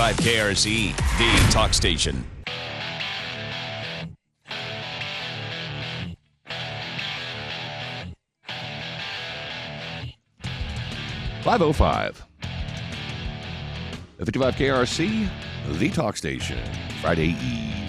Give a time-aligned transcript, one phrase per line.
[0.00, 2.24] 5 KRC, the talk station.
[11.42, 12.24] Five oh five.
[14.16, 15.28] 55 KRC,
[15.68, 16.58] the talk station.
[17.02, 17.79] Friday Eve.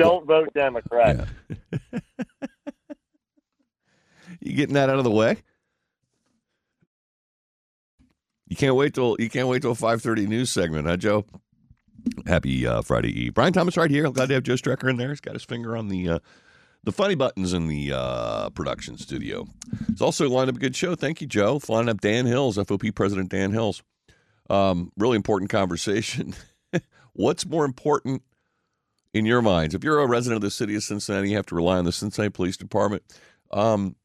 [0.00, 1.28] Don't vote Democrat.
[4.42, 5.36] You getting that out of the way?
[8.46, 11.26] You can't wait till you can't wait till five thirty news segment, huh, Joe?
[12.26, 13.34] Happy uh, Friday Eve.
[13.34, 14.06] Brian Thomas right here.
[14.06, 15.10] I'm glad to have Joe Strecker in there.
[15.10, 16.18] He's got his finger on the uh,
[16.82, 19.46] the funny buttons in the uh, production studio.
[19.88, 20.94] It's also lined up a good show.
[20.94, 21.58] Thank you, Joe.
[21.58, 23.82] Flying up Dan Hils, FOP President Dan Hils.
[24.48, 26.34] Um, really important conversation.
[27.12, 28.22] What's more important
[29.12, 29.74] in your minds?
[29.74, 31.92] If you're a resident of the city of Cincinnati, you have to rely on the
[31.92, 33.02] Cincinnati Police Department.
[33.50, 33.96] Um,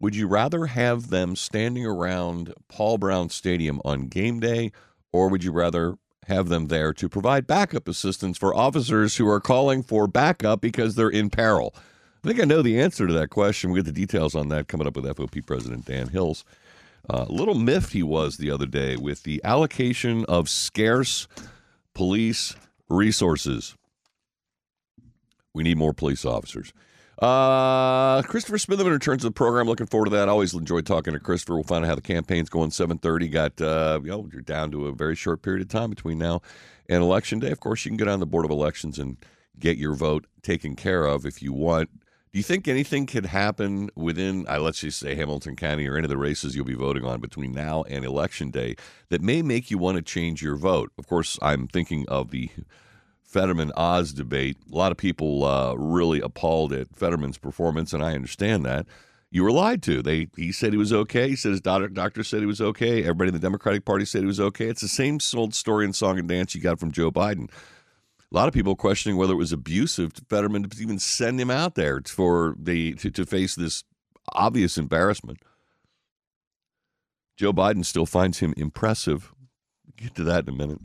[0.00, 4.72] would you rather have them standing around Paul Brown Stadium on game day,
[5.12, 9.40] or would you rather have them there to provide backup assistance for officers who are
[9.40, 11.74] calling for backup because they're in peril?
[12.24, 13.70] I think I know the answer to that question.
[13.70, 16.44] We get the details on that coming up with FOP President Dan Hils.
[17.10, 21.26] A uh, little miffed he was the other day with the allocation of scarce
[21.94, 22.54] police
[22.88, 23.76] resources.
[25.54, 26.72] We need more police officers.
[27.18, 29.66] Uh, Christopher Smitherman returns to the program.
[29.66, 30.28] Looking forward to that.
[30.28, 31.54] Always enjoy talking to Christopher.
[31.54, 32.70] We'll find out how the campaign's going.
[32.70, 33.28] Seven thirty.
[33.28, 36.40] Got uh, you know, you're down to a very short period of time between now
[36.88, 37.50] and election day.
[37.50, 39.18] Of course, you can go down to the board of elections and
[39.58, 41.90] get your vote taken care of if you want.
[42.32, 46.06] Do you think anything could happen within, uh, let's just say Hamilton County or any
[46.06, 48.74] of the races you'll be voting on between now and election day
[49.10, 50.90] that may make you want to change your vote?
[50.96, 52.48] Of course, I'm thinking of the
[53.32, 54.58] Fetterman Oz debate.
[54.70, 58.86] A lot of people uh, really appalled at Fetterman's performance, and I understand that.
[59.30, 60.02] You were lied to.
[60.02, 61.30] They he said he was okay.
[61.30, 63.00] He said his doctor, doctor said he was okay.
[63.00, 64.66] Everybody in the Democratic Party said he was okay.
[64.66, 67.50] It's the same old story and song and dance you got from Joe Biden.
[68.30, 71.50] A lot of people questioning whether it was abusive to Fetterman to even send him
[71.50, 73.84] out there for the to, to face this
[74.34, 75.38] obvious embarrassment.
[77.38, 79.32] Joe Biden still finds him impressive.
[79.96, 80.78] get to that in a minute.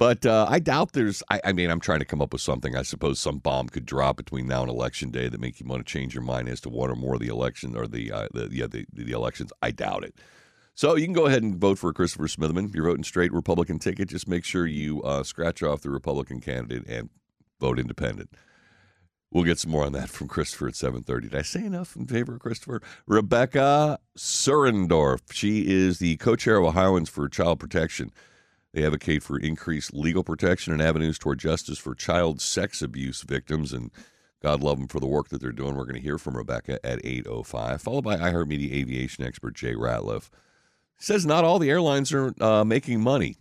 [0.00, 1.22] But uh, I doubt there's.
[1.28, 2.74] I, I, mean, I'm trying to come up with something.
[2.74, 5.86] I suppose some bomb could drop between now and election day that make you want
[5.86, 8.26] to change your mind as to one or more of the election or the uh,
[8.32, 9.52] the yeah the, the elections.
[9.60, 10.14] I doubt it.
[10.74, 12.74] So you can go ahead and vote for Christopher Smitherman.
[12.74, 14.08] You're voting straight Republican ticket.
[14.08, 17.10] Just make sure you uh, scratch off the Republican candidate and
[17.60, 18.30] vote independent.
[19.30, 21.20] We'll get some more on that from Christopher at 7:30.
[21.24, 22.80] Did I say enough in favor of Christopher?
[23.06, 25.30] Rebecca Suhrendorf.
[25.30, 28.10] She is the co-chair of Ohioans for Child Protection.
[28.72, 33.72] They advocate for increased legal protection and avenues toward justice for child sex abuse victims.
[33.72, 33.90] And
[34.42, 35.74] God love them for the work that they're doing.
[35.74, 40.30] We're going to hear from Rebecca at 8.05, followed by iHeartMedia aviation expert Jay Ratliff.
[40.98, 43.36] Says not all the airlines are uh, making money.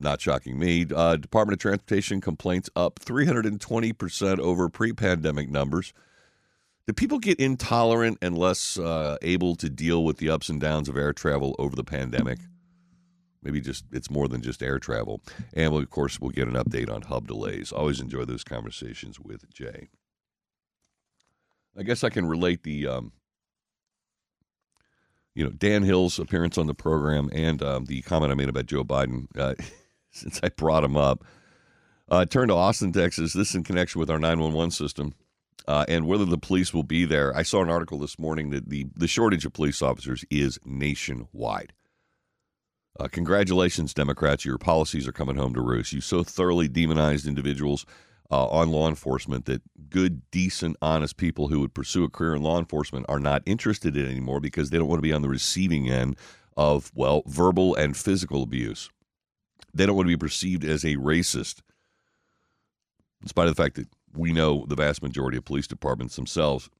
[0.00, 0.86] Not shocking me.
[0.94, 5.94] Uh, Department of Transportation complaints up 320% over pre pandemic numbers.
[6.86, 10.88] Do people get intolerant and less uh, able to deal with the ups and downs
[10.88, 12.40] of air travel over the pandemic?
[13.44, 15.20] Maybe just it's more than just air travel.
[15.52, 17.70] And we'll, of course, we'll get an update on hub delays.
[17.72, 19.88] Always enjoy those conversations with Jay.
[21.78, 23.12] I guess I can relate the, um,
[25.34, 28.66] you know, Dan Hils' appearance on the program and um, the comment I made about
[28.66, 29.54] Joe Biden uh,
[30.10, 31.24] since I brought him up.
[32.08, 33.32] Uh, turn to Austin, Texas.
[33.32, 35.14] This in connection with our 911 system.
[35.66, 37.34] Uh, and whether the police will be there.
[37.34, 41.72] I saw an article this morning that the, the shortage of police officers is nationwide.
[42.98, 44.44] Uh, congratulations, Democrats.
[44.44, 45.92] Your policies are coming home to roost.
[45.92, 47.84] You so thoroughly demonized individuals
[48.30, 52.42] uh, on law enforcement that good, decent, honest people who would pursue a career in
[52.42, 55.28] law enforcement are not interested in anymore because they don't want to be on the
[55.28, 56.16] receiving end
[56.56, 58.90] of, well, verbal and physical abuse.
[59.72, 61.62] They don't want to be perceived as a racist,
[63.20, 66.70] in spite of the fact that we know the vast majority of police departments themselves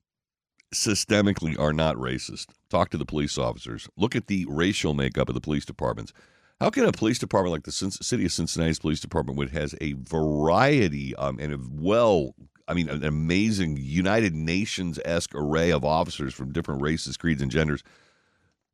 [0.74, 2.46] systemically are not racist.
[2.68, 3.88] Talk to the police officers.
[3.96, 6.12] Look at the racial makeup of the police departments.
[6.60, 9.94] How can a police department like the city of Cincinnati's police department, which has a
[9.94, 12.34] variety um, and a well,
[12.68, 17.50] I mean, an amazing United Nations esque array of officers from different races, creeds, and
[17.50, 17.82] genders,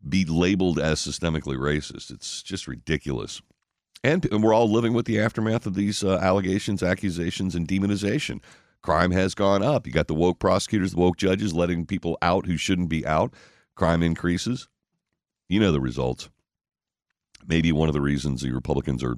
[0.06, 2.11] be labeled as systemically racist?
[2.11, 3.41] It's just ridiculous.
[4.02, 8.41] And, and we're all living with the aftermath of these uh, allegations, accusations, and demonization.
[8.82, 9.86] Crime has gone up.
[9.86, 13.34] You got the woke prosecutors, the woke judges letting people out who shouldn't be out.
[13.74, 14.68] Crime increases.
[15.48, 16.30] You know the results.
[17.46, 19.16] Maybe one of the reasons the Republicans are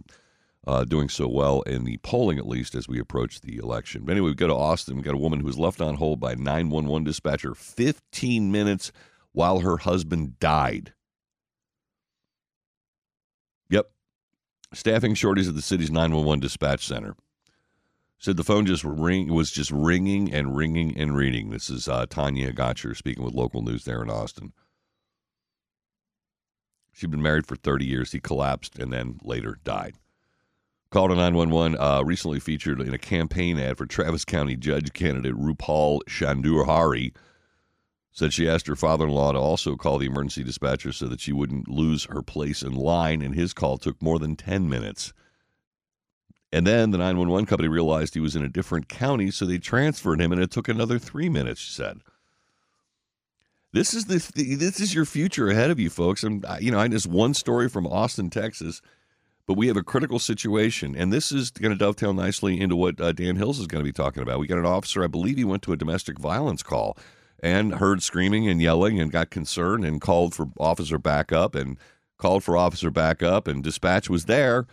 [0.67, 4.05] uh, doing so well in the polling, at least as we approach the election.
[4.05, 4.97] But anyway, we go to Austin.
[4.97, 8.93] We got a woman who was left on hold by 911 dispatcher 15 minutes
[9.33, 10.93] while her husband died.
[13.71, 13.91] Yep.
[14.73, 17.17] Staffing shorties at the city's 911 dispatch center.
[18.23, 21.51] Said the phone just ring was just ringing and ringing and ringing.
[21.51, 24.53] This is uh, Tanya Gotcher speaking with local news there in Austin.
[26.93, 28.13] She'd been married for 30 years.
[28.13, 29.97] He collapsed and then later died.
[30.91, 35.35] Called to 911, uh, recently featured in a campaign ad for Travis County Judge candidate
[35.35, 37.13] Rupal Chaudhari.
[38.13, 41.19] Said she asked her father in law to also call the emergency dispatcher so that
[41.19, 45.13] she wouldn't lose her place in line, and his call took more than 10 minutes.
[46.53, 50.21] And then the 911 company realized he was in a different county, so they transferred
[50.21, 52.01] him, and it took another three minutes, she said.
[53.73, 56.23] This is the this is your future ahead of you, folks.
[56.23, 58.83] And you know, I just one story from Austin, Texas,
[59.47, 63.01] but we have a critical situation, and this is going to dovetail nicely into what
[63.01, 64.41] uh, Dan Hils is going to be talking about.
[64.41, 66.99] We got an officer, I believe he went to a domestic violence call
[67.43, 71.79] and heard screaming and yelling and got concerned and called for officer backup and
[72.19, 74.67] called for officer backup, and dispatch was there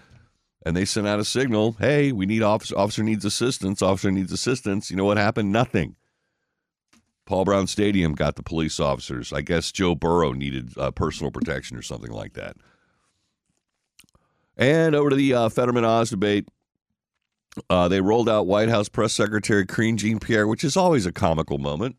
[0.66, 4.32] and they sent out a signal hey we need officer officer needs assistance officer needs
[4.32, 4.90] assistance.
[4.90, 5.52] You know what happened?
[5.52, 5.96] Nothing.
[7.26, 9.32] Paul brown stadium got the police officers.
[9.34, 12.58] I guess joe burrow needed uh, personal protection or something like that.
[14.58, 16.48] And over to the uh, fetterman oz debate.
[17.70, 21.58] Uh, they rolled out white house press secretary karine jean-pierre which is always a comical
[21.58, 21.96] moment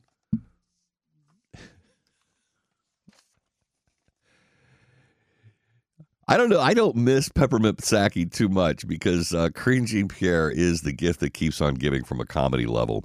[6.31, 6.61] I don't know.
[6.61, 11.35] I don't miss Peppermint Psaki too much because uh, Jean Pierre is the gift that
[11.35, 13.05] keeps on giving from a comedy level.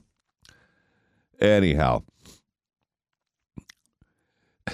[1.41, 2.03] Anyhow,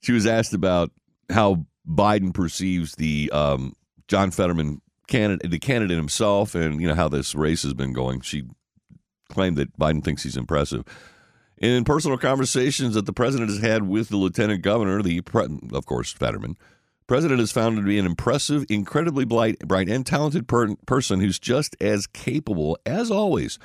[0.00, 0.92] she was asked about
[1.30, 3.74] how Biden perceives the um,
[4.06, 8.20] John Fetterman candidate, the candidate himself, and you know how this race has been going.
[8.20, 8.44] She
[9.28, 10.84] claimed that Biden thinks he's impressive.
[11.60, 15.86] In personal conversations that the president has had with the lieutenant governor, the pre- of
[15.86, 16.56] course Fetterman,
[17.08, 21.20] president is found him to be an impressive, incredibly bright, bright and talented per- person
[21.20, 23.58] who's just as capable as always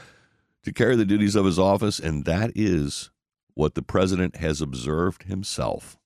[0.64, 3.12] to carry the duties of his office, and that is
[3.54, 5.98] what the president has observed himself.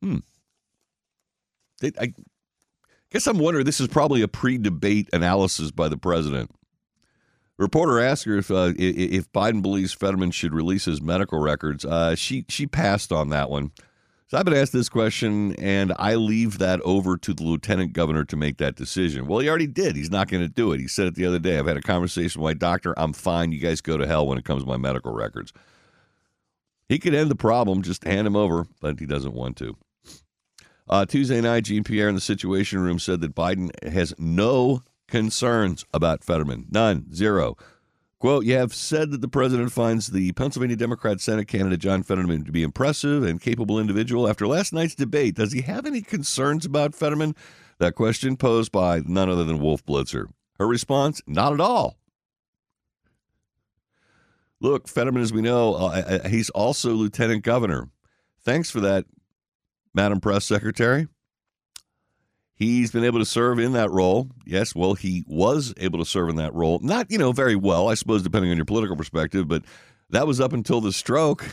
[0.00, 0.18] Hmm.
[1.82, 2.12] I
[3.10, 3.66] guess I'm wondering.
[3.66, 6.52] This is probably a pre-debate analysis by the president.
[7.58, 11.84] Reporter asked her if uh, if Biden believes Fetterman should release his medical records.
[11.84, 13.72] Uh, she she passed on that one.
[14.28, 18.24] So I've been asked this question, and I leave that over to the lieutenant governor
[18.24, 19.26] to make that decision.
[19.26, 19.94] Well, he already did.
[19.94, 20.80] He's not going to do it.
[20.80, 21.58] He said it the other day.
[21.58, 22.94] I've had a conversation with my doctor.
[22.98, 23.52] I'm fine.
[23.52, 25.52] You guys go to hell when it comes to my medical records.
[26.88, 29.76] He could end the problem, just hand him over, but he doesn't want to.
[30.88, 34.82] Uh, Tuesday night, Jean Pierre in the Situation Room said that Biden has no
[35.12, 36.68] concerns about Fetterman.
[36.70, 37.12] None.
[37.14, 37.58] Zero.
[38.18, 42.46] Quote, you have said that the president finds the Pennsylvania Democrat Senate candidate John Fetterman
[42.46, 44.26] to be impressive and capable individual.
[44.26, 47.36] After last night's debate, does he have any concerns about Fetterman?
[47.78, 50.28] That question posed by none other than Wolf Blitzer.
[50.58, 51.98] Her response, not at all.
[54.60, 57.90] Look, Fetterman, as we know, uh, he's also lieutenant governor.
[58.42, 59.04] Thanks for that,
[59.92, 61.06] Madam Press Secretary.
[62.62, 64.28] He's been able to serve in that role.
[64.46, 66.78] Yes, well, he was able to serve in that role.
[66.78, 69.64] Not, you know, very well, I suppose, depending on your political perspective, but
[70.10, 71.44] that was up until the stroke.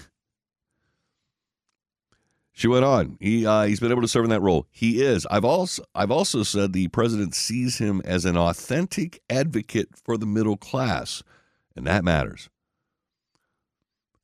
[2.52, 3.18] She went on.
[3.20, 4.68] He uh, he's been able to serve in that role.
[4.70, 5.26] He is.
[5.32, 10.28] I've also I've also said the president sees him as an authentic advocate for the
[10.28, 11.24] middle class,
[11.76, 12.50] and that matters.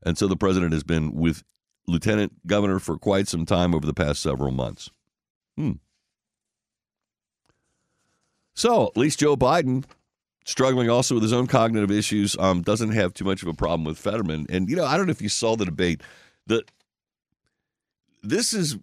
[0.03, 1.43] And so the president has been with
[1.87, 4.91] Lieutenant Governor for quite some time over the past several months.
[5.57, 5.71] Hmm.
[8.55, 9.85] So at least Joe Biden,
[10.45, 13.83] struggling also with his own cognitive issues, um, doesn't have too much of a problem
[13.83, 14.47] with Fetterman.
[14.49, 16.01] And you know, I don't know if you saw the debate.
[16.47, 16.71] That
[18.23, 18.77] this is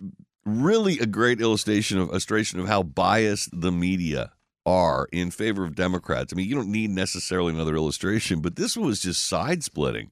[0.44, 4.32] really a great illustration of illustration of how biased the media
[4.66, 6.32] are in favor of Democrats.
[6.32, 10.10] I mean, you don't need necessarily another illustration, but this one was just side splitting.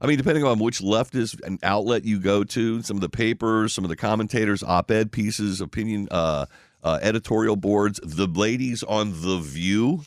[0.00, 3.84] I mean, depending on which leftist outlet you go to, some of the papers, some
[3.84, 6.46] of the commentators, op-ed pieces, opinion, uh,
[6.86, 10.02] uh, editorial boards, the ladies on The View.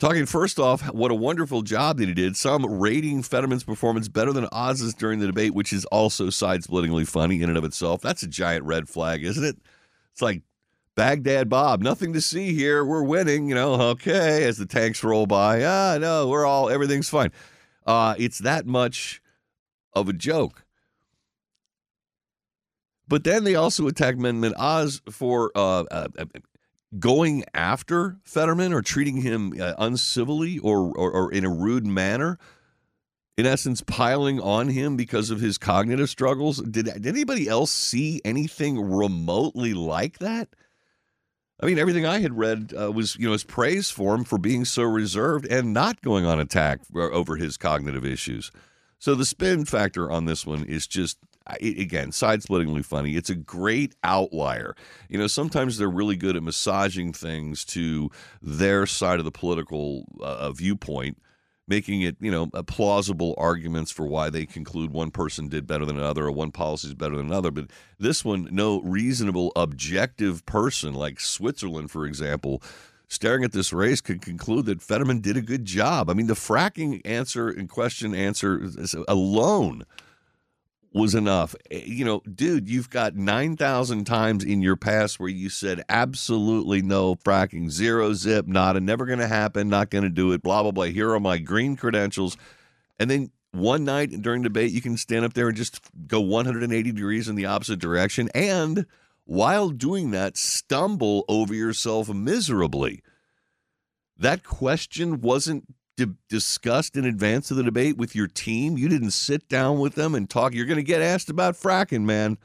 [0.00, 2.34] Talking first off, what a wonderful job that he did.
[2.34, 7.42] Some rating Fetterman's performance better than Oz's during the debate, which is also side-splittingly funny
[7.42, 8.00] in and of itself.
[8.00, 9.58] That's a giant red flag, isn't it?
[10.12, 10.40] It's like
[10.96, 12.86] Baghdad Bob, nothing to see here.
[12.86, 13.74] We're winning, you know.
[13.74, 17.30] Okay, as the tanks roll by, ah, no, we're all everything's fine.
[17.86, 19.20] Uh, it's that much
[19.92, 20.61] of a joke.
[23.08, 26.08] But then they also attack Mehmet Oz for uh, uh,
[26.98, 32.38] going after Fetterman or treating him uh, uncivilly or, or, or in a rude manner.
[33.38, 36.58] In essence, piling on him because of his cognitive struggles.
[36.58, 40.48] Did, did anybody else see anything remotely like that?
[41.60, 44.36] I mean, everything I had read uh, was, you know, his praise for him for
[44.36, 48.50] being so reserved and not going on attack over his cognitive issues.
[48.98, 51.18] So the spin factor on this one is just,
[51.60, 53.16] again, side-splittingly funny.
[53.16, 54.74] It's a great outlier.
[55.08, 60.04] You know, sometimes they're really good at massaging things to their side of the political
[60.20, 61.18] uh, viewpoint
[61.68, 65.96] making it, you know, plausible arguments for why they conclude one person did better than
[65.96, 67.50] another or one policy is better than another.
[67.50, 72.62] But this one, no reasonable, objective person like Switzerland, for example,
[73.08, 76.10] staring at this race could conclude that Fetterman did a good job.
[76.10, 78.68] I mean, the fracking answer and question answer
[79.06, 79.84] alone
[80.94, 81.54] was enough.
[81.70, 86.82] Eh, you know, dude, you've got 9,000 times in your past where you said absolutely
[86.82, 90.42] no fracking, zero zip, not, and never going to happen, not going to do it,
[90.42, 90.84] blah, blah, blah.
[90.84, 92.36] Here are my green credentials.
[92.98, 96.92] And then one night during debate, you can stand up there and just go 180
[96.92, 98.28] degrees in the opposite direction.
[98.34, 98.86] And
[99.24, 103.02] while doing that, stumble over yourself miserably.
[104.16, 105.66] That question wasn't
[106.28, 108.76] discussed in advance of the debate with your team?
[108.76, 110.54] You didn't sit down with them and talk.
[110.54, 112.38] You're going to get asked about fracking, man.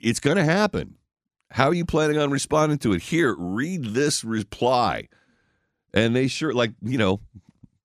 [0.00, 0.96] It's going to happen.
[1.50, 3.02] How are you planning on responding to it?
[3.02, 5.08] Here, read this reply.
[5.94, 7.20] And they sure, like, you know,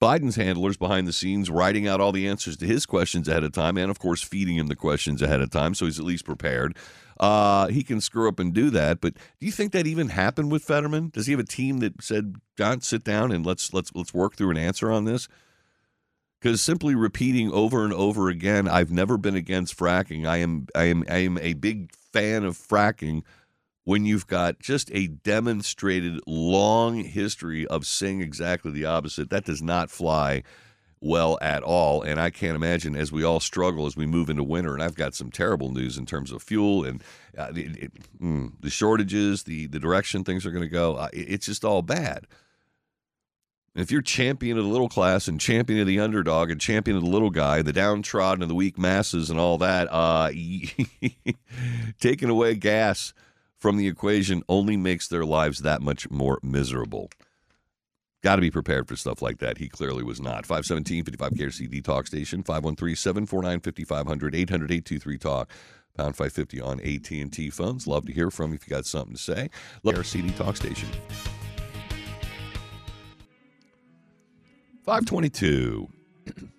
[0.02, 3.52] Biden's handlers behind the scenes writing out all the answers to his questions ahead of
[3.52, 6.26] time, and of course, feeding him the questions ahead of time so he's at least
[6.26, 6.76] prepared.
[7.22, 9.00] Uh, he can screw up and do that.
[9.00, 11.10] But do you think that even happened with Fetterman?
[11.10, 14.36] Does he have a team that said, "John, sit down and let's let's let's work
[14.36, 15.28] through an answer on this"?
[16.42, 20.26] Because simply repeating over and over again, "I've never been against fracking.
[20.26, 23.22] I am I am I am a big fan of fracking."
[23.84, 29.62] When you've got just a demonstrated long history of saying exactly the opposite, that does
[29.62, 30.44] not fly
[31.02, 32.02] well at all.
[32.04, 34.74] And I can't imagine as we all struggle as we move into winter.
[34.74, 37.04] And I've got some terrible news in terms of fuel and
[37.38, 37.92] uh, it, it,
[38.22, 40.96] mm, the shortages, the the direction things are going to go.
[40.96, 42.28] Uh, it, it's just all bad.
[43.76, 47.04] if you're champion of the little class and champion of the underdog and champion of
[47.04, 50.30] the little guy, the downtrodden and the weak masses and all that, uh,
[52.00, 53.14] taking away gas
[53.58, 57.10] from the equation only makes their lives that much more miserable.
[58.22, 59.58] Got to be prepared for stuff like that.
[59.58, 60.46] He clearly was not.
[60.46, 65.50] 517 55 KRCD Talk Station, 513 749 5500, 800 823 Talk,
[65.98, 67.88] pound 550 on AT&T phones.
[67.88, 69.50] Love to hear from you if you got something to say.
[69.84, 70.90] Love our CD Talk Station.
[74.86, 75.90] 522.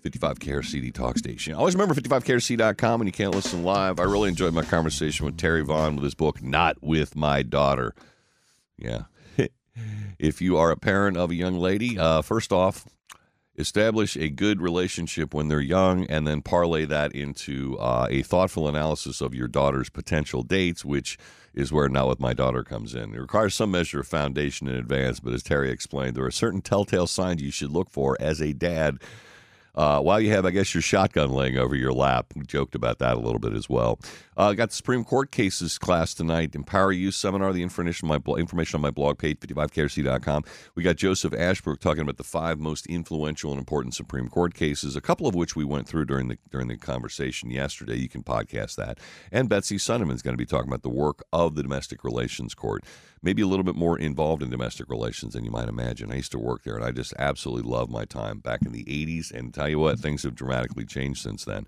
[0.00, 1.54] 55 KRCD Talk Station.
[1.54, 3.98] Always remember 55KRC.com when you can't listen live.
[3.98, 7.94] I really enjoyed my conversation with Terry Vaughn with his book, Not With My Daughter.
[8.78, 9.02] Yeah,
[10.18, 12.86] if you are a parent of a young lady, uh, first off,
[13.56, 18.68] establish a good relationship when they're young and then parlay that into uh, a thoughtful
[18.68, 21.18] analysis of your daughter's potential dates, which
[21.54, 23.14] is where Now With My Daughter comes in.
[23.14, 26.62] It requires some measure of foundation in advance, but as Terry explained, there are certain
[26.62, 28.98] telltale signs you should look for as a dad
[29.78, 32.26] uh, while you have, I guess, your shotgun laying over your lap.
[32.34, 34.00] We joked about that a little bit as well.
[34.36, 36.56] Uh, got the Supreme Court cases class tonight.
[36.56, 37.52] Empower U seminar.
[37.52, 40.44] The information on my information on my blog page, 55krc.com.
[40.74, 44.96] We got Joseph Ashbrook talking about the five most influential and important Supreme Court cases,
[44.96, 47.96] a couple of which we went through during the during the conversation yesterday.
[47.96, 48.98] You can podcast that.
[49.30, 52.52] And Betsy Sonneman is going to be talking about the work of the Domestic Relations
[52.52, 52.82] Court
[53.22, 56.12] maybe a little bit more involved in domestic relations than you might imagine.
[56.12, 58.84] I used to work there, and I just absolutely loved my time back in the
[58.84, 59.32] 80s.
[59.32, 61.66] And tell you what, things have dramatically changed since then.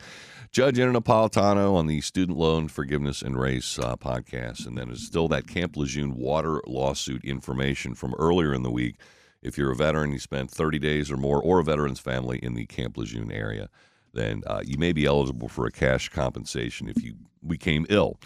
[0.50, 4.66] Judge Andrew Napolitano on the Student Loan Forgiveness and Race uh, podcast.
[4.66, 8.96] And then there's still that Camp Lejeune water lawsuit information from earlier in the week.
[9.42, 12.54] If you're a veteran, you spent 30 days or more, or a veteran's family in
[12.54, 13.68] the Camp Lejeune area,
[14.12, 17.14] then uh, you may be eligible for a cash compensation if you
[17.46, 18.18] became ill.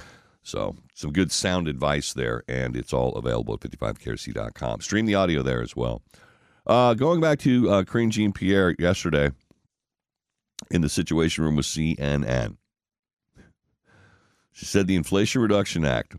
[0.44, 4.82] So, some good sound advice there, and it's all available at 55krc.com.
[4.82, 6.02] Stream the audio there as well.
[6.66, 9.30] Uh, going back to uh, Karine Jean Pierre yesterday
[10.70, 12.56] in the Situation Room with CNN.
[14.52, 16.14] She said the Inflation Reduction Act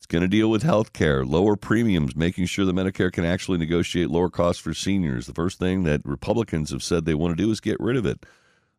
[0.00, 3.58] it's going to deal with health care, lower premiums, making sure that Medicare can actually
[3.58, 5.26] negotiate lower costs for seniors.
[5.26, 8.06] The first thing that Republicans have said they want to do is get rid of
[8.06, 8.24] it.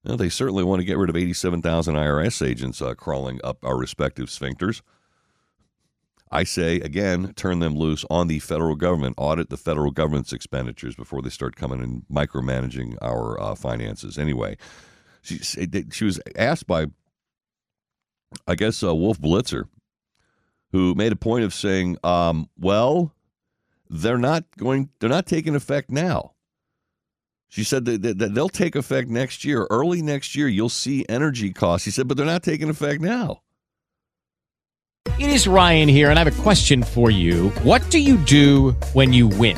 [0.03, 3.77] Well, they certainly want to get rid of 87,000 IRS agents uh, crawling up our
[3.77, 4.81] respective sphincters.
[6.31, 10.95] I say, again, turn them loose on the federal government, audit the federal government's expenditures
[10.95, 14.17] before they start coming and micromanaging our uh, finances.
[14.17, 14.55] Anyway,
[15.21, 16.87] she, she was asked by,
[18.47, 19.65] I guess, uh, Wolf Blitzer,
[20.71, 23.13] who made a point of saying, um, well,
[23.89, 26.31] they're not going, they're not taking effect now.
[27.51, 29.67] She said that, that, they'll take effect next year.
[29.69, 31.83] Early next year, you'll see energy costs.
[31.83, 33.41] He said, but they're not taking effect now.
[35.19, 37.49] It is Ryan here, and I have a question for you.
[37.63, 39.57] What do you do when you win?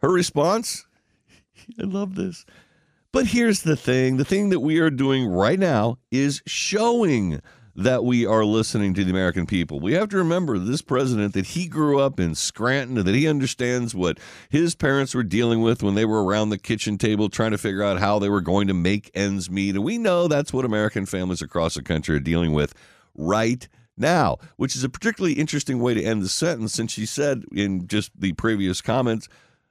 [0.00, 0.86] Her response,
[1.80, 2.44] I love this.
[3.12, 7.40] But here's the thing the thing that we are doing right now is showing
[7.74, 9.78] that we are listening to the American people.
[9.78, 13.94] We have to remember this president that he grew up in Scranton, that he understands
[13.94, 17.58] what his parents were dealing with when they were around the kitchen table trying to
[17.58, 19.76] figure out how they were going to make ends meet.
[19.76, 22.74] And we know that's what American families across the country are dealing with
[23.14, 27.44] right now, which is a particularly interesting way to end the sentence since she said
[27.52, 29.28] in just the previous comments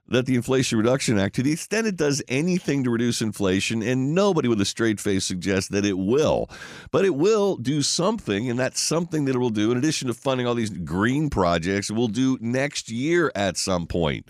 [0.10, 4.16] that the Inflation Reduction Act, to the extent it does anything to reduce inflation, and
[4.16, 6.50] nobody with a straight face suggests that it will,
[6.92, 10.14] but it will do something, and that's something that it will do, in addition to
[10.14, 14.28] funding all these green projects, will do next year at some point.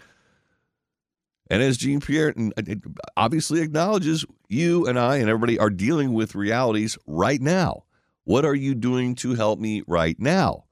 [1.49, 2.61] And as Jean Pierre uh,
[3.15, 7.83] obviously acknowledges, you and I and everybody are dealing with realities right now.
[8.25, 10.66] What are you doing to help me right now?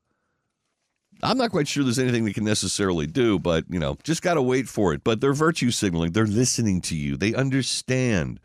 [1.25, 4.35] I'm not quite sure there's anything they can necessarily do, but you know, just got
[4.35, 5.03] to wait for it.
[5.03, 6.11] But they're virtue signaling.
[6.11, 7.17] They're listening to you.
[7.17, 8.39] They understand,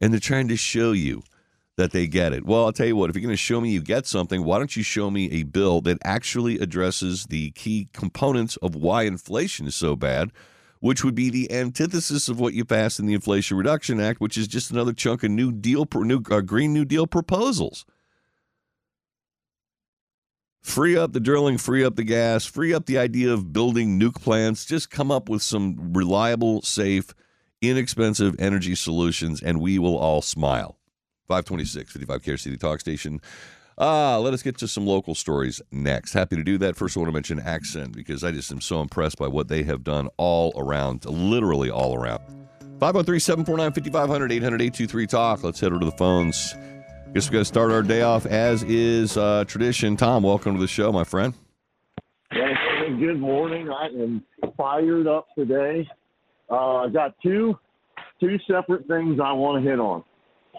[0.00, 1.22] and they're trying to show you
[1.76, 2.44] that they get it.
[2.44, 3.10] Well, I'll tell you what.
[3.10, 5.42] If you're going to show me you get something, why don't you show me a
[5.44, 10.30] bill that actually addresses the key components of why inflation is so bad?
[10.80, 14.36] Which would be the antithesis of what you passed in the Inflation Reduction Act, which
[14.36, 17.86] is just another chunk of New Deal, new uh, Green New Deal proposals.
[20.64, 24.20] Free up the drilling, free up the gas, free up the idea of building nuke
[24.20, 24.64] plants.
[24.64, 27.14] Just come up with some reliable, safe,
[27.60, 30.78] inexpensive energy solutions, and we will all smile.
[31.28, 33.20] 526, 55 KRCD Talk Station.
[33.76, 36.14] Ah, let us get to some local stories next.
[36.14, 36.76] Happy to do that.
[36.76, 39.64] First, I want to mention Accent because I just am so impressed by what they
[39.64, 42.22] have done all around, literally all around.
[42.80, 45.44] 513 749 5500 800 823 Talk.
[45.44, 46.54] Let's head over to the phones.
[47.14, 49.96] Guess we're going to start our day off as is uh, tradition.
[49.96, 51.32] Tom, welcome to the show, my friend.
[52.32, 52.56] Yes,
[52.98, 53.70] good morning.
[53.70, 54.24] I am
[54.56, 55.88] fired up today.
[56.50, 57.56] Uh, I got two
[58.18, 60.02] two separate things I want to hit on.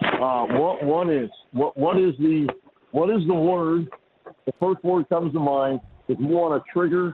[0.01, 2.47] Uh, what one is what what is the
[2.91, 3.89] what is the word?
[4.45, 7.13] The first word comes to mind if you want to trigger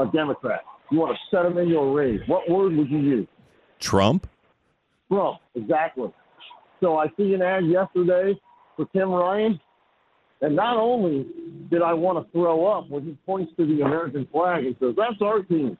[0.00, 0.62] a Democrat.
[0.90, 2.20] You want to set them in your race.
[2.26, 3.28] What word would you use?
[3.78, 4.28] Trump.
[5.08, 6.12] Trump, exactly.
[6.80, 8.36] So I see an ad yesterday
[8.76, 9.60] for Tim Ryan.
[10.40, 11.26] And not only
[11.70, 14.94] did I want to throw up when he points to the American flag and says,
[14.96, 15.78] that's our team.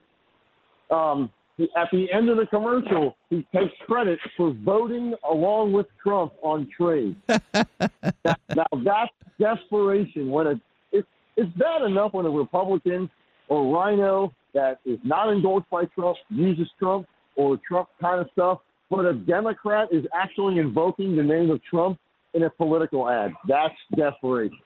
[0.91, 1.31] Um,
[1.77, 6.69] at the end of the commercial, he takes credit for voting along with Trump on
[6.77, 7.17] trade.
[7.29, 10.31] now, now that's desperation.
[10.31, 10.61] When a,
[10.93, 13.11] it's it's bad enough when a Republican
[13.49, 18.61] or Rhino that is not endorsed by Trump uses Trump or Trump kind of stuff,
[18.91, 21.99] but a Democrat is actually invoking the name of Trump
[22.35, 23.33] in a political ad.
[23.49, 24.59] That's desperation.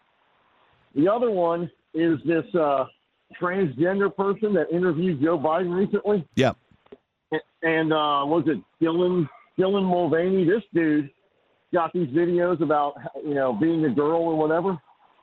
[0.94, 2.86] The other one is this uh,
[3.40, 6.26] transgender person that interviewed Joe Biden recently.
[6.36, 6.52] Yeah.
[7.62, 10.44] And uh, was it Dylan Dylan Mulvaney?
[10.44, 11.10] This dude
[11.74, 14.78] got these videos about you know being a girl or whatever.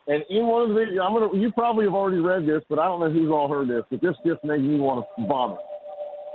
[0.05, 2.77] And in one of the videos, I'm gonna you probably have already read this, but
[2.77, 3.83] I don't know who's all heard this.
[3.89, 5.59] But this just made me want to vomit.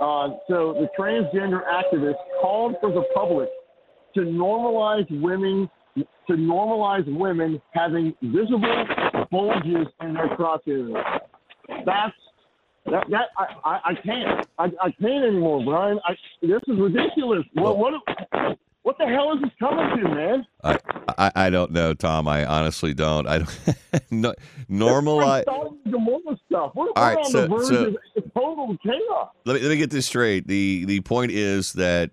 [0.00, 3.48] Uh, so the transgender activist called for the public
[4.14, 5.68] to normalize women
[6.28, 8.84] to normalize women having visible
[9.30, 11.02] bulges in their crotch area.
[11.84, 12.14] That's
[12.86, 15.98] that, that I, I, I can't I, I can't anymore, Brian.
[16.06, 17.44] I, this is ridiculous.
[17.54, 17.92] What what
[18.82, 20.46] what the hell is this coming to, man?
[20.64, 20.78] I,
[21.18, 22.26] I, I don't know, Tom.
[22.26, 23.26] I honestly don't.
[23.26, 23.58] I don't.
[24.10, 24.34] no,
[24.70, 25.42] normalize.
[25.42, 26.72] Stuff.
[26.74, 29.28] We're, All right, we're on so- the verge so- of total chaos.
[29.44, 30.46] Let me let me get this straight.
[30.46, 32.10] the The point is that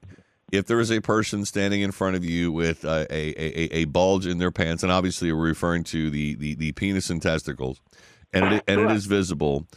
[0.55, 3.85] if there is a person standing in front of you with a a, a, a
[3.85, 7.81] bulge in their pants, and obviously we're referring to the the, the penis and testicles,
[8.33, 9.67] and it and it is visible,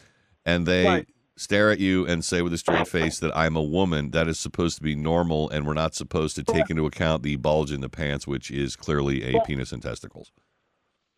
[0.45, 1.07] and they Right.
[1.37, 4.39] stare at you and say with a straight face that I'm a woman, that is
[4.39, 7.81] supposed to be normal, and we're not supposed to take into account the bulge in
[7.81, 10.31] the pants, which is clearly a penis and testicles.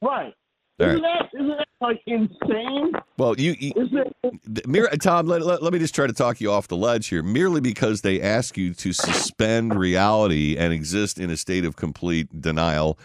[0.01, 0.33] Right.
[0.79, 2.91] All Isn't that isn't that like insane?
[3.17, 4.55] Well, you, you Isn't it?
[4.55, 7.07] th- mere, Tom, let, let, let me just try to talk you off the ledge
[7.07, 7.21] here.
[7.23, 12.41] Merely because they ask you to suspend reality and exist in a state of complete
[12.41, 12.97] denial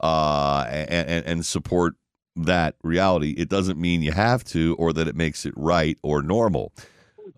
[0.00, 1.94] uh, and, and, and support
[2.36, 6.22] that reality, it doesn't mean you have to or that it makes it right or
[6.22, 6.72] normal.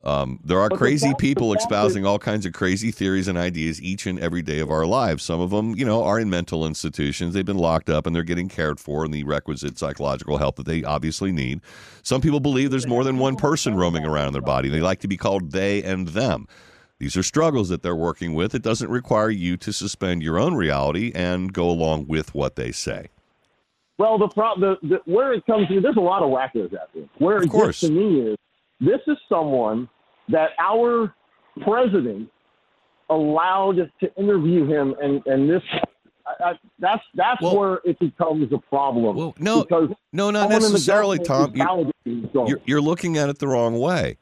[0.05, 4.19] Um, there are crazy people espousing all kinds of crazy theories and ideas each and
[4.19, 5.23] every day of our lives.
[5.23, 7.33] Some of them, you know, are in mental institutions.
[7.33, 10.67] They've been locked up and they're getting cared for and the requisite psychological help that
[10.67, 11.61] they obviously need.
[12.03, 14.69] Some people believe there's more than one person roaming around in their body.
[14.69, 16.49] They like to be called they and them.
[16.99, 18.55] These are struggles that they're working with.
[18.55, 22.73] It doesn't require you to suspend your own reality and go along with what they
[22.73, 23.09] say.
[23.99, 26.93] Well, the, problem, the, the where it comes to, there's a lot of wackos out
[26.95, 27.05] there.
[27.19, 27.81] Where Of it course.
[27.81, 28.37] gets to me is
[28.81, 29.89] this is someone
[30.29, 31.15] that our
[31.63, 32.29] president
[33.11, 35.63] allowed to interview him, and and this
[36.27, 39.17] I, I, that's that's Well- where it becomes a problem.
[39.17, 41.53] Well, no, because no, not someone in the necessarily, Tom.
[41.55, 42.51] You're- validating his goals.
[42.51, 44.19] You're, you're looking at it the wrong way.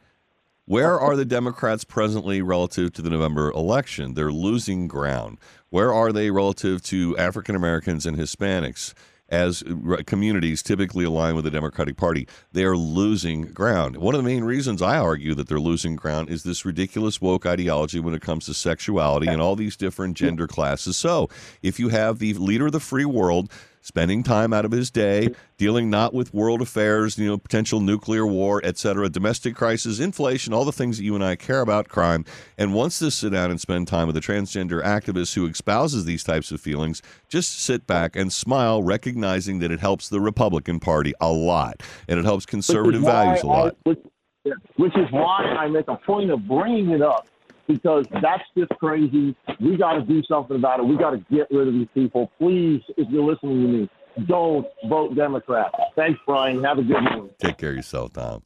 [0.64, 4.14] Where are the Democrats presently relative to the November election?
[4.14, 5.38] They're losing ground.
[5.70, 8.94] Where are they relative to African Americans and Hispanics
[9.32, 12.28] as uh, communities typically align with the Democratic Party?
[12.52, 13.96] They are losing ground.
[13.96, 17.46] One of the main reasons I argue that they're losing ground is this ridiculous woke
[17.46, 20.96] ideology when it comes to sexuality and all these different gender classes.
[20.96, 21.28] So,
[21.62, 23.50] if you have the leader of the free world
[23.82, 28.26] spending time out of his day dealing not with world affairs, you know, potential nuclear
[28.26, 31.88] war, et cetera, domestic crisis, inflation, all the things that you and I care about,
[31.88, 32.24] crime,
[32.56, 36.24] and wants to sit down and spend time with a transgender activist who espouses these
[36.24, 41.12] types of feelings, just sit back and smile, recognizing that it helps the Republican Party
[41.20, 43.76] a lot and it helps conservative values a lot.
[43.84, 43.98] which,
[44.44, 47.26] yeah, which is why I make a point of bringing it up
[47.66, 49.36] because that's just crazy.
[49.60, 50.86] We got to do something about it.
[50.86, 52.30] We got to get rid of these people.
[52.38, 53.90] Please, if you're listening to me,
[54.26, 55.72] don't vote Democrat.
[55.96, 56.62] Thanks, Brian.
[56.64, 57.30] Have a good one.
[57.38, 58.42] Take care of yourself, Tom.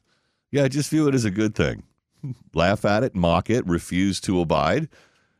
[0.51, 1.83] Yeah, just view it as a good thing.
[2.53, 4.87] Laugh at it, mock it, refuse to abide,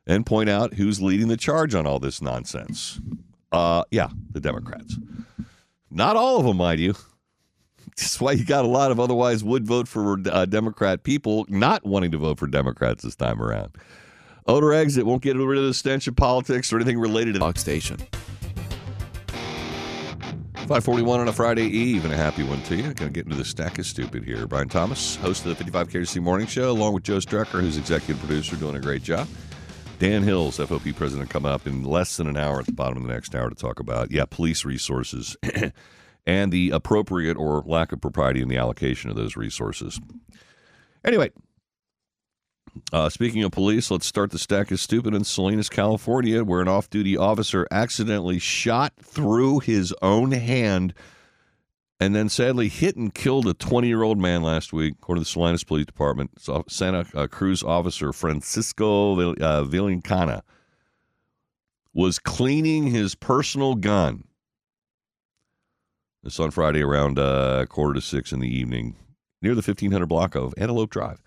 [0.06, 3.00] and point out who's leading the charge on all this nonsense.
[3.52, 4.98] Uh, yeah, the Democrats.
[5.90, 6.94] Not all of them, mind you.
[7.98, 11.86] That's why you got a lot of otherwise would vote for uh, Democrat people not
[11.86, 13.76] wanting to vote for Democrats this time around.
[14.48, 17.58] Odor exit won't get rid of the stench of politics or anything related to Talk
[17.58, 17.98] station.
[20.68, 22.84] 541 on a Friday Eve, and a happy one to you.
[22.84, 24.46] Going to get into the stack of stupid here.
[24.48, 28.20] Brian Thomas, host of the 55 KC Morning Show, along with Joe Strecker, who's executive
[28.20, 29.28] producer, doing a great job.
[30.00, 33.04] Dan Hils, FOP president, coming up in less than an hour at the bottom of
[33.08, 35.38] the next hour to talk about, yeah, police resources
[36.28, 40.00] and the appropriate or lack of propriety in the allocation of those resources.
[41.04, 41.32] Anyway,
[42.92, 46.68] uh, speaking of police, let's start the stack of stupid in Salinas, California, where an
[46.68, 50.94] off duty officer accidentally shot through his own hand
[52.00, 55.26] and then sadly hit and killed a 20 year old man last week, according to
[55.26, 56.32] the Salinas Police Department.
[56.68, 60.42] Santa uh, Cruz officer Francisco uh, Villancana
[61.94, 64.26] was cleaning his personal gun.
[66.24, 68.96] This on Friday around uh, quarter to six in the evening
[69.42, 71.22] near the 1500 block of Antelope Drive.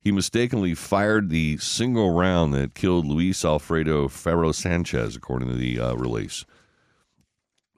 [0.00, 5.80] He mistakenly fired the single round that killed Luis Alfredo Ferro Sanchez, according to the
[5.80, 6.44] uh, release.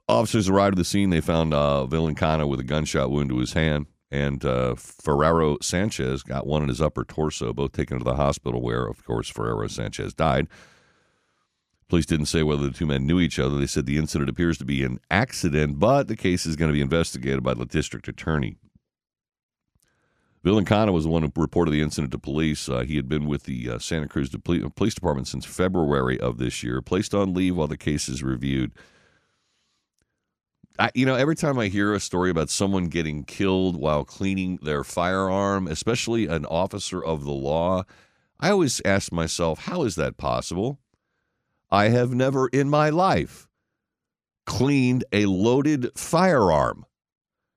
[0.09, 1.09] Officers arrived at the scene.
[1.09, 6.23] They found uh, Villancana with a gunshot wound to his hand, and uh, Ferrero Sanchez
[6.23, 9.67] got one in his upper torso, both taken to the hospital, where, of course, Ferrero
[9.67, 10.47] Sanchez died.
[11.89, 13.57] Police didn't say whether the two men knew each other.
[13.57, 16.73] They said the incident appears to be an accident, but the case is going to
[16.73, 18.57] be investigated by the district attorney.
[20.43, 22.69] Villancana was the one who reported the incident to police.
[22.69, 26.37] Uh, he had been with the uh, Santa Cruz De- Police Department since February of
[26.37, 28.71] this year, placed on leave while the case is reviewed.
[30.79, 34.59] I, you know, every time I hear a story about someone getting killed while cleaning
[34.61, 37.83] their firearm, especially an officer of the law,
[38.39, 40.79] I always ask myself, how is that possible?
[41.69, 43.47] I have never in my life
[44.45, 46.85] cleaned a loaded firearm.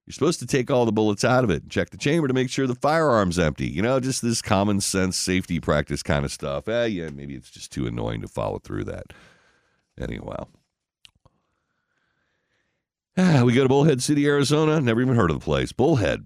[0.06, 2.34] You're supposed to take all the bullets out of it, and check the chamber to
[2.34, 3.68] make sure the firearm's empty.
[3.68, 6.66] You know, just this common sense safety practice kind of stuff.
[6.66, 9.12] Eh, yeah, maybe it's just too annoying to follow through that.
[10.00, 10.36] Anyway.
[13.44, 14.80] We go to Bullhead City, Arizona.
[14.80, 15.72] Never even heard of the place.
[15.72, 16.24] Bullhead.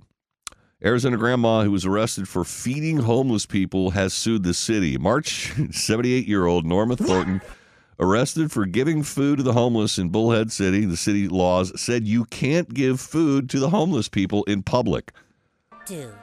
[0.85, 4.97] Arizona grandma who was arrested for feeding homeless people has sued the city.
[4.97, 7.41] March 78 year old Norma Thornton
[7.99, 10.85] arrested for giving food to the homeless in Bullhead City.
[10.85, 15.13] The city laws said you can't give food to the homeless people in public.
[15.87, 16.15] Dude,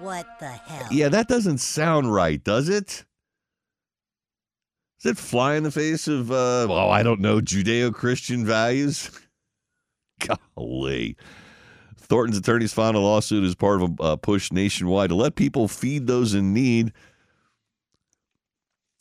[0.00, 0.88] what the hell?
[0.90, 3.04] Yeah, that doesn't sound right, does it?
[5.02, 9.10] Does it fly in the face of, uh, oh, I don't know, Judeo Christian values?
[10.56, 11.16] Golly.
[11.96, 16.06] Thornton's attorneys filed a lawsuit as part of a push nationwide to let people feed
[16.06, 16.92] those in need.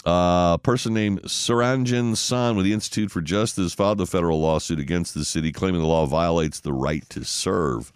[0.05, 4.79] Uh, a person named Suranjan Sen with the Institute for Justice filed a federal lawsuit
[4.79, 7.91] against the city, claiming the law violates the right to serve.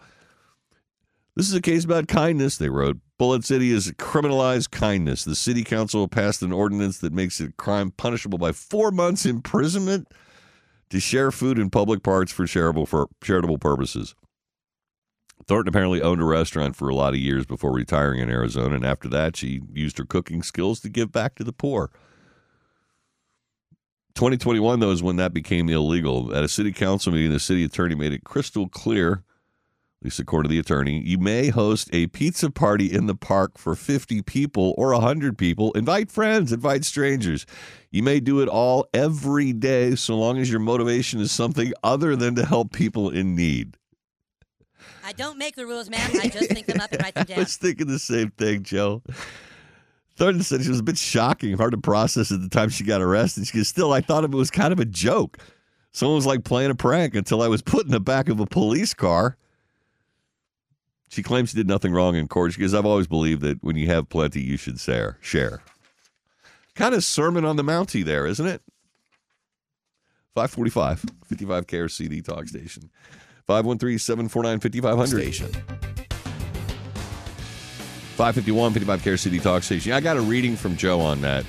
[1.36, 2.98] This is a case about kindness, they wrote.
[3.18, 5.24] Bullhead City is criminalized kindness.
[5.24, 9.26] The city council passed an ordinance that makes it a crime punishable by four months
[9.26, 10.10] imprisonment
[10.90, 14.14] to share food in public parks for charitable for charitable purposes.
[15.48, 18.86] Thornton apparently owned a restaurant for a lot of years before retiring in Arizona, and
[18.86, 21.90] after that, she used her cooking skills to give back to the poor.
[24.16, 26.34] 2021, though, is when that became illegal.
[26.36, 29.24] At a city council meeting, the city attorney made it crystal clear,
[30.04, 33.58] at least according to the attorney, you may host a pizza party in the park
[33.58, 35.72] for 50 people or 100 people.
[35.72, 37.46] Invite friends, invite strangers.
[37.90, 42.18] You may do it all every day so long as your motivation is something other
[42.18, 43.78] than to help people in need.
[45.04, 46.12] I don't make the rules, ma'am.
[46.22, 47.38] I just think them up and write them down.
[47.40, 49.02] I was thinking the same thing, Joe.
[50.16, 53.02] Thornton said she was a bit shocking, hard to process at the time she got
[53.02, 53.48] arrested.
[53.48, 55.38] She goes, still, I thought of it was kind of a joke.
[55.92, 58.46] Someone was like playing a prank until I was put in the back of a
[58.46, 59.38] police car.
[61.10, 62.54] She claims she did nothing wrong in court.
[62.54, 65.18] She goes, I've always believed that when you have plenty, you should share.
[65.22, 65.62] Share.
[66.76, 68.62] Kind of sermon on the Mountie there, isn't it?
[70.34, 72.90] 545, 55 KRCD Talk Station.
[73.48, 75.22] 513 749 5500.
[75.22, 75.48] Station.
[78.16, 79.92] 551 55 KRCD Talk Station.
[79.92, 81.46] I got a reading from Joe on that.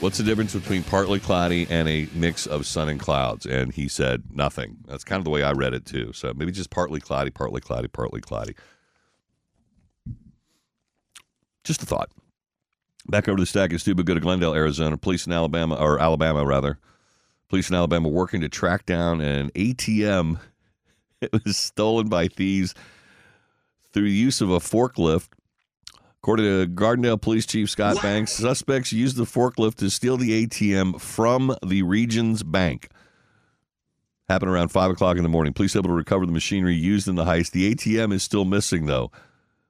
[0.00, 3.46] What's the difference between partly cloudy and a mix of sun and clouds?
[3.46, 4.76] And he said nothing.
[4.86, 6.12] That's kind of the way I read it too.
[6.12, 8.54] So maybe just partly cloudy, partly cloudy, partly cloudy.
[11.64, 12.10] Just a thought.
[13.08, 14.06] Back over to the stack of stupid.
[14.06, 14.96] Go to Glendale, Arizona.
[14.96, 16.78] Police in Alabama, or Alabama rather.
[17.48, 20.38] Police in Alabama working to track down an ATM.
[21.32, 22.74] It was stolen by thieves
[23.92, 25.28] through the use of a forklift.
[26.22, 31.00] According to Gardendale Police Chief Scott Banks, suspects used the forklift to steal the ATM
[31.00, 32.88] from the Regions bank.
[34.28, 35.52] Happened around 5 o'clock in the morning.
[35.52, 37.50] Police able to recover the machinery used in the heist.
[37.50, 39.12] The ATM is still missing, though.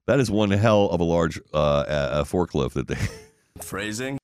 [0.07, 2.99] That is one hell of a large uh, forklift that they.
[3.61, 4.19] Phrasing.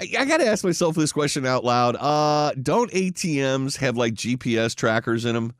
[0.00, 1.96] I, got to ask myself this question out loud.
[1.96, 5.52] Uh, don't ATMs have like GPS trackers in them?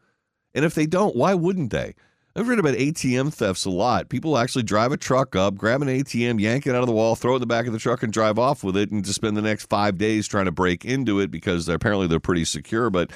[0.55, 1.94] And if they don't, why wouldn't they?
[2.37, 4.09] I've read about ATM thefts a lot.
[4.09, 7.14] People actually drive a truck up, grab an ATM, yank it out of the wall,
[7.14, 9.12] throw it in the back of the truck, and drive off with it, and to
[9.12, 12.44] spend the next five days trying to break into it because they're, apparently they're pretty
[12.44, 12.90] secure.
[12.90, 13.12] But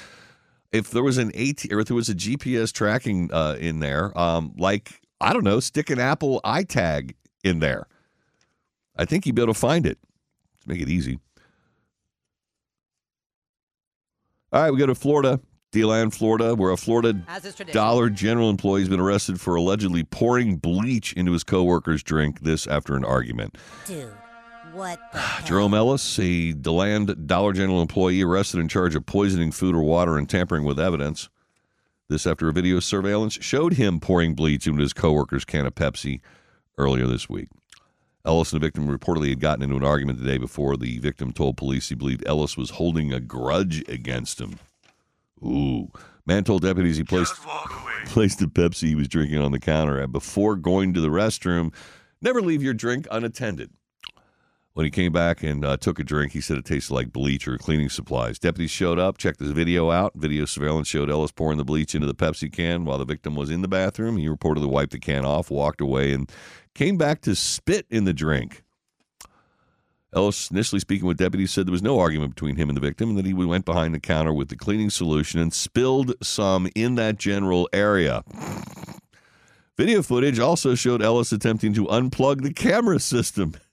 [0.70, 4.16] if there was an AT or if there was a GPS tracking uh, in there,
[4.16, 7.88] um, like I don't know, stick an Apple iTag in there,
[8.96, 9.98] I think you'd be able to find it.
[10.68, 11.18] Let's make it easy.
[14.52, 15.40] All right, we go to Florida,
[15.72, 17.74] DeLand, Florida, where a Florida As is tradition.
[17.74, 22.40] Dollar General employee has been arrested for allegedly pouring bleach into his coworker's drink.
[22.40, 23.56] This after an argument.
[23.86, 24.12] Dude,
[24.72, 25.46] what the ah, hell?
[25.46, 30.18] Jerome Ellis, a DeLand Dollar General employee arrested in charge of poisoning food or water
[30.18, 31.30] and tampering with evidence.
[32.10, 36.20] This after a video surveillance showed him pouring bleach into his coworker's can of Pepsi
[36.78, 37.48] earlier this week.
[38.24, 40.76] Ellis and the victim reportedly had gotten into an argument the day before.
[40.76, 44.58] The victim told police he believed Ellis was holding a grudge against him.
[45.42, 45.90] Ooh.
[46.26, 47.34] Man told deputies he placed,
[48.06, 51.72] placed the Pepsi he was drinking on the counter and before going to the restroom.
[52.20, 53.70] Never leave your drink unattended.
[54.74, 57.48] When he came back and uh, took a drink, he said it tasted like bleach
[57.48, 58.38] or cleaning supplies.
[58.38, 60.12] Deputies showed up, checked this video out.
[60.14, 63.50] Video surveillance showed Ellis pouring the bleach into the Pepsi can while the victim was
[63.50, 64.18] in the bathroom.
[64.18, 66.30] He reportedly wiped the can off, walked away, and
[66.78, 68.62] came back to spit in the drink.
[70.14, 73.08] Ellis, initially speaking with deputies, said there was no argument between him and the victim
[73.08, 76.94] and that he went behind the counter with the cleaning solution and spilled some in
[76.94, 78.22] that general area.
[79.76, 83.54] Video footage also showed Ellis attempting to unplug the camera system.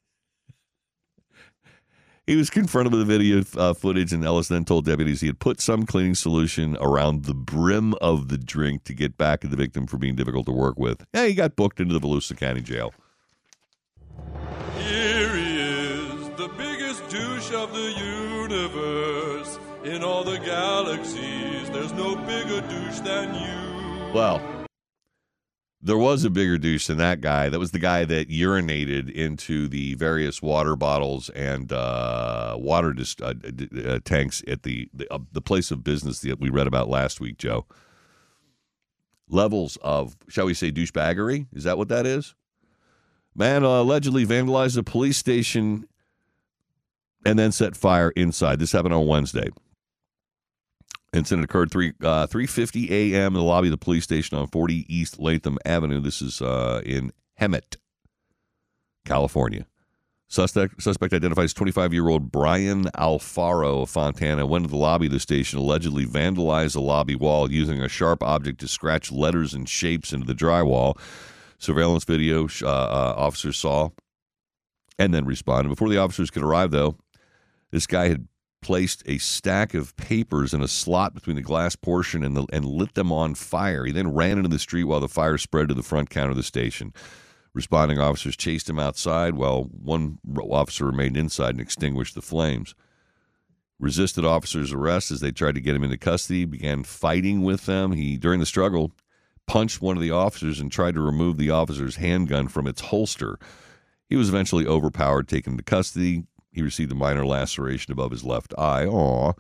[2.28, 5.38] He was confronted with the video uh, footage, and Ellis then told deputies he had
[5.38, 9.58] put some cleaning solution around the brim of the drink to get back at the
[9.58, 11.06] victim for being difficult to work with.
[11.14, 12.94] Yeah, he got booked into the Volusia County Jail.
[14.80, 19.60] Here he is, the biggest douche of the universe.
[19.84, 24.14] In all the galaxies, there's no bigger douche than you.
[24.16, 24.65] Well,
[25.86, 27.48] there was a bigger douche than that guy.
[27.48, 33.16] That was the guy that urinated into the various water bottles and uh, water dis-
[33.22, 36.66] uh, d- uh, tanks at the the, uh, the place of business that we read
[36.66, 37.68] about last week, Joe.
[39.30, 41.48] Levels of, shall we say, douchebaggery?
[41.54, 42.34] Is that what that is?
[43.36, 45.88] Man uh, allegedly vandalized a police station
[47.24, 48.58] and then set fire inside.
[48.58, 49.50] This happened on Wednesday.
[51.16, 53.28] Incident occurred 3 uh, 3:50 a.m.
[53.28, 56.00] in the lobby of the police station on 40 East Latham Avenue.
[56.00, 57.78] This is uh, in Hemet,
[59.06, 59.66] California.
[60.28, 66.06] Suspect suspect identifies 25-year-old Brian Alfaro Fontana went to the lobby of the station, allegedly
[66.06, 70.34] vandalized the lobby wall using a sharp object to scratch letters and shapes into the
[70.34, 70.98] drywall.
[71.60, 73.90] Surveillance video uh, uh, officers saw
[74.98, 75.70] and then responded.
[75.70, 76.98] Before the officers could arrive, though,
[77.72, 78.28] this guy had
[78.66, 82.66] placed a stack of papers in a slot between the glass portion and, the, and
[82.66, 83.86] lit them on fire.
[83.86, 86.36] He then ran into the street while the fire spread to the front counter of
[86.36, 86.92] the station.
[87.54, 90.18] Responding officers chased him outside while one
[90.50, 92.74] officer remained inside and extinguished the flames.
[93.80, 97.92] Resisted officers' arrest as they tried to get him into custody, began fighting with them.
[97.92, 98.94] He, during the struggle,
[99.46, 103.38] punched one of the officers and tried to remove the officer's handgun from its holster.
[104.10, 106.24] He was eventually overpowered, taken into custody.
[106.56, 108.86] He received a minor laceration above his left eye.
[108.86, 109.34] Aw.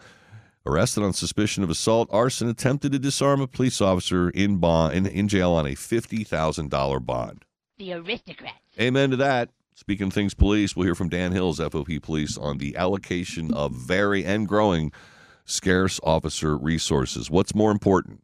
[0.65, 5.05] Arrested on suspicion of assault, arson, attempted to disarm a police officer in bond in,
[5.05, 7.45] in jail on a fifty thousand dollar bond.
[7.77, 8.59] The aristocrats.
[8.77, 9.51] Amen to that.
[9.75, 13.71] Speaking of things police, we'll hear from Dan Hils, FOP Police, on the allocation of
[13.73, 14.91] very and growing
[15.45, 17.29] scarce officer resources.
[17.29, 18.23] What's more important?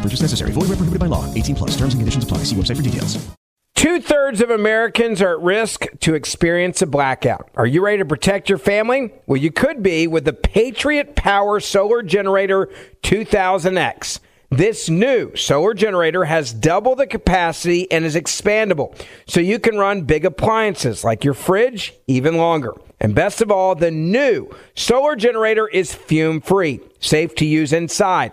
[0.00, 0.52] Purchase necessary.
[0.52, 1.26] Void where prohibited by law.
[1.34, 1.70] 18 plus.
[1.72, 2.38] Terms and conditions apply.
[2.44, 3.18] See website for details.
[3.80, 7.48] Two thirds of Americans are at risk to experience a blackout.
[7.54, 9.10] Are you ready to protect your family?
[9.26, 12.68] Well, you could be with the Patriot Power Solar Generator
[13.02, 14.20] 2000X.
[14.50, 20.02] This new solar generator has double the capacity and is expandable, so you can run
[20.02, 22.74] big appliances like your fridge even longer.
[23.00, 28.32] And best of all, the new solar generator is fume free, safe to use inside,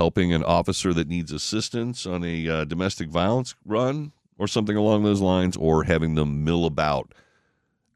[0.00, 5.02] helping an officer that needs assistance on a uh, domestic violence run or something along
[5.02, 7.12] those lines, or having them mill about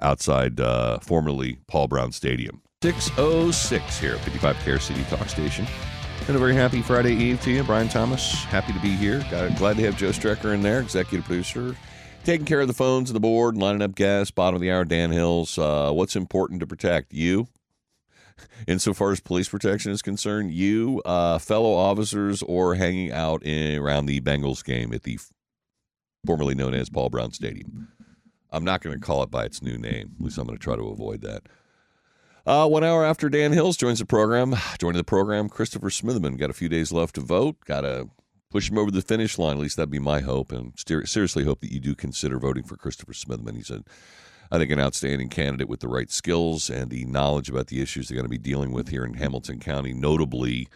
[0.03, 2.61] outside uh, formerly Paul Brown Stadium.
[2.83, 5.67] 606 here at 55 KRC Talk Station.
[6.29, 7.65] And a very happy Friday Eve to you.
[7.65, 9.25] Brian Thomas, happy to be here.
[9.57, 11.75] Glad to have Joe Strecker in there, executive producer,
[12.23, 14.85] taking care of the phones and the board, lining up guests, bottom of the hour,
[14.85, 15.57] Dan Hils.
[15.57, 17.15] Uh, what's important to protect?
[17.15, 17.49] You,
[18.67, 24.07] insofar as police protection is concerned, you, uh, fellow officers, or hanging out in, around
[24.07, 25.19] the Bengals game at the
[26.27, 27.89] formerly known as Paul Brown Stadium.
[28.51, 30.15] I'm not going to call it by its new name.
[30.19, 31.43] At least I'm going to try to avoid that.
[32.47, 36.39] Uh, one hour after Dan Hils joins the program, joining the program, Christopher Smitherman.
[36.39, 37.57] Got a few days left to vote.
[37.65, 38.09] Got to
[38.51, 39.57] push him over the finish line.
[39.57, 40.53] At least that'd be my hope.
[40.53, 43.57] And ser- seriously hope that you do consider voting for Christopher Smitherman.
[43.57, 43.83] He's a,
[44.51, 48.09] I think, an outstanding candidate with the right skills and the knowledge about the issues
[48.09, 50.69] they're going to be dealing with here in Hamilton County, notably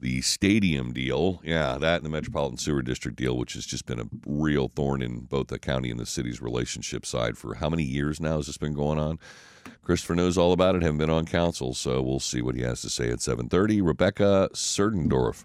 [0.00, 1.40] the stadium deal.
[1.44, 5.02] Yeah, that and the Metropolitan Sewer District deal, which has just been a real thorn
[5.02, 8.46] in both the county and the city's relationship side for how many years now has
[8.46, 9.18] this been going on?
[9.82, 12.80] Christopher knows all about it, haven't been on council, so we'll see what he has
[12.82, 13.84] to say at 7.30.
[13.84, 15.44] Rebecca Serdendorf,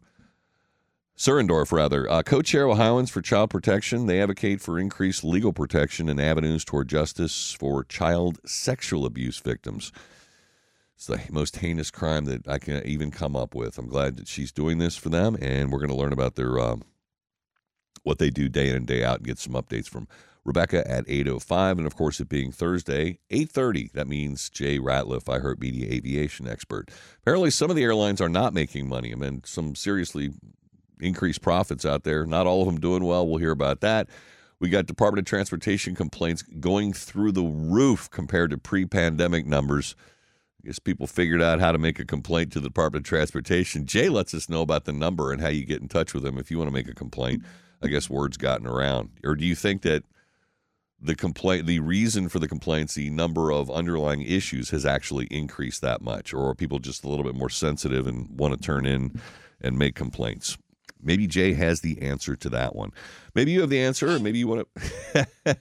[1.18, 4.06] Surendorf, rather, uh, co-chair of Ohioans for Child Protection.
[4.06, 9.94] They advocate for increased legal protection and avenues toward justice for child sexual abuse victims.
[10.96, 13.78] It's the most heinous crime that I can even come up with.
[13.78, 16.60] I'm glad that she's doing this for them, and we're going to learn about their
[16.60, 16.76] uh,
[18.04, 20.10] what they do day in and day out and get some updates from
[20.44, 21.72] Rebecca at 8.05.
[21.78, 26.92] And, of course, it being Thursday, 8.30, that means Jay Ratliff, iHeart Media aviation expert.
[27.22, 29.12] Apparently, some of the airlines are not making money.
[29.12, 30.32] I mean, some seriously
[31.00, 32.26] increased profits out there.
[32.26, 33.28] Not all of them doing well.
[33.28, 34.10] We'll hear about that.
[34.60, 39.96] We got Department of Transportation complaints going through the roof compared to pre-pandemic numbers.
[40.64, 43.86] I guess people figured out how to make a complaint to the Department of Transportation.
[43.86, 46.38] Jay lets us know about the number and how you get in touch with them
[46.38, 47.44] if you want to make a complaint.
[47.84, 49.10] I guess word's gotten around.
[49.24, 50.04] Or do you think that
[51.00, 55.82] the complaint, the reason for the complaints, the number of underlying issues has actually increased
[55.82, 58.86] that much, or are people just a little bit more sensitive and want to turn
[58.86, 59.20] in
[59.62, 60.58] and make complaints?
[61.06, 62.92] Maybe Jay has the answer to that one.
[63.34, 65.58] Maybe you have the answer, or maybe you want to.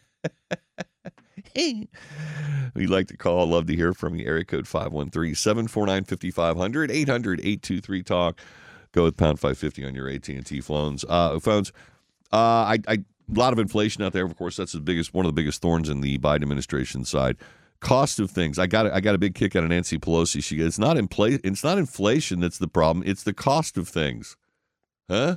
[1.55, 1.89] Hey,
[2.75, 3.47] We'd like to call.
[3.47, 4.27] Love to hear from you.
[4.27, 8.41] Area code 513 749 5500 800 823 Talk.
[8.93, 11.05] Go with pound 550 on your AT&T phones.
[11.09, 11.73] Uh, phones.
[12.33, 14.25] Uh, I, I, a lot of inflation out there.
[14.25, 17.37] Of course, that's the biggest, one of the biggest thorns in the Biden administration side.
[17.81, 18.59] Cost of things.
[18.59, 20.43] I got, I got a big kick out of Nancy Pelosi.
[20.43, 21.41] She "It's not in inflation.
[21.45, 23.05] It's not inflation that's the problem.
[23.07, 24.37] It's the cost of things."
[25.09, 25.37] Huh?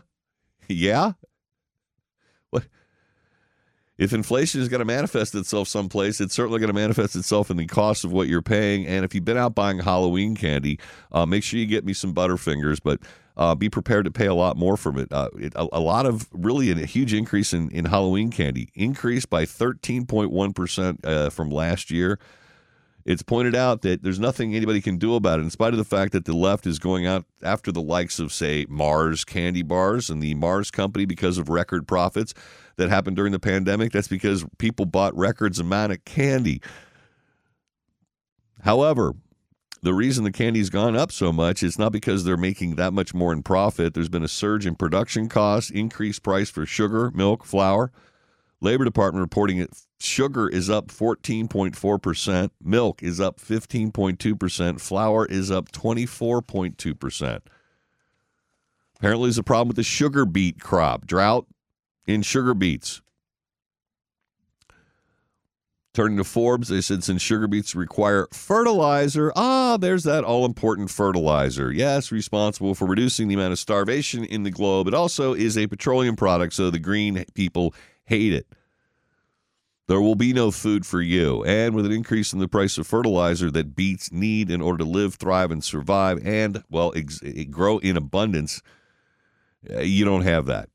[0.68, 1.14] Yeah.
[2.50, 2.64] What?
[3.98, 7.58] If inflation is going to manifest itself someplace, it's certainly going to manifest itself in
[7.58, 8.86] the cost of what you're paying.
[8.86, 10.80] And if you've been out buying Halloween candy,
[11.12, 13.00] uh, make sure you get me some Butterfingers, but
[13.38, 15.12] uh, be prepared to pay a lot more from it.
[15.12, 19.30] Uh, it a, a, lot of really a huge increase in, in Halloween candy, increased
[19.30, 22.20] by 13.1% uh, from last year.
[23.08, 25.86] It's pointed out that there's nothing anybody can do about it, in spite of the
[25.86, 30.10] fact that the left is going out after the likes of, say, Mars candy bars
[30.10, 32.34] and the Mars company because of record profits
[32.76, 33.94] that happened during the pandemic.
[33.94, 36.62] That's because people bought records amount of candy.
[38.64, 39.14] However,
[39.82, 43.14] the reason the candy's gone up so much is not because they're making that much
[43.14, 43.94] more in profit.
[43.94, 47.90] There's been a surge in production costs, increased price for sugar, milk, flour.
[48.60, 55.72] Labor Department reporting it sugar is up 14.4%, milk is up 15.2%, flour is up
[55.72, 57.40] 24.2%.
[58.98, 61.46] Apparently, there's a problem with the sugar beet crop, drought
[62.08, 63.02] in sugar beets.
[65.94, 70.92] Turning to Forbes, they said since sugar beets require fertilizer, ah, there's that all important
[70.92, 71.72] fertilizer.
[71.72, 74.88] Yes, responsible for reducing the amount of starvation in the globe.
[74.88, 77.74] It also is a petroleum product, so the green people
[78.08, 78.48] hate it.
[79.88, 81.44] There will be no food for you.
[81.46, 84.90] And with an increase in the price of fertilizer that beets need in order to
[84.90, 88.62] live, thrive, and survive, and, well, ex- grow in abundance,
[89.74, 90.70] uh, you don't have that.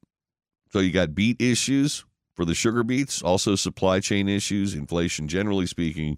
[0.70, 5.66] So you got beet issues for the sugar beets, also supply chain issues, inflation generally
[5.66, 6.16] speaking,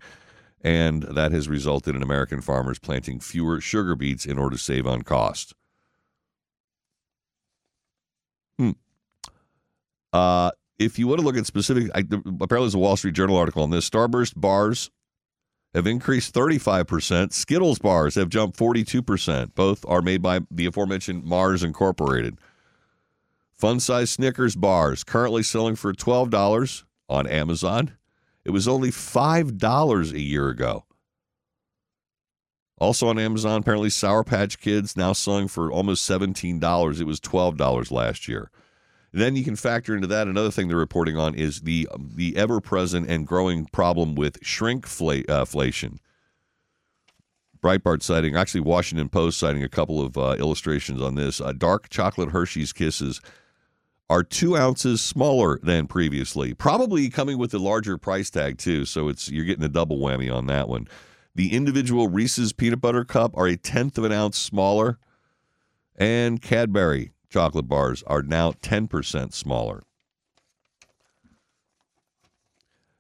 [0.60, 4.86] and that has resulted in American farmers planting fewer sugar beets in order to save
[4.86, 5.52] on cost.
[8.56, 8.70] Hmm.
[10.12, 13.36] Uh, if you want to look at specific, I, apparently there's a Wall Street Journal
[13.36, 13.88] article on this.
[13.88, 14.90] Starburst bars
[15.74, 17.32] have increased 35%.
[17.32, 19.54] Skittles bars have jumped 42%.
[19.54, 22.38] Both are made by the aforementioned Mars Incorporated.
[23.54, 27.92] Fun size Snickers bars currently selling for $12 on Amazon.
[28.44, 30.84] It was only $5 a year ago.
[32.78, 37.00] Also on Amazon, apparently Sour Patch Kids now selling for almost $17.
[37.00, 38.50] It was $12 last year.
[39.14, 42.60] Then you can factor into that another thing they're reporting on is the the ever
[42.60, 45.92] present and growing problem with shrinkflation.
[45.92, 45.98] Uh,
[47.62, 51.40] Breitbart citing, actually Washington Post citing a couple of uh, illustrations on this.
[51.40, 53.20] Uh, dark chocolate Hershey's Kisses
[54.10, 58.84] are two ounces smaller than previously, probably coming with a larger price tag too.
[58.84, 60.88] So it's you're getting a double whammy on that one.
[61.36, 64.98] The individual Reese's peanut butter cup are a tenth of an ounce smaller,
[65.94, 69.82] and Cadbury chocolate bars are now 10% smaller.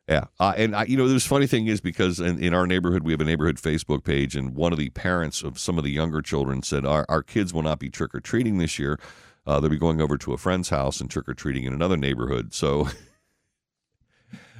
[0.08, 3.04] Yeah, uh, and I, you know, the funny thing is because in, in our neighborhood
[3.04, 5.92] we have a neighborhood Facebook page, and one of the parents of some of the
[5.92, 8.98] younger children said our our kids will not be trick or treating this year.
[9.46, 11.96] Uh, they'll be going over to a friend's house and trick or treating in another
[11.96, 12.52] neighborhood.
[12.52, 12.88] So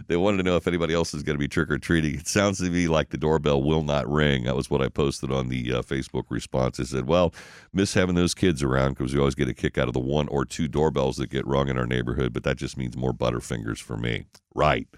[0.06, 2.16] they wanted to know if anybody else is going to be trick or treating.
[2.16, 4.44] It sounds to me like the doorbell will not ring.
[4.44, 6.80] That was what I posted on the uh, Facebook response.
[6.80, 7.32] I said, "Well,
[7.72, 10.28] miss having those kids around because we always get a kick out of the one
[10.28, 13.78] or two doorbells that get rung in our neighborhood, but that just means more butterfingers
[13.80, 14.88] for me." Right.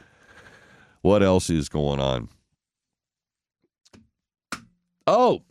[1.03, 2.29] What else is going on?
[5.07, 5.43] Oh,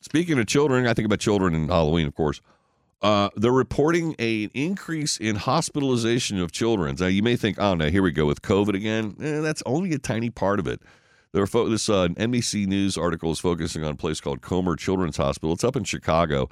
[0.00, 2.40] speaking of children, I think about children and Halloween, of course.
[3.02, 6.96] Uh, they're reporting an increase in hospitalization of children.
[6.98, 9.16] Now, you may think, oh, no, here we go with COVID again.
[9.20, 10.80] Eh, that's only a tiny part of it.
[11.32, 15.16] There fo- this uh, NBC News article is focusing on a place called Comer Children's
[15.16, 15.52] Hospital.
[15.54, 16.48] It's up in Chicago.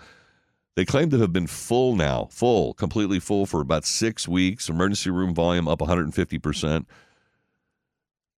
[0.74, 4.68] They claim to have been full now, full, completely full for about six weeks.
[4.68, 6.88] Emergency room volume up 150 percent.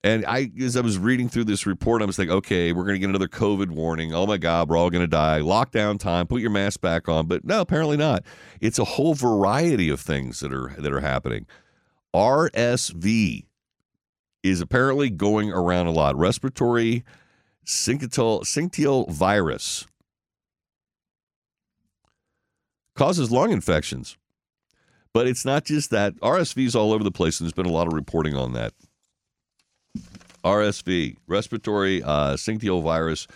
[0.04, 2.96] And I, as I was reading through this report, I was thinking, okay, we're going
[2.96, 4.12] to get another COVID warning.
[4.12, 5.40] Oh my God, we're all going to die.
[5.40, 6.26] Lockdown time.
[6.26, 7.28] Put your mask back on.
[7.28, 8.24] But no, apparently not.
[8.60, 11.46] It's a whole variety of things that are that are happening.
[12.12, 13.46] RSV
[14.42, 16.16] is apparently going around a lot.
[16.16, 17.04] Respiratory
[17.64, 19.86] syncytial, syncytial virus
[22.96, 24.16] causes lung infections.
[25.14, 26.16] But it's not just that.
[26.16, 28.72] RSV is all over the place, and there's been a lot of reporting on that.
[30.44, 33.26] RSV, respiratory uh, syncytial virus,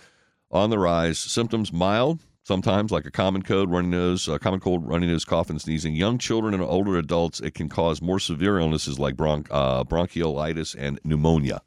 [0.50, 1.18] on the rise.
[1.18, 5.50] Symptoms mild, sometimes like a common cold, runny nose, uh, common cold, runny nose, cough,
[5.50, 5.94] and sneezing.
[5.94, 10.74] Young children and older adults, it can cause more severe illnesses like bronch- uh, bronchiolitis
[10.78, 11.60] and pneumonia.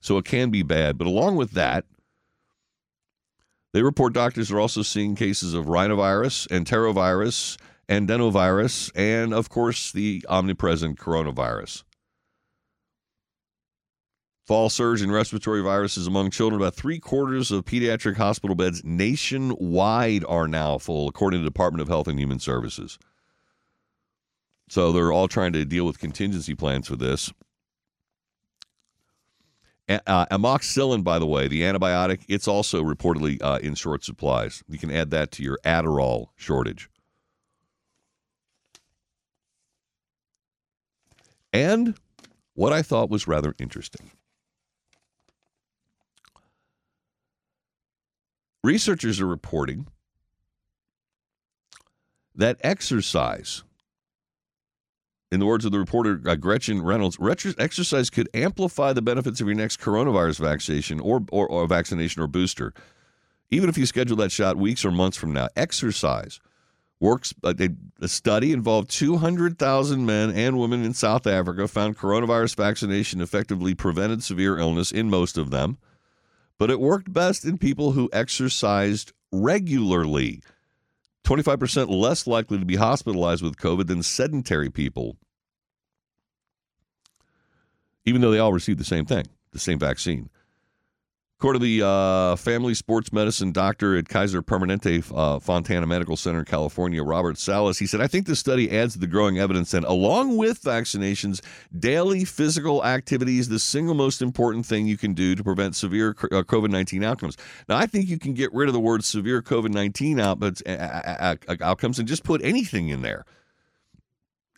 [0.00, 0.98] So it can be bad.
[0.98, 1.86] But along with that,
[3.72, 7.56] they report doctors are also seeing cases of rhinovirus, enterovirus,
[7.88, 11.82] adenovirus, and of course the omnipresent coronavirus.
[14.44, 16.60] Fall surge in respiratory viruses among children.
[16.60, 21.80] About three quarters of pediatric hospital beds nationwide are now full, according to the Department
[21.80, 22.98] of Health and Human Services.
[24.68, 27.32] So they're all trying to deal with contingency plans for this.
[29.88, 34.62] Uh, amoxicillin, by the way, the antibiotic, it's also reportedly uh, in short supplies.
[34.68, 36.88] You can add that to your Adderall shortage.
[41.52, 41.94] And
[42.54, 44.10] what I thought was rather interesting.
[48.64, 49.88] Researchers are reporting
[52.34, 53.62] that exercise,
[55.30, 57.18] in the words of the reporter uh, Gretchen Reynolds,
[57.58, 62.26] exercise could amplify the benefits of your next coronavirus vaccination or, or, or vaccination or
[62.26, 62.72] booster.
[63.50, 66.40] Even if you schedule that shot weeks or months from now, exercise
[66.98, 67.34] works.
[67.44, 67.52] Uh,
[68.00, 74.22] a study involved 200,000 men and women in South Africa found coronavirus vaccination effectively prevented
[74.22, 75.76] severe illness in most of them
[76.58, 80.42] but it worked best in people who exercised regularly.
[81.24, 85.16] 25% less likely to be hospitalized with COVID than sedentary people,
[88.04, 90.28] even though they all received the same thing, the same vaccine.
[91.40, 96.38] According to the uh, family sports medicine doctor at Kaiser Permanente uh, Fontana Medical Center
[96.38, 99.72] in California, Robert Sallis, he said, I think this study adds to the growing evidence
[99.72, 101.40] that along with vaccinations,
[101.76, 106.10] daily physical activity is the single most important thing you can do to prevent severe
[106.10, 107.36] uh, COVID 19 outcomes.
[107.68, 112.08] Now, I think you can get rid of the word severe COVID 19 outcomes and
[112.08, 113.24] just put anything in there.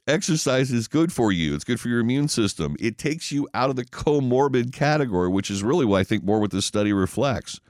[0.07, 1.55] Exercise is good for you.
[1.55, 2.77] It's good for your immune system.
[2.79, 6.39] It takes you out of the comorbid category, which is really what I think more
[6.39, 7.61] what this study reflects.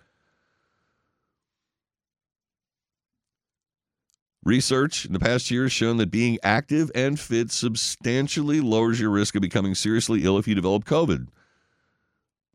[4.45, 9.11] Research in the past year has shown that being active and fit substantially lowers your
[9.11, 11.29] risk of becoming seriously ill if you develop COVID.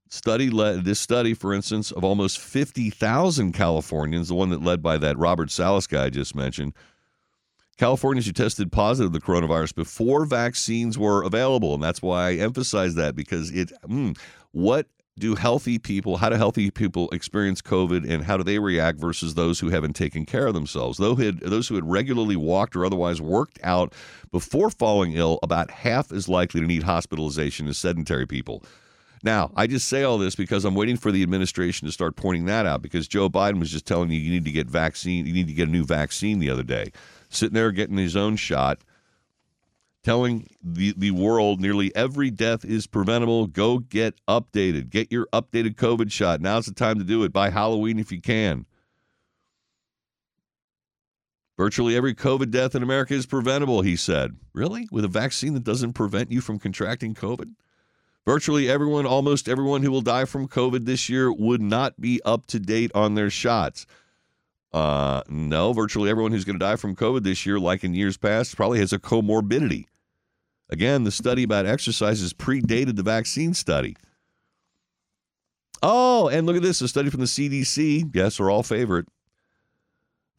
[0.08, 4.98] Study led this study, for instance, of almost 50,000 Californians, the one that led by
[5.00, 6.74] that Robert Sallis guy I just mentioned,
[7.78, 12.96] Californians who tested positive the coronavirus before vaccines were available, and that's why I emphasize
[12.96, 13.72] that because it.
[13.88, 14.18] Mm,
[14.52, 16.18] what do healthy people?
[16.18, 19.94] How do healthy people experience COVID, and how do they react versus those who haven't
[19.94, 20.98] taken care of themselves?
[20.98, 23.94] Had, those who had regularly walked or otherwise worked out
[24.32, 28.64] before falling ill, about half as likely to need hospitalization as sedentary people.
[29.24, 32.46] Now, I just say all this because I'm waiting for the administration to start pointing
[32.46, 35.34] that out because Joe Biden was just telling you you need to get vaccine, you
[35.34, 36.92] need to get a new vaccine the other day
[37.34, 38.84] sitting there getting his own shot,
[40.04, 43.48] telling the, the world nearly every death is preventable.
[43.48, 44.90] Go get updated.
[44.90, 46.42] Get your updated COVID shot.
[46.42, 47.34] Now's the time to do it.
[47.34, 48.66] By Halloween if you can.
[51.58, 54.36] Virtually every COVID death in America is preventable, he said.
[54.54, 54.88] Really?
[54.92, 57.54] With a vaccine that doesn't prevent you from contracting COVID?
[58.26, 62.46] Virtually everyone, almost everyone who will die from COVID this year would not be up
[62.48, 63.86] to date on their shots.
[64.74, 68.18] Uh, no, virtually everyone who's going to die from COVID this year, like in years
[68.18, 69.86] past, probably has a comorbidity.
[70.70, 73.98] Again, the study about exercises predated the vaccine study.
[75.84, 79.08] Oh, and look at this a study from the CDC, yes, our all favorite,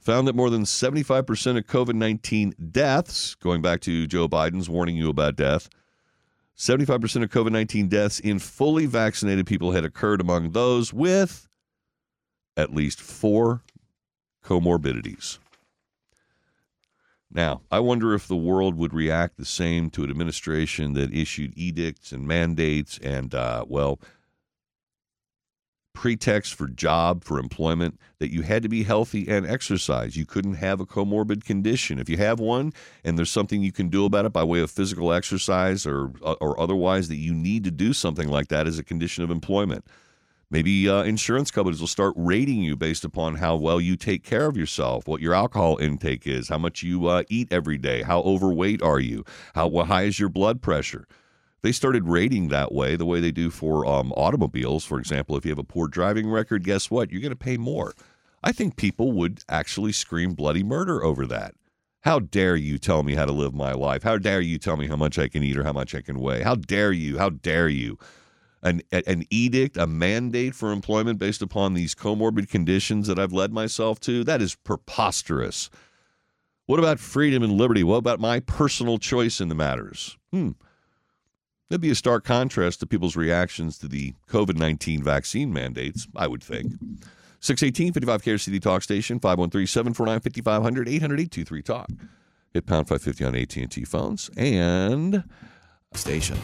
[0.01, 4.97] found that more than 75% of COVID 19 deaths, going back to Joe Biden's warning
[4.97, 5.69] you about death,
[6.57, 11.49] 75% of COVID 19 deaths in fully vaccinated people had occurred among those with
[12.57, 13.63] at least four
[14.45, 15.39] comorbidities.
[17.35, 21.55] Now, I wonder if the world would react the same to an administration that issued
[21.57, 23.99] edicts and mandates and, uh, well,
[25.95, 30.17] pretext for job, for employment, that you had to be healthy and exercise.
[30.17, 31.99] You couldn't have a comorbid condition.
[31.99, 32.73] If you have one
[33.05, 36.59] and there's something you can do about it by way of physical exercise or, or
[36.61, 39.87] otherwise, that you need to do something like that as a condition of employment.
[40.53, 44.47] Maybe uh, insurance companies will start rating you based upon how well you take care
[44.47, 48.21] of yourself, what your alcohol intake is, how much you uh, eat every day, how
[48.21, 49.25] overweight are you,
[49.55, 51.09] how high is your blood pressure.
[51.63, 54.85] They started rating that way, the way they do for um, automobiles.
[54.85, 57.11] For example, if you have a poor driving record, guess what?
[57.11, 57.95] You're going to pay more.
[58.45, 61.55] I think people would actually scream bloody murder over that.
[62.03, 64.03] How dare you tell me how to live my life?
[64.03, 66.19] How dare you tell me how much I can eat or how much I can
[66.19, 66.43] weigh?
[66.43, 67.17] How dare you?
[67.17, 67.97] How dare you?
[68.63, 73.53] An, an edict, a mandate for employment based upon these comorbid conditions that I've led
[73.53, 75.69] myself to, that is preposterous.
[76.67, 77.83] What about freedom and liberty?
[77.83, 80.17] What about my personal choice in the matters?
[80.33, 80.53] Hmm.
[81.69, 86.29] That'd be a stark contrast to people's reactions to the COVID 19 vaccine mandates, I
[86.29, 86.73] would think.
[87.41, 91.89] 618 55 KRCD Talk Station, 513 749 5500 800 Talk.
[92.53, 95.25] Hit pound 550 on AT&T phones and
[95.95, 96.39] station.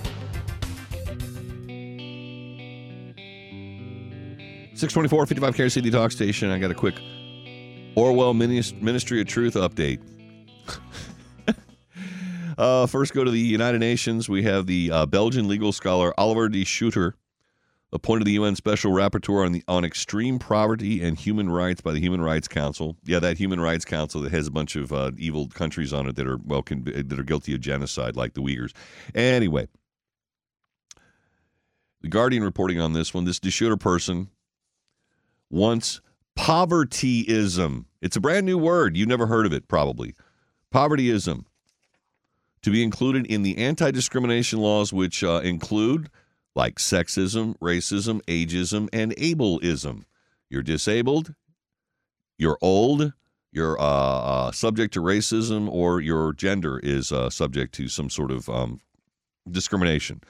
[4.79, 6.51] 624 55 KRCD Talk Station.
[6.53, 7.01] I got a quick
[7.97, 10.01] Orwell Ministry of Truth update.
[12.59, 14.29] uh, first, go to the United Nations.
[14.29, 17.15] We have the uh, Belgian legal scholar Oliver de Schutter,
[17.93, 21.99] appointed the UN Special Rapporteur on the on extreme poverty and human rights by the
[21.99, 22.97] Human Rights Council.
[23.05, 26.15] Yeah, that Human Rights Council that has a bunch of uh, evil countries on it
[26.15, 28.73] that are well that are guilty of genocide, like the Uyghurs.
[29.13, 29.67] Anyway,
[32.01, 33.25] the Guardian reporting on this one.
[33.25, 34.29] This de Schutter person
[35.51, 36.01] wants
[36.37, 37.85] povertyism.
[38.01, 38.97] It's a brand new word.
[38.97, 40.15] You never heard of it, probably.
[40.73, 41.45] Povertyism
[42.63, 46.11] to be included in the anti discrimination laws, which uh, include
[46.55, 50.05] like sexism, racism, ageism, and ableism.
[50.51, 51.35] You're disabled,
[52.37, 53.13] you're old,
[53.53, 58.31] you're uh, uh, subject to racism, or your gender is uh, subject to some sort
[58.31, 58.81] of um,
[59.51, 60.21] discrimination.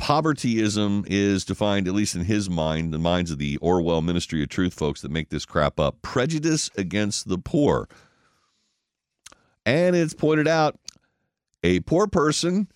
[0.00, 4.48] Povertyism is defined, at least in his mind, the minds of the Orwell Ministry of
[4.48, 7.88] Truth folks that make this crap up prejudice against the poor.
[9.66, 10.78] And it's pointed out
[11.62, 12.68] a poor person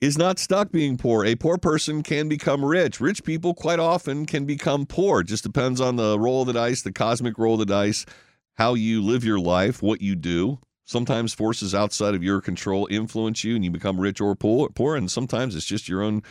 [0.00, 1.24] is not stuck being poor.
[1.24, 3.00] A poor person can become rich.
[3.00, 5.20] Rich people quite often can become poor.
[5.20, 8.06] It just depends on the roll of the dice, the cosmic roll of the dice,
[8.54, 10.60] how you live your life, what you do.
[10.86, 14.96] Sometimes forces outside of your control influence you and you become rich or poor, poor
[14.96, 16.22] and sometimes it's just your own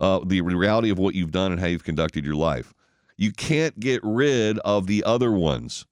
[0.00, 2.72] uh, the reality of what you've done and how you've conducted your life.
[3.16, 5.86] You can't get rid of the other ones.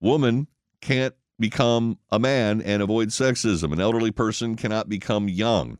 [0.00, 0.48] Woman
[0.80, 3.72] can't become a man and avoid sexism.
[3.72, 5.78] An elderly person cannot become young.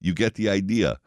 [0.00, 0.98] You get the idea.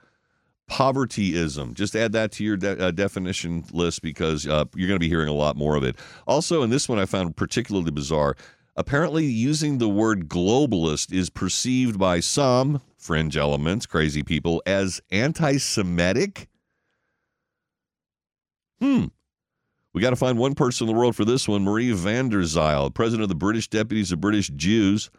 [0.70, 1.74] Povertyism.
[1.74, 5.10] Just add that to your de- uh, definition list because uh, you're going to be
[5.10, 5.96] hearing a lot more of it.
[6.28, 8.36] Also, in this one I found particularly bizarre
[8.76, 15.58] apparently using the word globalist is perceived by some fringe elements, crazy people, as anti
[15.58, 16.48] Semitic.
[18.80, 19.06] Hmm.
[19.94, 21.64] We got to find one person in the world for this one.
[21.64, 25.10] Marie van der Zyl, president of the British Deputies of British Jews,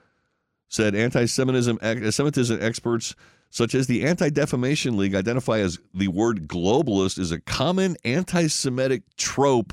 [0.69, 3.15] said anti Semitism experts
[3.51, 8.49] such as the Anti Defamation League identify as the word globalist is a common anti
[8.49, 9.73] Semitic trope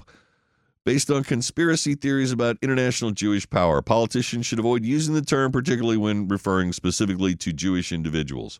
[0.86, 3.82] based on conspiracy theories about international Jewish power.
[3.82, 8.60] Politicians should avoid using the term, particularly when referring specifically to Jewish individuals.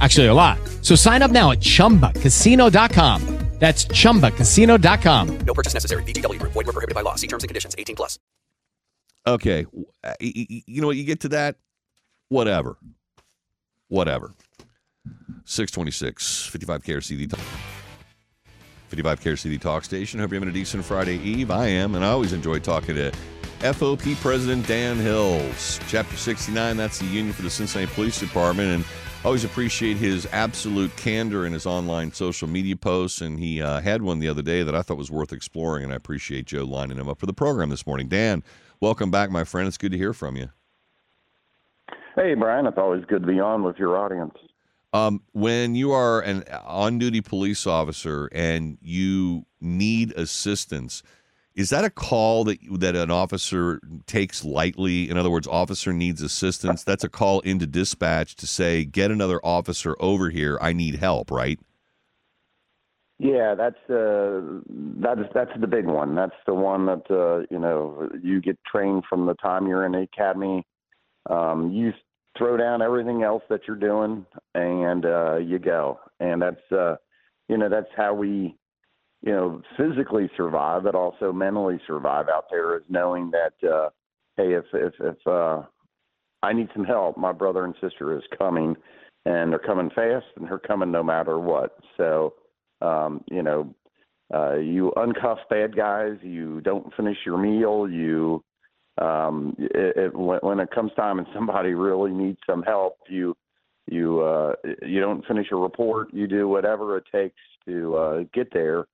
[0.00, 0.58] Actually, a lot.
[0.82, 3.38] So sign up now at chumbacasino.com.
[3.60, 5.38] That's chumbacasino.com.
[5.44, 6.02] No purchase necessary.
[6.04, 6.52] VGW Group.
[6.52, 7.16] Void were prohibited by law.
[7.16, 7.74] See terms and conditions.
[7.76, 8.18] 18 plus.
[9.26, 10.96] Okay, w- uh, y- y- you know what?
[10.96, 11.56] You get to that,
[12.30, 12.78] whatever,
[13.88, 14.32] whatever.
[15.44, 17.30] Six twenty six, fifty five KRCD,
[18.88, 20.20] 55 KRCD Talk Station.
[20.20, 21.50] Hope you're having a decent Friday Eve.
[21.50, 23.12] I am, and I always enjoy talking to
[23.60, 25.78] FOP President Dan Hils.
[25.86, 28.86] Chapter 69, that's the union for the Cincinnati Police Department, and I
[29.24, 33.20] always appreciate his absolute candor in his online social media posts.
[33.20, 35.92] And he uh, had one the other day that I thought was worth exploring, and
[35.92, 38.08] I appreciate Joe lining him up for the program this morning.
[38.08, 38.42] Dan,
[38.80, 39.68] welcome back, my friend.
[39.68, 40.50] It's good to hear from you.
[42.16, 44.34] Hey, Brian, it's always good to be on with your audience.
[44.92, 51.04] Um, when you are an on-duty police officer and you need assistance,
[51.54, 55.10] is that a call that that an officer takes lightly?
[55.10, 56.84] In other words, officer needs assistance.
[56.84, 60.58] That's a call into dispatch to say, "Get another officer over here.
[60.60, 61.58] I need help." Right?
[63.18, 64.40] Yeah, that's uh,
[64.70, 66.14] that's that's the big one.
[66.14, 69.92] That's the one that uh, you know you get trained from the time you're in
[69.92, 70.64] the academy.
[71.28, 71.92] Um, you
[72.38, 74.24] throw down everything else that you're doing,
[74.54, 76.00] and uh, you go.
[76.20, 76.96] And that's uh,
[77.48, 78.56] you know that's how we
[79.22, 82.76] you know physically survive, but also mentally survive out there.
[82.76, 83.90] Is knowing that uh,
[84.36, 85.62] hey, if if if uh,
[86.42, 88.76] I need some help, my brother and sister is coming,
[89.26, 91.78] and they're coming fast, and they're coming no matter what.
[91.96, 92.34] So
[92.80, 93.74] um, you know,
[94.32, 98.42] uh, you uncuff bad guys, you don't finish your meal, you
[98.98, 103.36] um, it, it, when, when it comes time and somebody really needs some help, you
[103.86, 108.50] you uh, you don't finish a report, you do whatever it takes to uh, get
[108.52, 108.86] there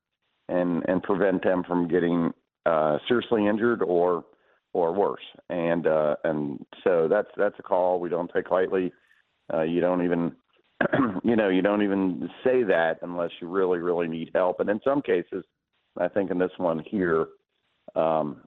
[0.49, 2.33] and and prevent them from getting
[2.65, 4.25] uh, seriously injured or
[4.73, 5.23] or worse.
[5.49, 8.93] And uh, and so that's that's a call we don't take lightly.
[9.53, 10.33] Uh, you don't even
[11.25, 14.61] you know, you don't even say that unless you really, really need help.
[14.61, 15.45] And in some cases,
[15.99, 17.27] I think in this one here,
[17.95, 18.43] um,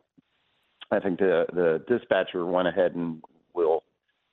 [0.92, 3.22] I think the the dispatcher went ahead and
[3.54, 3.84] will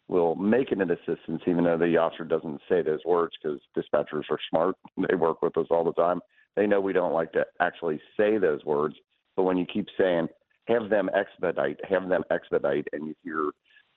[0.08, 4.24] will make it an assistance, even though the officer doesn't say those words, because dispatchers
[4.30, 4.76] are smart.
[5.08, 6.20] They work with us all the time.
[6.56, 8.96] They know we don't like to actually say those words,
[9.36, 10.28] but when you keep saying
[10.66, 13.50] "have them expedite," "have them expedite," and you hear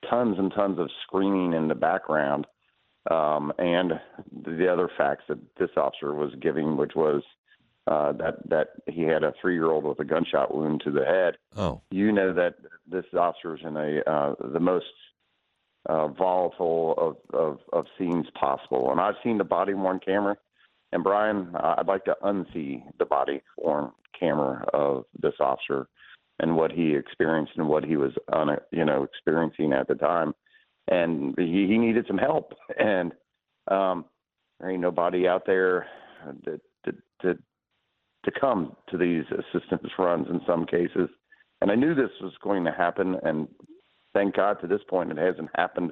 [0.09, 2.45] tons and tons of screaming in the background
[3.09, 3.93] um, and
[4.45, 7.23] the other facts that this officer was giving, which was
[7.87, 11.05] uh, that that he had a three year old with a gunshot wound to the
[11.05, 11.37] head.
[11.55, 12.55] Oh, You know that
[12.87, 14.85] this officer is in a uh, the most
[15.87, 20.37] uh, volatile of, of of scenes possible, and I've seen the body worn camera.
[20.91, 25.87] And Brian, uh, I'd like to unsee the body worn camera of this officer
[26.39, 28.11] and what he experienced and what he was
[28.71, 30.33] you know, experiencing at the time
[30.89, 32.53] and he, he needed some help.
[32.79, 33.13] And
[33.69, 34.05] um,
[34.59, 35.87] there ain't nobody out there
[36.45, 36.59] to
[37.21, 37.37] to
[38.25, 41.09] to come to these assistance runs in some cases.
[41.61, 43.47] And I knew this was going to happen, and
[44.13, 45.91] thank God to this point it hasn't happened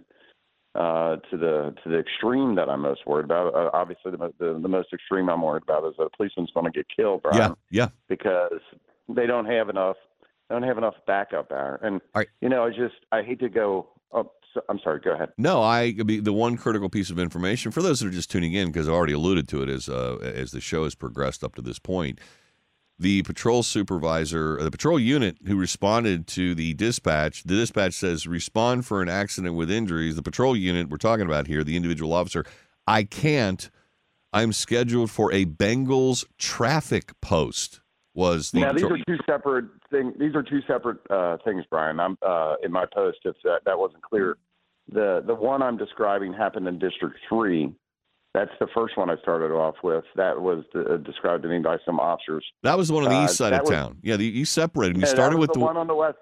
[0.77, 3.53] uh, to the to the extreme that I'm most worried about.
[3.53, 6.65] Uh, obviously, the, the the most extreme I'm worried about is that a policeman's going
[6.65, 7.87] to get killed, Brian, yeah, yeah.
[8.07, 8.61] because
[9.09, 9.97] they don't have enough
[10.49, 11.79] they don't have enough backup there.
[11.81, 12.01] And
[12.41, 13.87] you know, I just I hate to go.
[14.11, 14.99] Oh, so, I'm sorry.
[14.99, 15.29] Go ahead.
[15.37, 18.67] No, I the one critical piece of information for those that are just tuning in
[18.67, 21.61] because I already alluded to it as uh, as the show has progressed up to
[21.61, 22.19] this point.
[22.99, 28.87] The patrol supervisor, the patrol unit who responded to the dispatch, the dispatch says respond
[28.87, 30.15] for an accident with injuries.
[30.15, 32.43] The patrol unit we're talking about here, the individual officer,
[32.87, 33.69] I can't.
[34.33, 37.81] I'm scheduled for a Bengals traffic post.
[38.15, 40.15] Was the Now these are two separate things.
[40.19, 41.99] These are two separate uh, things, Brian.
[41.99, 43.19] I'm uh, in my post.
[43.25, 44.37] If that, that wasn't clear,
[44.91, 47.75] the the one I'm describing happened in District Three.
[48.37, 50.03] That's the first one I started off with.
[50.15, 52.45] That was uh, described to me by some officers.
[52.61, 53.97] that was the one on the Uh, east side of was- town.
[54.03, 54.95] Yeah, the, you separated.
[54.97, 56.17] You Yeah, started with the, one on the west.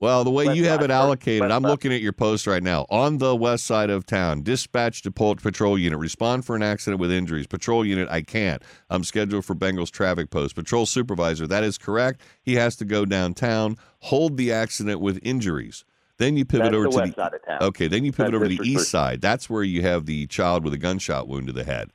[0.00, 2.62] Well, the way West you have it allocated, west I'm looking at your post right
[2.62, 2.86] now.
[2.90, 7.12] On the west side of town, dispatch to patrol unit, respond for an accident with
[7.12, 7.46] injuries.
[7.46, 8.62] Patrol unit, I can't.
[8.88, 10.54] I'm scheduled for Bengals traffic post.
[10.56, 12.22] Patrol supervisor, that is correct.
[12.42, 15.84] He has to go downtown, hold the accident with injuries.
[16.20, 17.62] Then you pivot That's over the to the side of town.
[17.62, 17.88] okay.
[17.88, 19.22] Then you pivot That's over to the east side.
[19.22, 21.90] That's where you have the child with a gunshot wound to the head.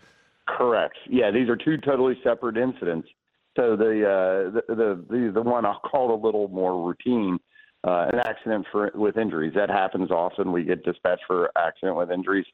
[0.47, 0.97] Correct.
[1.07, 3.07] Yeah, these are two totally separate incidents.
[3.55, 7.37] So the uh, the, the the the one I'll call a little more routine,
[7.83, 10.51] uh, an accident for with injuries that happens often.
[10.51, 12.47] We get dispatched for accident with injuries.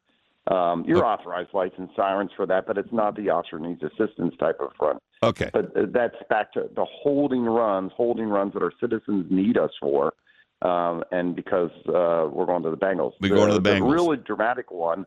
[0.47, 4.35] Um, you're authorized lights and sirens for that, but it's not the officer needs assistance
[4.39, 4.97] type of run.
[5.23, 5.49] Okay.
[5.53, 9.69] But uh, that's back to the holding runs, holding runs that our citizens need us
[9.79, 10.13] for,
[10.61, 13.13] um, and because uh, we're going to the Bengals.
[13.19, 13.91] We're going to the Bengals.
[13.91, 15.05] really dramatic one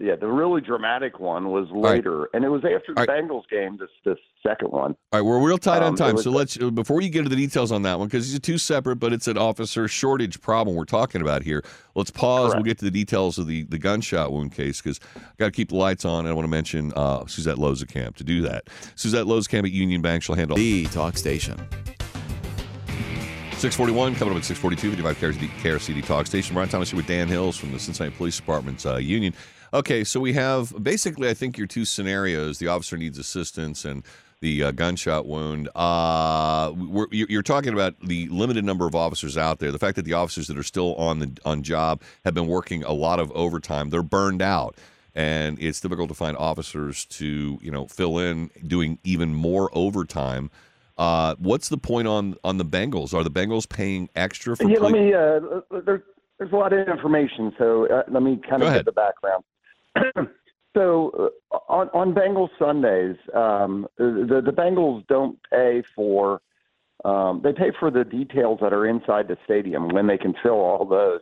[0.00, 3.76] yeah, the really dramatic one was later, and it was after the Bengals game.
[3.78, 4.96] This this second one.
[5.12, 7.20] All right, we're real tight Um, on it time, was so let's before you get
[7.20, 9.86] into the details on that one because these are two separate, but it's an officer
[9.86, 11.62] shortage problem we're talking about here.
[11.94, 12.54] Let's pause.
[12.54, 15.52] We'll get to the details of the the gunshot wound case because I got to
[15.52, 16.20] keep the lights on.
[16.20, 18.64] And I want to mention uh, Suzette Lozekamp to do that.
[18.96, 20.24] Suzette Lozekamp at Union Bank.
[20.24, 21.56] She'll handle the talk station.
[23.64, 26.52] 641 coming up at 642 55 KRCD, Talk Station.
[26.52, 29.32] Brian Thomas here with Dan Hils from the Cincinnati Police Department's uh, union.
[29.72, 34.02] Okay, so we have basically, I think, your two scenarios: the officer needs assistance and
[34.42, 35.70] the uh, gunshot wound.
[35.74, 36.74] Uh,
[37.10, 39.72] you're talking about the limited number of officers out there.
[39.72, 42.84] The fact that the officers that are still on the on job have been working
[42.84, 43.88] a lot of overtime.
[43.88, 44.76] They're burned out,
[45.14, 50.50] and it's difficult to find officers to you know fill in doing even more overtime.
[50.96, 53.12] Uh, what's the point on on the Bengals?
[53.14, 54.68] Are the Bengals paying extra for?
[54.68, 55.14] Yeah, play- let me.
[55.14, 56.02] Uh, there's
[56.38, 58.84] there's a lot of information, so uh, let me kind Go of ahead.
[58.84, 59.44] get the background.
[60.76, 66.40] so uh, on on Bengals Sundays, um, the the Bengals don't pay for.
[67.04, 70.54] Um, they pay for the details that are inside the stadium when they can fill
[70.54, 71.20] all those,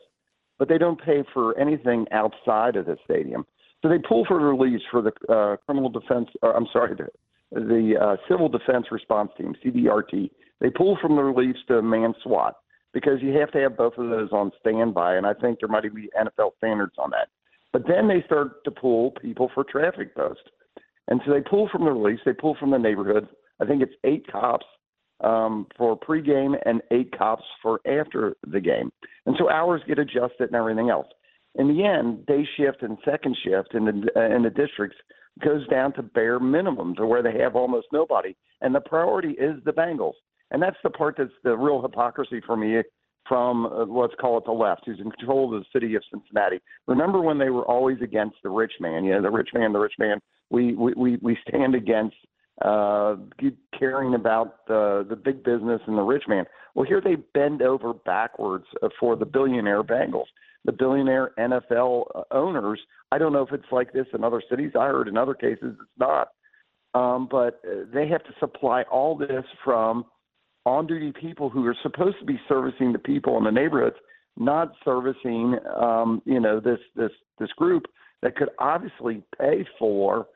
[0.59, 3.45] but they don't pay for anything outside of the stadium.
[3.83, 6.29] So they pull for release for the uh, criminal defense.
[6.41, 7.09] Or, I'm sorry, the,
[7.53, 10.31] the uh, civil defense response team (CDRT).
[10.61, 12.57] They pull from the reliefs to man SWAT
[12.93, 15.83] because you have to have both of those on standby, and I think there might
[15.95, 17.29] be NFL standards on that.
[17.73, 20.45] But then they start to pull people for traffic posts,
[21.09, 22.23] and so they pull from the reliefs.
[22.25, 23.29] They pull from the neighborhood.
[23.61, 24.67] I think it's eight cops
[25.23, 28.91] um, for pregame and eight cops for after the game,
[29.27, 31.07] and so hours get adjusted and everything else.
[31.55, 34.97] In the end, day shift and second shift in the uh, in the districts
[35.41, 39.63] goes down to bare minimum to where they have almost nobody, and the priority is
[39.65, 40.15] the Bengals,
[40.51, 42.83] and that's the part that's the real hypocrisy for me
[43.29, 46.61] from uh, let's call it the left, who's in control of the city of Cincinnati.
[46.87, 49.05] Remember when they were always against the rich man?
[49.05, 50.19] You know, the rich man, the rich man.
[50.51, 52.17] We we we, we stand against
[52.63, 53.17] uh,
[53.79, 56.45] caring about the the big business and the rich man.
[56.75, 60.31] Well, here they bend over backwards uh, for the billionaire Bengals,
[60.65, 62.81] the billionaire NFL uh, owners.
[63.11, 64.73] I don't know if it's like this in other cities.
[64.79, 66.29] I heard in other cases it's not.
[66.95, 70.05] Um, but uh, they have to supply all this from
[70.65, 73.97] on duty people who are supposed to be servicing the people in the neighborhoods,
[74.37, 77.85] not servicing um, you know this this this group
[78.23, 80.27] that could obviously pay for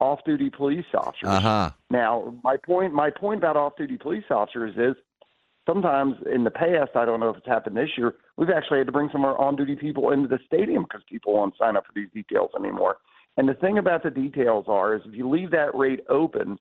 [0.00, 1.28] off duty police officers.
[1.28, 1.70] Uh huh.
[1.90, 5.00] Now, my point my point about off duty police officers is
[5.66, 8.86] sometimes in the past, I don't know if it's happened this year, we've actually had
[8.86, 11.76] to bring some of our on duty people into the stadium because people won't sign
[11.76, 12.96] up for these details anymore.
[13.36, 16.58] And the thing about the details are is if you leave that rate open,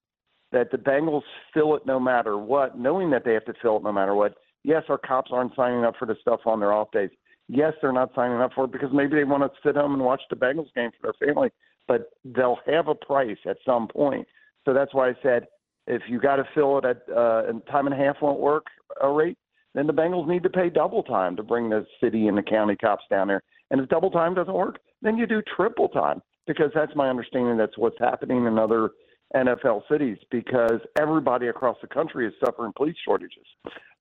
[0.52, 1.24] that the Bengals
[1.54, 4.36] fill it no matter what, knowing that they have to fill it no matter what.
[4.64, 7.10] Yes, our cops aren't signing up for the stuff on their off days.
[7.48, 10.04] Yes, they're not signing up for it because maybe they want to sit home and
[10.04, 11.50] watch the Bengals game for their family,
[11.88, 14.28] but they'll have a price at some point.
[14.66, 15.48] So that's why I said
[15.88, 18.68] if you got to fill it at uh, and time and a half won't work
[19.02, 19.38] a rate,
[19.74, 22.76] then the Bengals need to pay double time to bring the city and the county
[22.76, 23.42] cops down there.
[23.70, 27.58] And if double time doesn't work, then you do triple time because that's my understanding.
[27.58, 28.92] That's what's happening in other
[29.36, 33.46] NFL cities because everybody across the country is suffering police shortages.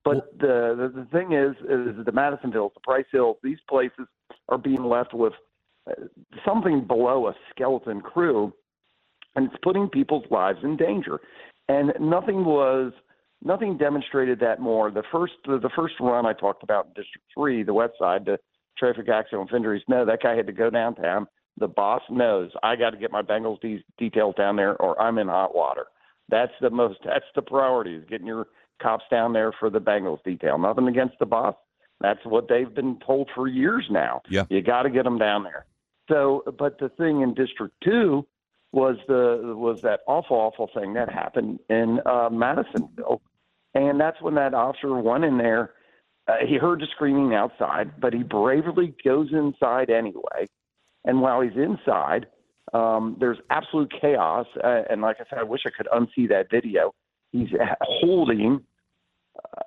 [0.05, 4.07] But the, the the thing is, is the Madisonville, the Price Hills, these places
[4.49, 5.35] are being left with
[5.89, 5.93] uh,
[6.45, 8.53] something below a skeleton crew,
[9.37, 11.20] and it's putting people's lives in danger.
[11.70, 12.92] And nothing was
[13.42, 14.90] nothing demonstrated that more.
[14.90, 18.24] The first the, the first run I talked about in District Three, the West Side,
[18.24, 18.38] the
[18.76, 19.82] traffic accident injuries.
[19.88, 21.26] No, that guy had to go downtown.
[21.58, 25.18] The boss knows I got to get my Bengals de- details down there, or I'm
[25.18, 25.84] in hot water.
[26.28, 26.98] That's the most.
[27.04, 28.46] That's the priority is getting your
[28.82, 30.58] cops down there for the Bengals detail.
[30.58, 31.54] Nothing against the boss.
[32.00, 34.22] That's what they've been told for years now.
[34.28, 34.44] Yeah.
[34.48, 35.66] You got to get them down there.
[36.08, 38.26] So, but the thing in District Two
[38.72, 43.20] was the was that awful, awful thing that happened in uh, Madisonville,
[43.74, 45.72] and that's when that officer went in there.
[46.28, 50.46] Uh, he heard the screaming outside, but he bravely goes inside anyway.
[51.04, 52.26] And while he's inside,
[52.72, 54.46] um, there's absolute chaos.
[54.62, 56.94] Uh, and like I said, I wish I could unsee that video.
[57.32, 57.48] He's
[57.80, 58.60] holding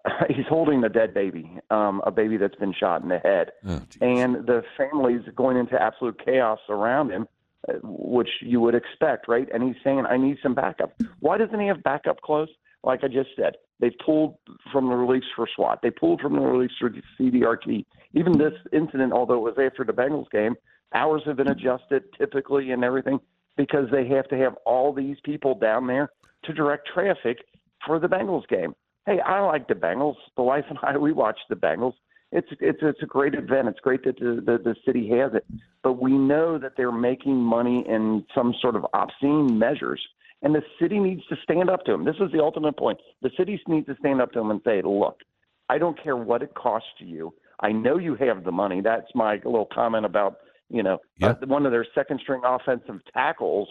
[0.05, 3.51] uh, he's holding a dead baby, um, a baby that's been shot in the head,
[4.01, 7.27] and the family's going into absolute chaos around him,
[7.83, 9.47] which you would expect, right?
[9.53, 12.49] And he's saying, "I need some backup." Why doesn't he have backup close?
[12.83, 14.37] Like I just said, they pulled
[14.71, 15.79] from the release for SWAT.
[15.81, 17.85] They pulled from the release for CDRT.
[18.13, 20.55] Even this incident, although it was after the Bengals game,
[20.93, 23.19] hours have been adjusted typically and everything
[23.55, 26.09] because they have to have all these people down there
[26.43, 27.37] to direct traffic
[27.85, 28.73] for the Bengals game.
[29.05, 30.15] Hey, I like the Bengals.
[30.35, 31.93] The wife and I, we watch the Bengals.
[32.33, 33.67] It's it's it's a great event.
[33.67, 35.45] It's great that the, the the city has it,
[35.83, 40.01] but we know that they're making money in some sort of obscene measures,
[40.41, 42.05] and the city needs to stand up to them.
[42.05, 42.99] This is the ultimate point.
[43.21, 45.19] The city needs to stand up to them and say, "Look,
[45.69, 47.35] I don't care what it costs you.
[47.59, 50.37] I know you have the money." That's my little comment about
[50.69, 53.69] you know uh, one of their second string offensive tackles,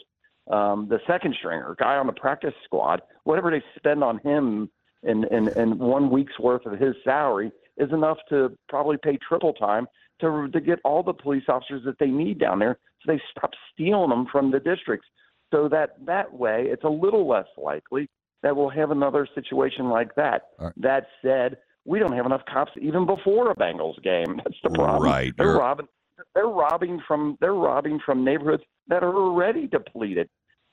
[0.53, 3.03] um, the second stringer guy on the practice squad.
[3.25, 4.71] Whatever they spend on him
[5.03, 9.53] in, in, in one week's worth of his salary is enough to probably pay triple
[9.55, 9.87] time
[10.21, 13.51] to to get all the police officers that they need down there, so they stop
[13.73, 15.07] stealing them from the districts.
[15.53, 18.09] So that that way, it's a little less likely
[18.43, 20.43] that we'll have another situation like that.
[20.77, 24.41] That said, we don't have enough cops even before a Bengals game.
[24.45, 25.03] That's the problem.
[25.11, 25.33] Right.
[25.37, 25.87] They're You're- robbing.
[26.35, 27.37] They're robbing from.
[27.41, 30.29] They're robbing from neighborhoods that are already depleted.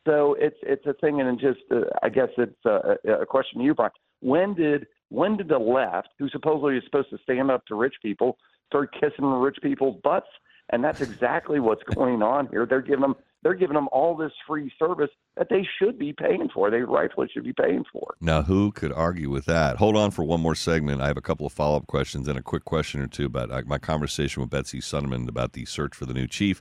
[0.07, 3.59] So it's it's a thing, and it just uh, I guess it's a, a question
[3.59, 3.91] to you, Brian.
[4.21, 7.95] When did when did the left, who supposedly is supposed to stand up to rich
[8.01, 8.37] people,
[8.67, 10.27] start kissing rich people's butts?
[10.71, 12.65] And that's exactly what's going on here.
[12.65, 16.49] They're giving them they're giving them all this free service that they should be paying
[16.53, 16.69] for.
[16.69, 18.15] They rightfully should be paying for.
[18.19, 19.77] Now, who could argue with that?
[19.77, 21.01] Hold on for one more segment.
[21.01, 23.49] I have a couple of follow up questions and a quick question or two about
[23.49, 26.59] uh, my conversation with Betsy Sundermann about the search for the new chief.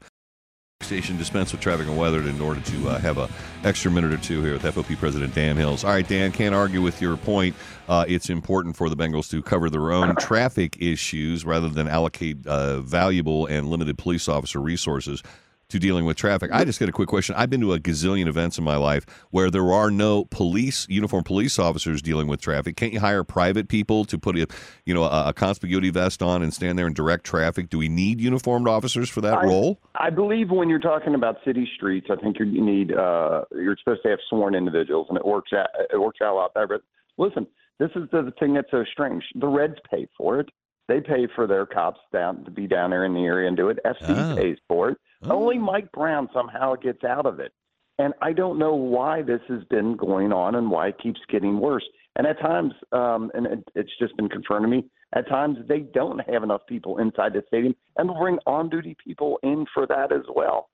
[0.81, 3.29] Station dispense with traffic and weather in order to uh, have a
[3.64, 5.83] extra minute or two here with FOP President Dan Hils.
[5.83, 7.57] All right, Dan, can't argue with your point.
[7.89, 12.47] Uh, it's important for the Bengals to cover their own traffic issues rather than allocate
[12.47, 15.20] uh, valuable and limited police officer resources
[15.69, 16.51] to dealing with traffic.
[16.53, 17.35] I just got a quick question.
[17.37, 21.27] I've been to a gazillion events in my life where there are no police uniformed
[21.27, 22.77] police officers dealing with traffic.
[22.77, 24.47] Can't you hire private people to put a
[24.87, 27.69] you know a, a conspicuity vest on and stand there and direct traffic?
[27.69, 29.79] Do we need uniformed officers for that I, role?
[29.95, 33.77] I believe when you're talking about city streets, I think you you need uh, you're
[33.77, 36.66] supposed to have sworn individuals, and it works out it works out a lot better.
[36.66, 36.83] But
[37.19, 37.47] listen,
[37.79, 39.23] this is the thing that's so strange.
[39.35, 40.49] The Reds pay for it.
[40.89, 43.69] They pay for their cops down to be down there in the area and do
[43.69, 43.79] it.
[43.85, 44.35] FC Oh.
[44.35, 44.99] pays for it.
[45.25, 47.53] Only Mike Brown somehow gets out of it.
[47.99, 51.59] And I don't know why this has been going on and why it keeps getting
[51.59, 51.85] worse.
[52.14, 55.81] And at times, um, and it, it's just been confirmed to me, at times they
[55.81, 59.87] don't have enough people inside the stadium and will bring on duty people in for
[59.87, 60.69] that as well.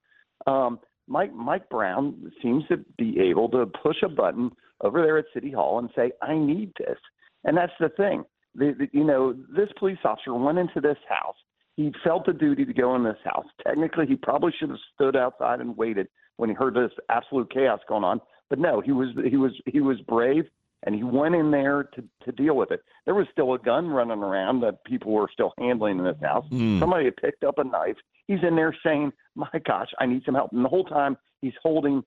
[0.46, 5.26] Um, Mike Mike Brown seems to be able to push a button over there at
[5.32, 6.98] City Hall and say, "I need this,"
[7.44, 8.24] and that's the thing.
[8.54, 11.36] The, the, you know, this police officer went into this house.
[11.76, 13.46] He felt the duty to go in this house.
[13.66, 17.80] Technically, he probably should have stood outside and waited when he heard this absolute chaos
[17.88, 18.20] going on.
[18.50, 20.44] But no, he was he was he was brave
[20.84, 22.80] and he went in there to to deal with it.
[23.04, 26.44] There was still a gun running around that people were still handling in this house.
[26.50, 26.78] Hmm.
[26.78, 27.96] Somebody had picked up a knife.
[28.26, 31.54] He's in there saying, "My gosh, I need some help." And the whole time he's
[31.62, 32.04] holding.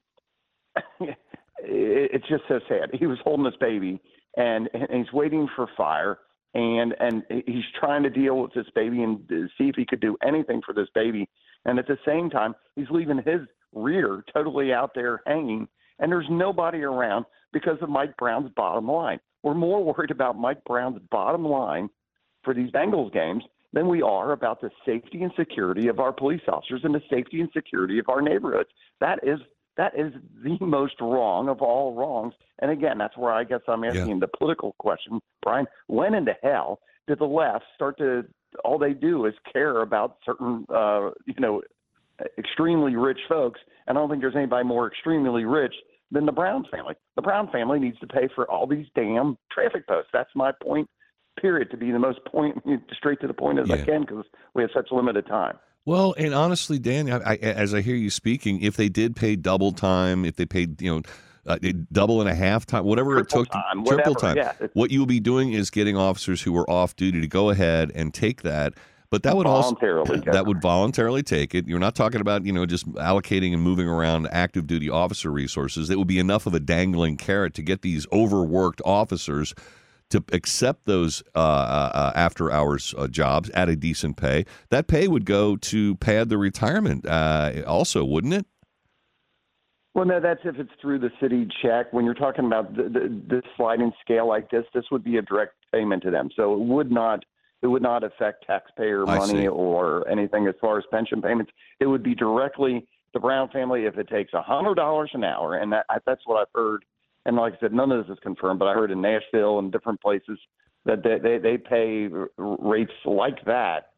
[1.60, 2.90] it's just so sad.
[2.94, 4.00] He was holding this baby,
[4.38, 6.20] and, and he's waiting for fire,
[6.58, 9.20] and and he's trying to deal with this baby and
[9.58, 11.30] see if he could do anything for this baby.
[11.66, 13.42] And at the same time, he's leaving his
[13.74, 15.68] rear totally out there hanging,
[16.00, 19.20] and there's nobody around because of Mike Brown's bottom line.
[19.44, 21.90] We're more worried about Mike Brown's bottom line
[22.44, 23.44] for these Bengals games
[23.74, 27.42] than we are about the safety and security of our police officers and the safety
[27.42, 28.70] and security of our neighborhoods.
[29.02, 29.40] That is
[29.78, 30.12] that is
[30.44, 32.34] the most wrong of all wrongs.
[32.60, 35.68] And again, that's where I guess I'm asking the political question, Brian.
[35.88, 38.26] When in the hell did the left start to
[38.64, 41.62] all they do is care about certain uh, you know
[42.38, 43.60] extremely rich folks?
[43.88, 45.74] And I don't think there's anybody more extremely rich
[46.12, 46.96] than the Brown family.
[47.16, 50.10] The Brown family needs to pay for all these damn traffic posts.
[50.14, 50.90] That's my point.
[51.40, 51.70] Period.
[51.72, 52.58] To be the most point,
[52.98, 53.86] straight to the point as I Yeah.
[53.86, 54.26] can, because
[54.56, 55.60] we have such limited time.
[55.88, 59.38] Well, and honestly, Dan, I, I, as I hear you speaking, if they did pay
[59.38, 61.02] double time, if they paid, you know,
[61.46, 61.58] uh,
[61.94, 64.68] double and a half time, whatever it took, to- time, triple whatever, time, yeah.
[64.74, 67.94] What you will be doing is getting officers who are off duty to go ahead
[67.96, 68.74] and take that.
[69.10, 71.70] But that would Voluntarily, also that would voluntarily take it.
[71.70, 75.90] You're not talking about you know just allocating and moving around active duty officer resources.
[75.90, 79.56] It would be enough of a dangling carrot to get these overworked officers
[80.10, 84.46] to accept those uh, uh, uh, after hours uh, jobs at a decent pay.
[84.70, 88.46] That pay would go to pad the retirement, uh, also, wouldn't it?
[89.94, 91.92] Well, no, that's if it's through the city check.
[91.92, 95.24] When you're talking about the, the, the sliding scale like this, this would be a
[95.24, 96.30] direct payment to them.
[96.36, 97.26] So it would not
[97.64, 101.52] it would not affect taxpayer money or anything as far as pension payments.
[101.80, 105.56] It would be directly the Brown family if it takes a hundred dollars an hour,
[105.56, 106.86] and that that's what I've heard.
[107.28, 109.72] And like I said, none of this is confirmed, but I heard in Nashville and
[109.72, 110.40] different places
[110.86, 113.90] that they they, they pay r- rates like that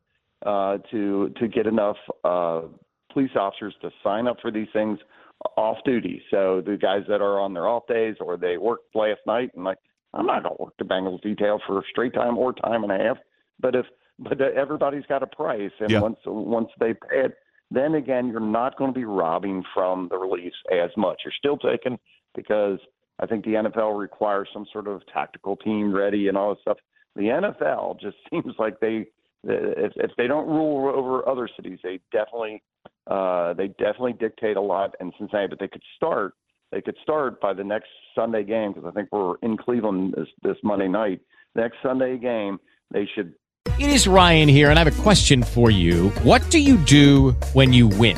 [0.46, 2.62] uh, to to get enough uh,
[3.14, 5.00] police officers to sign up for these things
[5.56, 6.22] off duty.
[6.32, 9.64] So the guys that are on their off days or they worked last night and
[9.64, 9.78] like
[10.14, 13.18] I'm not gonna work the Bengals detail for straight time or time and a half.
[13.60, 13.86] But if
[14.18, 16.02] but everybody's got a price, and Yeah.
[16.02, 17.38] once once they pay it,
[17.72, 21.22] then again, you're not going to be robbing from the release as much.
[21.24, 21.98] You're still taking
[22.36, 22.80] because
[23.20, 26.78] I think the NFL requires some sort of tactical team ready and all this stuff.
[27.16, 29.08] The NFL just seems like they
[29.44, 32.62] if, if they don't rule over other cities, they definitely
[33.08, 35.48] uh, they definitely dictate a lot in Cincinnati.
[35.48, 36.34] But they could start
[36.72, 40.28] they could start by the next Sunday game because I think we're in Cleveland this,
[40.44, 41.22] this Monday night.
[41.56, 42.60] Next Sunday game,
[42.92, 43.34] they should
[43.80, 46.10] It is Ryan here, and I have a question for you.
[46.24, 48.18] What do you do when you win?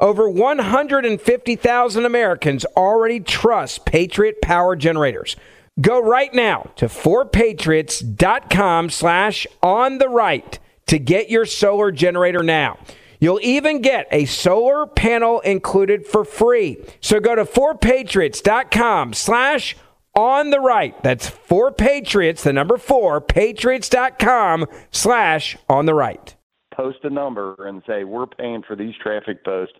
[0.00, 5.36] Over 150,000 Americans already trust Patriot Power Generators.
[5.80, 12.78] Go right now to 4patriots.com slash on the right to get your solar generator now.
[13.20, 16.76] You'll even get a solar panel included for free.
[17.00, 19.76] So go to 4patriots.com slash
[20.14, 21.00] on the right.
[21.02, 26.36] That's 4patriots, the number 4, patriots.com slash on the right.
[26.76, 29.74] post a number and say we're paying for these traffic posts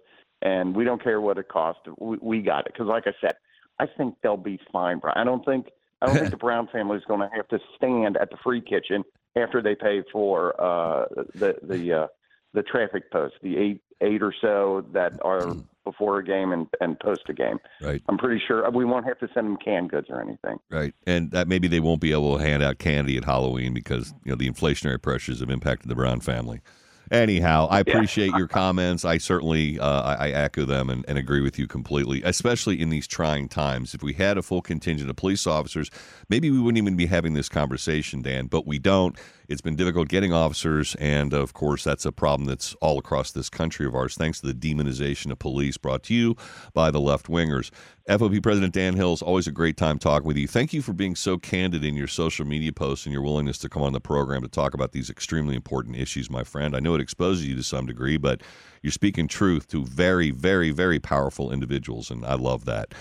[0.44, 1.82] and we don't care what it costs.
[1.98, 3.34] We, we got it because, like I said,
[3.80, 4.98] I think they'll be fine.
[5.00, 5.18] Brian.
[5.18, 5.66] I don't think
[6.00, 8.60] I don't think the Brown family is going to have to stand at the free
[8.60, 9.02] kitchen
[9.36, 12.06] after they pay for uh, the the uh,
[12.52, 16.98] the traffic posts, the eight eight or so that are before a game and, and
[17.00, 17.58] post a game.
[17.82, 18.02] Right.
[18.08, 20.56] I'm pretty sure we won't have to send them canned goods or anything.
[20.70, 24.14] Right, and that maybe they won't be able to hand out candy at Halloween because
[24.24, 26.60] you know the inflationary pressures have impacted the Brown family.
[27.10, 29.04] Anyhow, I appreciate your comments.
[29.04, 32.88] I certainly uh, I, I echo them and, and agree with you completely, especially in
[32.90, 33.94] these trying times.
[33.94, 35.90] If we had a full contingent of police officers,
[36.28, 38.46] maybe we wouldn't even be having this conversation, Dan.
[38.46, 39.18] But we don't.
[39.48, 43.50] It's been difficult getting officers, and of course, that's a problem that's all across this
[43.50, 46.36] country of ours, thanks to the demonization of police brought to you
[46.72, 47.70] by the left wingers.
[48.08, 50.46] FOP President Dan Hils, always a great time talking with you.
[50.46, 53.68] Thank you for being so candid in your social media posts and your willingness to
[53.68, 56.74] come on the program to talk about these extremely important issues, my friend.
[56.74, 58.40] I know it exposes you to some degree, but
[58.82, 62.94] you're speaking truth to very, very, very powerful individuals, and I love that.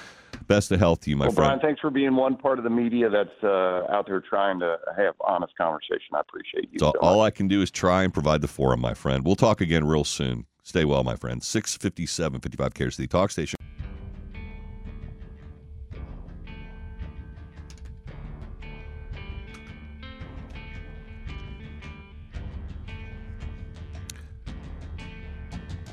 [0.47, 1.47] Best of health to you, my well, friend.
[1.47, 4.77] Brian, thanks for being one part of the media that's uh, out there trying to
[4.97, 6.13] have honest conversation.
[6.13, 6.79] I appreciate you.
[6.79, 9.25] So so all I can do is try and provide the forum, my friend.
[9.25, 10.45] We'll talk again real soon.
[10.63, 11.43] Stay well, my friend.
[11.43, 13.57] 657 55 Care City Talk Station.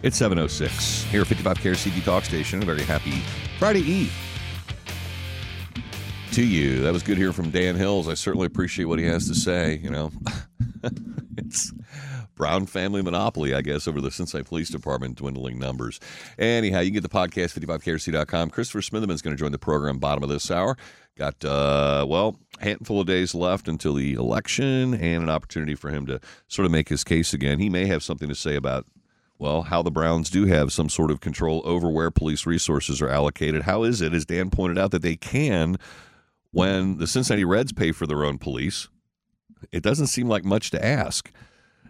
[0.03, 2.63] It's 706 here at 55 Care CD Talk Station.
[2.63, 3.23] A very happy
[3.59, 4.30] Friday Eve
[6.33, 6.81] to you.
[6.83, 8.09] That was good hearing from Dan Hils.
[8.09, 9.81] I certainly appreciate what he has to say.
[9.83, 10.13] You know,
[11.37, 11.73] it's
[12.37, 15.99] Brown family monopoly, I guess, over the Cincinnati Police Department dwindling numbers.
[16.39, 18.51] Anyhow, you can get the podcast 55KRC.com.
[18.51, 20.77] Christopher Smitherman is going to join the program bottom of this hour.
[21.19, 25.91] Got, uh, well, a handful of days left until the election and an opportunity for
[25.91, 27.59] him to sort of make his case again.
[27.59, 28.87] He may have something to say about
[29.39, 33.09] well, how the Browns do have some sort of control over where police resources are
[33.09, 33.63] allocated.
[33.63, 35.79] How is it, as Dan pointed out, that they can
[36.53, 38.89] when the Cincinnati Reds pay for their own police?
[39.73, 41.31] It doesn't seem like much to ask.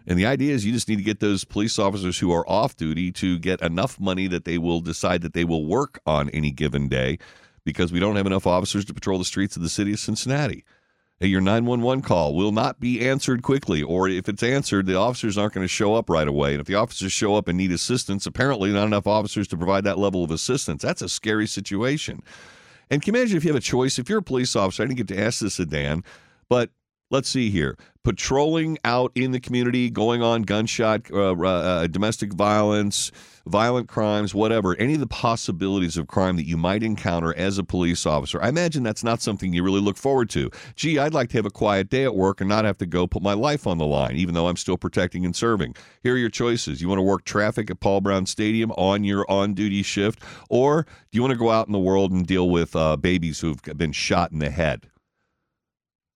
[0.07, 2.75] And the idea is you just need to get those police officers who are off
[2.75, 6.51] duty to get enough money that they will decide that they will work on any
[6.51, 7.19] given day
[7.63, 10.65] because we don't have enough officers to patrol the streets of the city of Cincinnati
[11.27, 15.53] your 911 call will not be answered quickly, or if it's answered, the officers aren't
[15.53, 16.53] going to show up right away.
[16.53, 19.83] And if the officers show up and need assistance, apparently not enough officers to provide
[19.83, 20.81] that level of assistance.
[20.81, 22.23] That's a scary situation.
[22.91, 23.97] And can you imagine if you have a choice?
[23.97, 26.03] If you're a police officer, I didn't get to ask this of Dan,
[26.49, 26.69] but
[27.11, 27.77] let's see here.
[28.03, 33.11] Patrolling out in the community, going on gunshot, uh, uh, domestic violence,
[33.45, 37.63] violent crimes, whatever, any of the possibilities of crime that you might encounter as a
[37.63, 38.41] police officer.
[38.41, 40.49] I imagine that's not something you really look forward to.
[40.75, 43.05] Gee, I'd like to have a quiet day at work and not have to go
[43.05, 45.75] put my life on the line, even though I'm still protecting and serving.
[46.01, 46.81] Here are your choices.
[46.81, 50.83] You want to work traffic at Paul Brown Stadium on your on duty shift, or
[50.83, 53.61] do you want to go out in the world and deal with uh, babies who've
[53.61, 54.87] been shot in the head?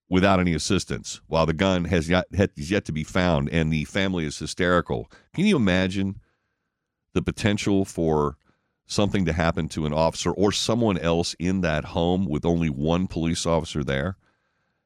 [0.10, 3.86] Without any assistance while the gun has yet, has yet to be found and the
[3.86, 5.10] family is hysterical.
[5.34, 6.20] Can you imagine
[7.14, 8.38] the potential for
[8.86, 13.08] something to happen to an officer or someone else in that home with only one
[13.08, 14.18] police officer there?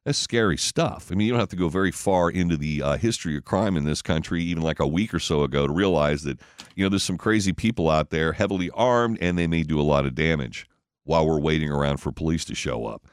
[0.05, 1.09] That's scary stuff.
[1.11, 3.75] I mean, you don't have to go very far into the uh, history of crime
[3.75, 6.39] in this country, even like a week or so ago, to realize that,
[6.75, 9.83] you know, there's some crazy people out there, heavily armed, and they may do a
[9.83, 10.65] lot of damage
[11.03, 13.07] while we're waiting around for police to show up.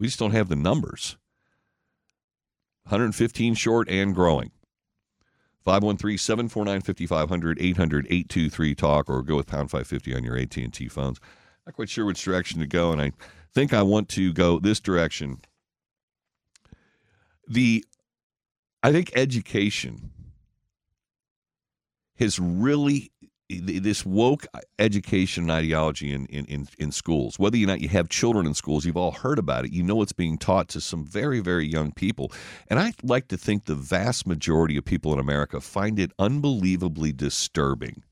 [0.00, 1.16] We just don't have the numbers.
[2.84, 4.50] 115 short and growing.
[5.64, 11.18] 513 749 5500 800 823 talk or go with pound 550 on your AT&T phones.
[11.66, 13.12] Not quite sure which direction to go and I
[13.54, 15.40] think I want to go this direction.
[17.48, 17.84] The
[18.82, 20.10] I think education
[22.18, 23.10] has really
[23.50, 24.46] this woke
[24.78, 28.54] education and ideology in, in, in, in, schools, whether or not you have children in
[28.54, 29.72] schools, you've all heard about it.
[29.72, 32.32] You know it's being taught to some very, very young people.
[32.68, 37.12] And I like to think the vast majority of people in America find it unbelievably
[37.12, 38.02] disturbing.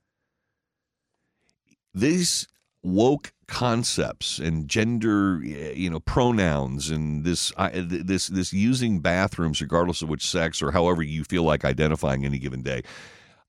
[1.95, 2.47] These
[2.83, 10.03] woke concepts and gender eh, you know pronouns and this this this using bathrooms regardless
[10.03, 12.83] of which sex or however you feel like identifying any given day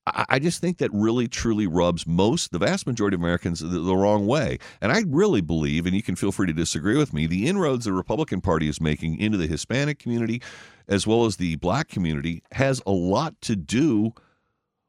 [0.05, 3.95] I just think that really truly rubs most, the vast majority of Americans, the, the,
[3.95, 4.59] wrong way.
[4.81, 7.85] And I really believe, and you can feel free to disagree with me, the inroads
[7.85, 10.41] the Republican Party is making into the Hispanic community
[10.89, 14.13] as well as the black community has a lot to do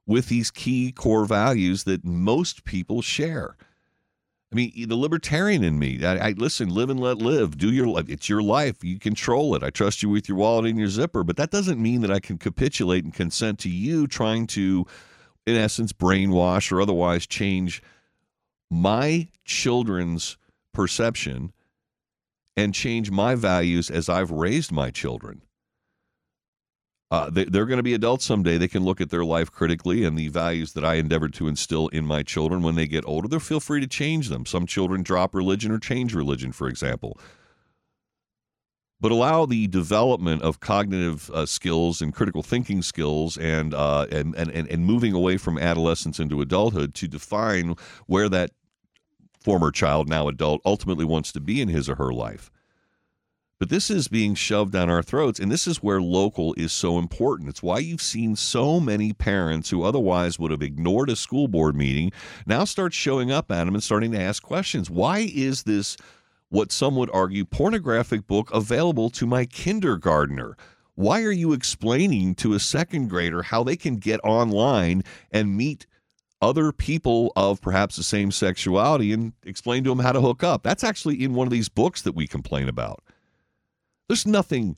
[0.05, 3.57] with these key core values that most people share.
[4.55, 7.59] I mean, the libertarian in me, I, I, listen, live and let live.
[7.59, 8.09] Do your life.
[8.09, 8.85] It's your life.
[8.85, 9.65] You control it.
[9.65, 12.21] I trust you with your wallet and your zipper, but that doesn't mean that I
[12.21, 14.87] can capitulate and consent to you trying to,
[15.45, 17.83] in essence, brainwash or otherwise change
[18.71, 20.37] my children's
[20.73, 21.53] perception
[22.57, 25.43] and change my values as I've raised my children.
[27.15, 28.59] Uh, they, are going to be adults someday.
[28.59, 31.87] They can look at their life critically and the values that I endeavored to instill
[31.89, 33.29] in my children when they get older.
[33.29, 34.45] They'll feel free to change them.
[34.45, 37.17] Some children drop religion or change religion, for example.
[39.01, 44.35] But allow the development of cognitive uh, skills and critical thinking skills and, uh, and,
[44.35, 47.77] and, and moving away from adolescence into adulthood to define
[48.09, 48.51] where that
[49.39, 52.51] former child, now adult, ultimately wants to be in his or her life.
[53.65, 56.99] But this is being shoved down our throats, and this is where local is so
[56.99, 57.49] important.
[57.49, 61.75] It's why you've seen so many parents who otherwise would have ignored a school board
[61.75, 62.13] meeting
[62.45, 64.91] now start showing up at them and starting to ask questions.
[64.91, 65.97] Why is this,
[66.51, 70.59] what some would argue, pornographic book available to my kindergartner?
[70.95, 75.87] Why are you explaining to a second grader how they can get online and meet
[76.43, 80.63] other people of perhaps the same sexuality and explain to them how to hook up?
[80.65, 83.03] That's actually in one of these books that we complain about.
[84.09, 84.77] There's nothing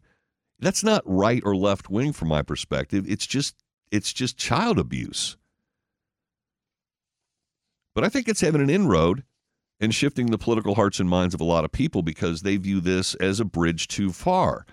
[0.59, 3.05] that's not right or left wing from my perspective.
[3.09, 3.57] It's just
[3.91, 5.37] it's just child abuse.
[7.95, 9.25] But I think it's having an inroad
[9.81, 12.81] and shifting the political hearts and minds of a lot of people because they view
[12.81, 14.67] this as a bridge too far.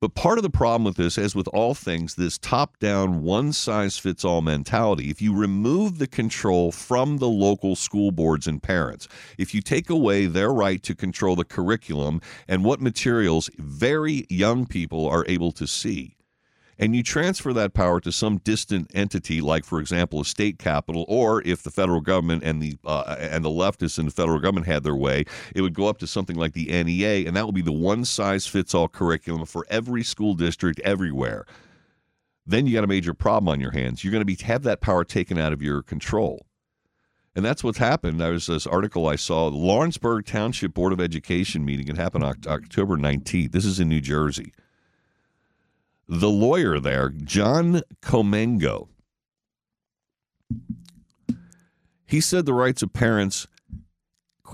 [0.00, 3.52] But part of the problem with this, as with all things, this top down, one
[3.52, 8.62] size fits all mentality, if you remove the control from the local school boards and
[8.62, 9.08] parents,
[9.38, 14.66] if you take away their right to control the curriculum and what materials very young
[14.66, 16.17] people are able to see,
[16.78, 21.04] and you transfer that power to some distant entity, like, for example, a state capital,
[21.08, 24.66] or if the federal government and the uh, and the leftists in the federal government
[24.66, 25.24] had their way,
[25.54, 28.04] it would go up to something like the NEA, and that would be the one
[28.04, 31.44] size fits all curriculum for every school district everywhere.
[32.46, 34.04] Then you got a major problem on your hands.
[34.04, 36.46] You're going to be have that power taken out of your control.
[37.34, 38.20] And that's what's happened.
[38.20, 41.86] There was this article I saw, the Lawrenceburg Township Board of Education meeting.
[41.86, 43.52] It happened October 19th.
[43.52, 44.52] This is in New Jersey
[46.08, 48.88] the lawyer there, John Comegno,
[52.06, 53.46] he said the rights of parents,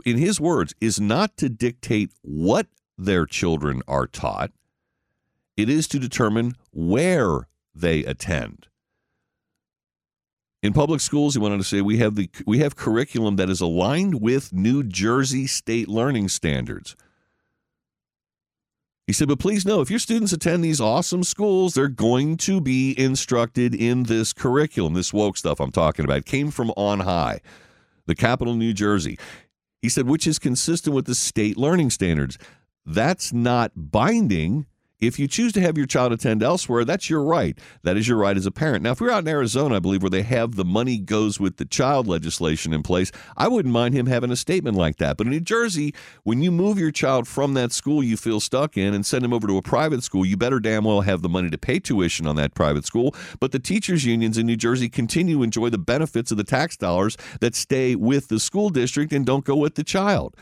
[0.05, 2.67] in his words, is not to dictate what
[2.99, 4.51] their children are taught,
[5.57, 8.67] it is to determine where they attend.
[10.65, 13.51] In public schools, he went on to say we have the we have curriculum that
[13.51, 16.97] is aligned with New Jersey state learning standards.
[19.07, 22.61] He said, but please know if your students attend these awesome schools, they're going to
[22.61, 24.95] be instructed in this curriculum.
[24.95, 27.41] This woke stuff I'm talking about came from on high,
[28.07, 29.19] the capital, New Jersey.
[29.83, 32.39] He said, which is consistent with the state learning standards.
[32.87, 34.65] That's not binding.
[35.01, 37.59] If you choose to have your child attend elsewhere, that's your right.
[37.83, 38.85] That is your right as a parent.
[38.85, 41.57] Now, if we're out in Arizona, I believe, where they have the money goes with
[41.57, 45.17] the child legislation in place, I wouldn't mind him having a statement like that.
[45.17, 48.77] But in New Jersey, when you move your child from that school you feel stuck
[48.77, 51.29] in and send him over to a private school, you better damn well have the
[51.29, 53.15] money to pay tuition on that private school.
[53.41, 56.77] But the teachers' unions in New Jersey continue to enjoy the benefits of the tax
[56.77, 60.37] dollars that stay with the school district and don't go with the child.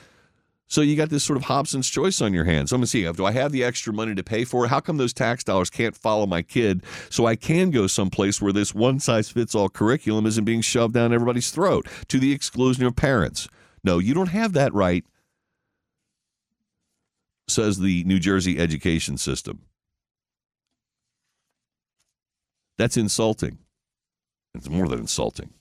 [0.72, 2.72] So you got this sort of Hobson's choice on your hands.
[2.72, 4.68] I'm going to see, uh, do I have the extra money to pay for it?
[4.68, 8.54] How come those tax dollars can't follow my kid so I can go someplace where
[8.54, 12.86] this one size fits all curriculum isn't being shoved down everybody's throat to the exclusion
[12.86, 13.48] of parents?
[13.84, 15.04] No, you don't have that right,
[17.48, 19.66] says the New Jersey education system.
[22.78, 23.58] That's insulting.
[24.54, 25.52] It's more than insulting.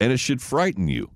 [0.00, 1.12] And it should frighten you.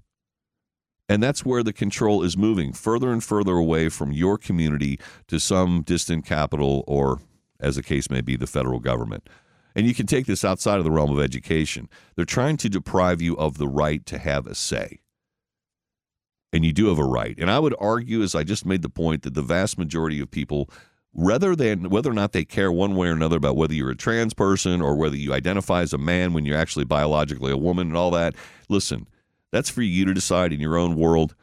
[1.08, 4.98] And that's where the control is moving further and further away from your community
[5.28, 7.20] to some distant capital or,
[7.60, 9.28] as the case may be, the federal government.
[9.74, 11.88] And you can take this outside of the realm of education.
[12.14, 15.00] They're trying to deprive you of the right to have a say.
[16.52, 17.34] And you do have a right.
[17.38, 20.30] And I would argue, as I just made the point, that the vast majority of
[20.30, 20.68] people,
[21.14, 23.96] rather than whether or not they care one way or another about whether you're a
[23.96, 27.88] trans person or whether you identify as a man when you're actually biologically a woman
[27.88, 28.34] and all that,
[28.68, 29.06] listen,
[29.52, 31.34] that's for you to decide in your own world.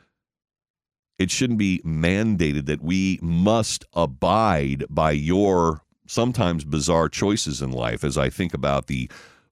[1.17, 8.03] It shouldn't be mandated that we must abide by your sometimes bizarre choices in life
[8.03, 9.09] as I think about the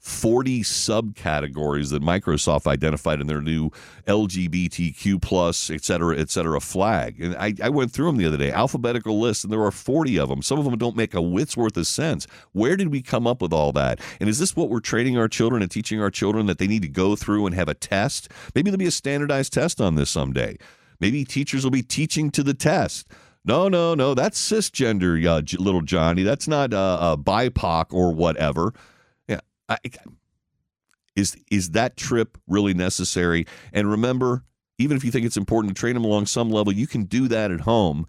[0.08, 3.70] 40 subcategories that Microsoft identified in their new
[4.08, 7.22] LGBTQ plus, et cetera, et cetera flag.
[7.22, 10.18] And I, I went through them the other day, alphabetical list, and there are 40
[10.18, 10.42] of them.
[10.42, 12.26] Some of them don't make a whit's worth of sense.
[12.54, 14.00] Where did we come up with all that?
[14.22, 16.84] And is this what we're training our children and teaching our children that they need
[16.84, 18.32] to go through and have a test?
[18.56, 20.58] Maybe there'll be a standardized test on this someday.
[21.02, 23.08] Maybe teachers will be teaching to the test.
[23.44, 24.14] No, no, no.
[24.14, 26.24] That's cisgender, uh, little Johnny.
[26.24, 28.74] That's not uh, uh, BIPOC or whatever.
[29.70, 29.78] I,
[31.16, 33.46] is is that trip really necessary?
[33.74, 34.44] And remember,
[34.78, 37.28] even if you think it's important to train them along some level, you can do
[37.28, 38.06] that at home.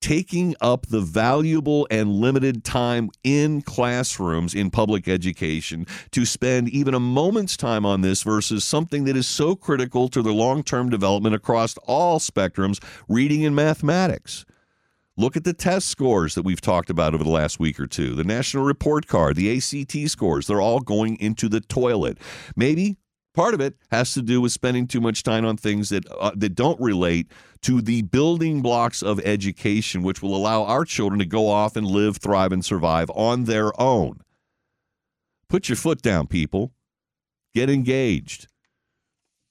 [0.00, 6.92] Taking up the valuable and limited time in classrooms in public education to spend even
[6.92, 10.90] a moment's time on this versus something that is so critical to their long term
[10.90, 14.44] development across all spectrums reading and mathematics.
[15.22, 18.16] Look at the test scores that we've talked about over the last week or two.
[18.16, 22.18] The national report card, the ACT scores, they're all going into the toilet.
[22.56, 22.96] Maybe
[23.32, 26.32] part of it has to do with spending too much time on things that uh,
[26.34, 27.30] that don't relate
[27.60, 31.86] to the building blocks of education which will allow our children to go off and
[31.86, 34.22] live, thrive and survive on their own.
[35.48, 36.72] Put your foot down, people.
[37.54, 38.48] Get engaged.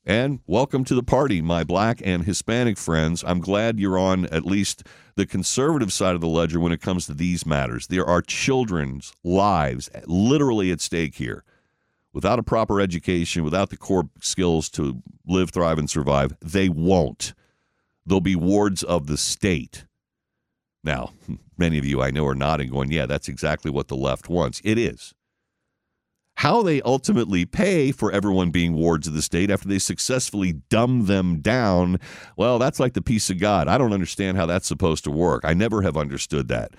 [0.05, 3.23] And welcome to the party, my black and Hispanic friends.
[3.23, 4.81] I'm glad you're on at least
[5.15, 7.85] the conservative side of the ledger when it comes to these matters.
[7.85, 11.43] There are children's lives literally at stake here.
[12.13, 17.35] Without a proper education, without the core skills to live, thrive, and survive, they won't.
[18.03, 19.85] They'll be wards of the state.
[20.83, 21.11] Now,
[21.59, 24.61] many of you I know are nodding, going, yeah, that's exactly what the left wants.
[24.63, 25.13] It is.
[26.41, 31.05] How they ultimately pay for everyone being wards of the state after they successfully dumb
[31.05, 31.99] them down,
[32.35, 33.67] well, that's like the peace of God.
[33.67, 35.41] I don't understand how that's supposed to work.
[35.43, 36.71] I never have understood that.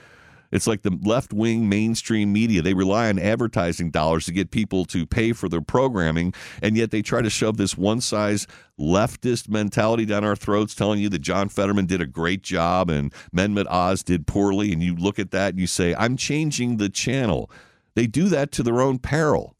[0.51, 2.61] It's like the left wing mainstream media.
[2.61, 6.91] They rely on advertising dollars to get people to pay for their programming, and yet
[6.91, 8.49] they try to shove this one size
[8.81, 13.15] leftist mentality down our throats, telling you that John Fetterman did a great job and
[13.33, 14.73] Mehmet Oz did poorly.
[14.73, 17.49] And you look at that and you say, I'm changing the channel.
[17.95, 19.57] They do that to their own peril.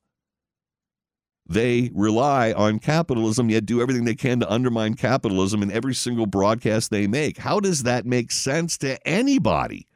[1.47, 6.27] They rely on capitalism, yet do everything they can to undermine capitalism in every single
[6.27, 7.39] broadcast they make.
[7.39, 9.87] How does that make sense to anybody?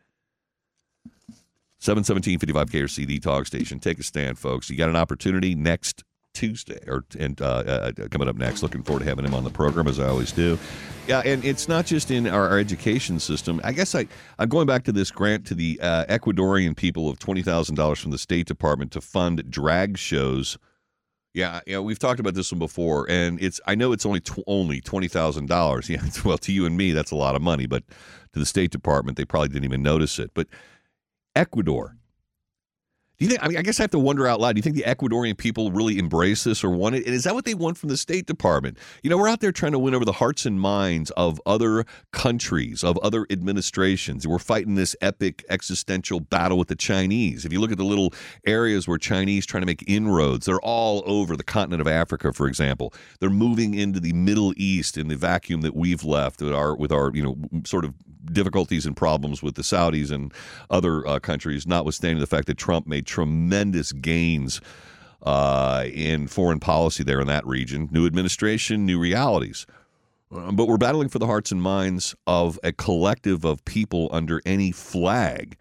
[1.78, 3.78] 717 KRC CD Talk Station.
[3.78, 4.68] Take a stand, folks.
[4.68, 6.04] You got an opportunity next
[6.36, 8.62] Tuesday, or and uh, uh, coming up next.
[8.62, 10.58] Looking forward to having him on the program as I always do.
[11.08, 13.58] Yeah, and it's not just in our, our education system.
[13.64, 14.06] I guess I
[14.38, 18.00] I'm going back to this grant to the uh, Ecuadorian people of twenty thousand dollars
[18.00, 20.58] from the State Department to fund drag shows.
[21.32, 24.44] Yeah, yeah, we've talked about this one before, and it's I know it's only tw-
[24.46, 25.88] only twenty thousand dollars.
[25.90, 27.82] Yeah, well, to you and me, that's a lot of money, but
[28.34, 30.32] to the State Department, they probably didn't even notice it.
[30.34, 30.48] But
[31.34, 31.96] Ecuador
[33.18, 33.42] Do you think?
[33.42, 34.52] I mean, I guess I have to wonder out loud.
[34.52, 37.06] Do you think the Ecuadorian people really embrace this or want it?
[37.06, 38.76] And is that what they want from the State Department?
[39.02, 41.86] You know, we're out there trying to win over the hearts and minds of other
[42.12, 44.26] countries, of other administrations.
[44.26, 47.46] We're fighting this epic existential battle with the Chinese.
[47.46, 48.12] If you look at the little
[48.46, 52.46] areas where Chinese trying to make inroads, they're all over the continent of Africa, for
[52.46, 52.92] example.
[53.20, 56.92] They're moving into the Middle East in the vacuum that we've left with our with
[56.92, 57.94] our you know sort of
[58.32, 60.32] difficulties and problems with the Saudis and
[60.70, 64.60] other uh, countries, notwithstanding the fact that Trump made tremendous gains
[65.22, 67.88] uh, in foreign policy there in that region.
[67.90, 69.66] New administration, new realities.
[70.34, 74.40] Uh, but we're battling for the hearts and minds of a collective of people under
[74.44, 75.56] any flag.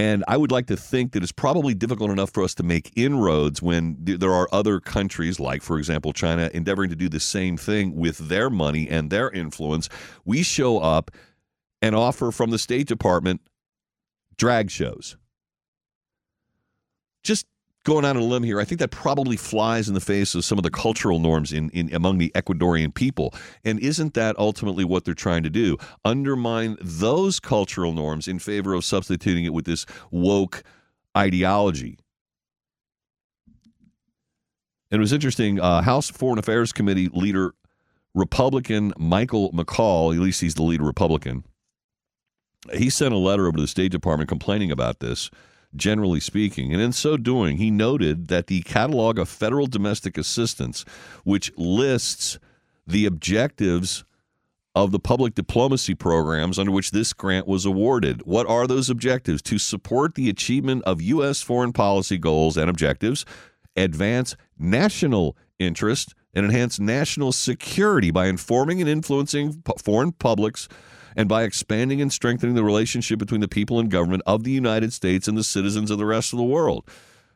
[0.00, 2.90] And I would like to think that it's probably difficult enough for us to make
[2.96, 7.58] inroads when there are other countries, like, for example, China, endeavoring to do the same
[7.58, 9.90] thing with their money and their influence.
[10.24, 11.10] We show up
[11.82, 13.42] and offer from the State Department
[14.38, 15.18] drag shows.
[17.22, 17.44] Just
[17.84, 20.44] going out on a limb here, I think that probably flies in the face of
[20.44, 23.34] some of the cultural norms in, in among the Ecuadorian people.
[23.64, 25.78] And isn't that ultimately what they're trying to do?
[26.04, 30.62] Undermine those cultural norms in favor of substituting it with this woke
[31.16, 31.98] ideology.
[34.90, 35.60] And it was interesting.
[35.60, 37.54] Uh, House Foreign Affairs Committee leader,
[38.14, 41.44] Republican Michael McCaul, at least he's the lead Republican,
[42.74, 45.30] he sent a letter over to the State Department complaining about this
[45.74, 46.72] generally speaking.
[46.72, 50.84] And in so doing, he noted that the catalog of federal domestic assistance,
[51.24, 52.38] which lists
[52.86, 54.04] the objectives
[54.74, 58.22] of the public diplomacy programs under which this grant was awarded.
[58.24, 59.42] What are those objectives?
[59.42, 61.42] To support the achievement of U.S.
[61.42, 63.24] foreign policy goals and objectives,
[63.76, 70.68] advance national interest, and enhance national security by informing and influencing foreign publics
[71.20, 74.90] and by expanding and strengthening the relationship between the people and government of the United
[74.90, 76.88] States and the citizens of the rest of the world.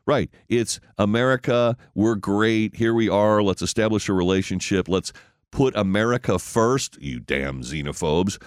[0.07, 0.31] Right.
[0.49, 1.77] It's America.
[1.95, 2.77] We're great.
[2.77, 3.43] Here we are.
[3.43, 4.89] Let's establish a relationship.
[4.89, 5.13] Let's
[5.51, 8.41] put America first, you damn xenophobes,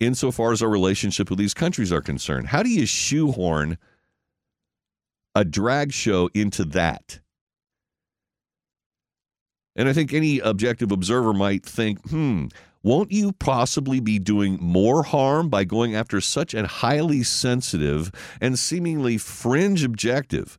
[0.00, 2.48] insofar as our relationship with these countries are concerned.
[2.48, 3.78] How do you shoehorn
[5.36, 7.20] a drag show into that?
[9.76, 12.48] And I think any objective observer might think, hmm,
[12.82, 18.58] won't you possibly be doing more harm by going after such a highly sensitive and
[18.58, 20.58] seemingly fringe objective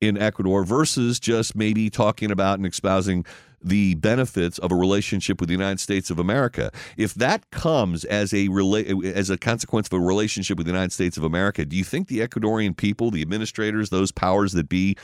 [0.00, 3.24] in Ecuador versus just maybe talking about and espousing
[3.62, 6.70] the benefits of a relationship with the United States of America.
[6.98, 10.92] If that comes as a rela- as a consequence of a relationship with the United
[10.92, 14.96] States of America, do you think the Ecuadorian people, the administrators, those powers that be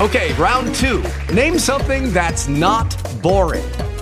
[0.00, 1.04] Okay, round 2.
[1.34, 3.89] Name something that's not boring.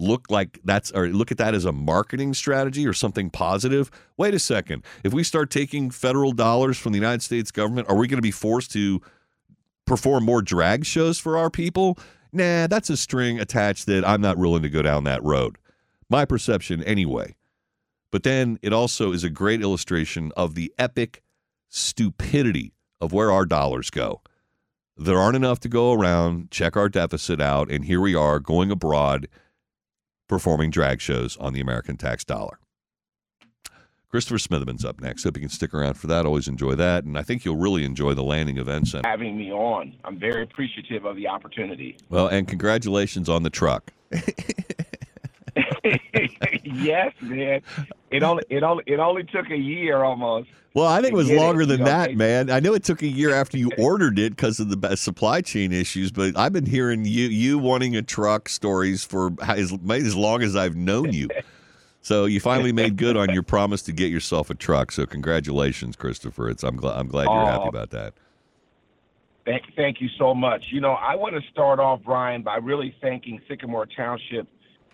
[0.00, 3.90] look like that's or look at that as a marketing strategy or something positive.
[4.16, 4.82] Wait a second.
[5.04, 8.22] If we start taking federal dollars from the United States government, are we going to
[8.22, 9.00] be forced to
[9.86, 11.98] perform more drag shows for our people?
[12.32, 15.58] Nah, that's a string attached that I'm not willing to go down that road.
[16.08, 17.36] My perception anyway.
[18.10, 21.22] But then it also is a great illustration of the epic
[21.68, 24.22] stupidity of where our dollars go.
[24.96, 28.70] There aren't enough to go around, check our deficit out, and here we are going
[28.70, 29.28] abroad
[30.30, 32.60] performing drag shows on the American tax dollar.
[34.10, 35.24] Christopher Smitherman's up next.
[35.24, 36.24] Hope you can stick around for that.
[36.24, 37.02] Always enjoy that.
[37.04, 38.94] And I think you'll really enjoy the landing events.
[38.94, 39.96] And having me on.
[40.04, 41.96] I'm very appreciative of the opportunity.
[42.08, 43.92] Well, and congratulations on the truck.
[46.64, 47.60] yes, man.
[48.10, 50.48] It only it only it only took a year almost.
[50.72, 52.48] Well, I think it was longer you than know, that, man.
[52.48, 55.72] I know it took a year after you ordered it because of the supply chain
[55.72, 60.42] issues, but I've been hearing you you wanting a truck stories for as as long
[60.42, 61.28] as I've known you.
[62.02, 64.92] So you finally made good on your promise to get yourself a truck.
[64.92, 66.48] So congratulations, Christopher.
[66.48, 67.68] It's I'm glad I'm glad you're happy Oh.
[67.68, 68.14] about that.
[69.46, 70.66] Thank, thank you so much.
[70.70, 74.46] You know, I want to start off, Brian, by really thanking Sycamore Township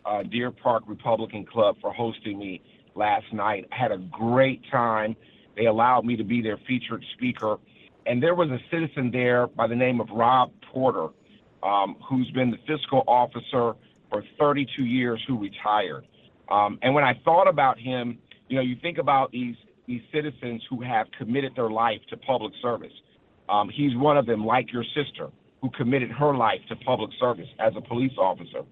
[0.07, 2.63] uh, Deer Park Republican Club for hosting me
[2.95, 3.67] last night.
[3.73, 5.17] I had a great time.
[5.57, 7.59] They allowed me to be their featured speaker.
[8.07, 11.09] And there was a citizen there by the name of Rob Porter,
[11.63, 13.75] um, who's been the fiscal officer
[14.11, 16.07] for 32 years, who retired.
[16.49, 18.19] Um, and when I thought about him,
[18.49, 19.57] you know, you think about these
[19.87, 22.93] these citizens who have committed their life to public service.
[23.49, 25.29] Um, he's one of them, like your sister,
[25.63, 28.63] who committed her life to public service as a police officer.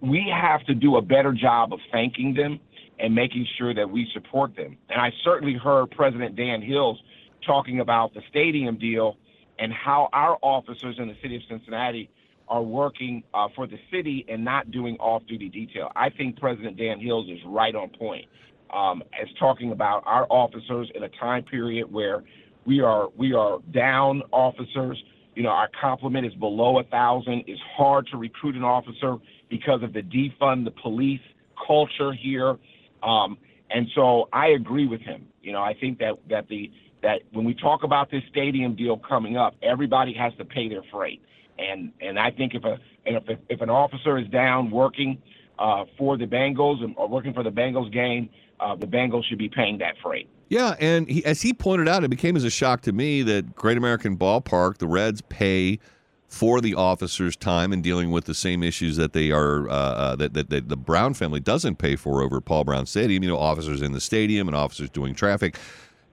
[0.00, 2.60] We have to do a better job of thanking them
[2.98, 4.76] and making sure that we support them.
[4.88, 6.96] And I certainly heard President Dan Hils
[7.44, 9.16] talking about the stadium deal
[9.58, 12.10] and how our officers in the city of Cincinnati
[12.48, 15.90] are working uh, for the city and not doing off-duty detail.
[15.96, 18.26] I think President Dan Hils is right on point
[18.72, 22.22] um, as talking about our officers in a time period where
[22.64, 25.02] we are we are down officers.
[25.34, 27.44] You know, our complement is below a thousand.
[27.46, 29.16] It's hard to recruit an officer
[29.48, 31.20] because of the defund the police
[31.66, 32.56] culture here.
[33.02, 33.38] Um,
[33.70, 35.26] and so I agree with him.
[35.42, 36.70] You know, I think that that the
[37.02, 40.82] that when we talk about this stadium deal coming up, everybody has to pay their
[40.90, 41.22] freight.
[41.58, 45.20] And and I think if a and if if an officer is down working
[45.58, 48.28] uh, for the Bengals or working for the Bengals game,
[48.60, 50.28] uh, the Bengals should be paying that freight.
[50.48, 53.56] Yeah, and he, as he pointed out, it became as a shock to me that
[53.56, 55.80] Great American Ballpark, the Reds pay
[56.28, 60.16] for the officers' time in dealing with the same issues that they are uh, uh,
[60.16, 63.22] that, that that the Brown family doesn't pay for over Paul Brown Stadium.
[63.22, 65.56] You know, officers in the stadium and officers doing traffic.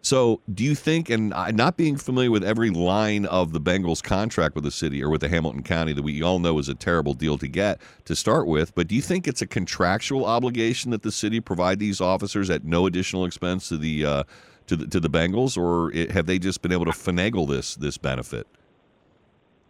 [0.03, 4.53] So, do you think, and not being familiar with every line of the Bengals contract
[4.53, 7.13] with the city or with the Hamilton County that we all know is a terrible
[7.13, 11.03] deal to get to start with, but do you think it's a contractual obligation that
[11.03, 14.23] the city provide these officers at no additional expense to the uh,
[14.67, 17.97] to the to the Bengals, or have they just been able to finagle this this
[17.97, 18.45] benefit?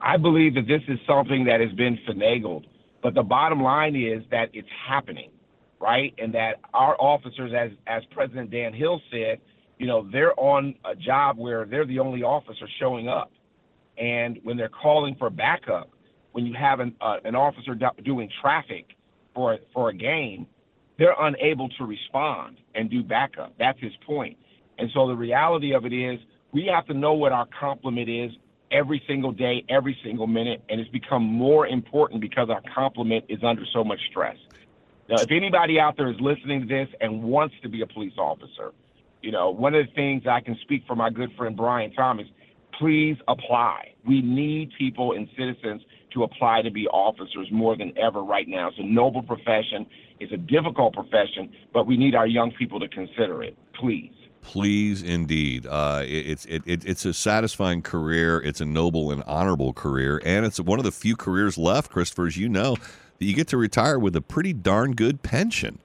[0.03, 2.65] I believe that this is something that has been finagled,
[3.01, 5.31] but the bottom line is that it's happening,
[5.79, 6.13] right?
[6.17, 9.39] And that our officers, as as President Dan Hill said,
[9.79, 13.31] you know, they're on a job where they're the only officer showing up,
[13.97, 15.89] and when they're calling for backup,
[16.33, 18.97] when you have an uh, an officer do- doing traffic
[19.33, 20.45] for for a game,
[20.99, 23.53] they're unable to respond and do backup.
[23.57, 24.37] That's his point.
[24.79, 26.19] And so the reality of it is,
[26.51, 28.31] we have to know what our complement is
[28.73, 33.43] every single day, every single minute, and it's become more important because our complement is
[33.43, 34.35] under so much stress.
[35.09, 38.13] Now, if anybody out there is listening to this and wants to be a police
[38.17, 38.71] officer,
[39.21, 42.27] you know, one of the things I can speak for my good friend Brian Thomas,
[42.79, 43.93] please apply.
[44.05, 45.83] We need people and citizens
[46.13, 48.69] to apply to be officers more than ever right now.
[48.69, 49.85] It's a noble profession.
[50.19, 53.57] It's a difficult profession, but we need our young people to consider it.
[53.73, 54.13] Please.
[54.43, 55.65] Please, indeed.
[55.65, 58.39] Uh, it, it's it, it, it's a satisfying career.
[58.41, 62.27] It's a noble and honorable career, and it's one of the few careers left, Christopher,
[62.27, 65.79] as you know, that you get to retire with a pretty darn good pension.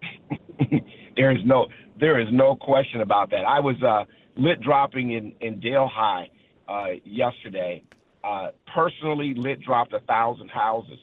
[1.16, 1.66] there is no
[2.00, 3.44] there is no question about that.
[3.44, 4.04] I was uh,
[4.36, 6.30] lit dropping in in Delhi
[6.68, 7.82] uh, yesterday.
[8.24, 10.98] Uh, personally, lit dropped a thousand houses,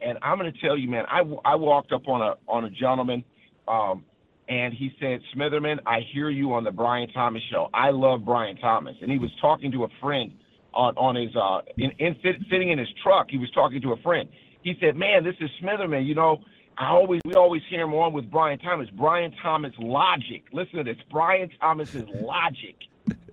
[0.00, 1.04] and I'm going to tell you, man.
[1.08, 3.24] I, I walked up on a on a gentleman,
[3.68, 4.04] um,
[4.48, 7.68] and he said, "Smitherman, I hear you on the Brian Thomas show.
[7.72, 10.32] I love Brian Thomas." And he was talking to a friend
[10.72, 13.30] on on his uh in, in sit, sitting in his truck.
[13.30, 14.28] He was talking to a friend.
[14.62, 16.06] He said, "Man, this is Smitherman.
[16.06, 16.40] You know,
[16.76, 18.88] I always we always hear him on with Brian Thomas.
[18.90, 20.44] Brian Thomas logic.
[20.52, 21.02] Listen to this.
[21.10, 22.76] Brian Thomas's logic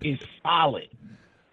[0.01, 0.89] is solid.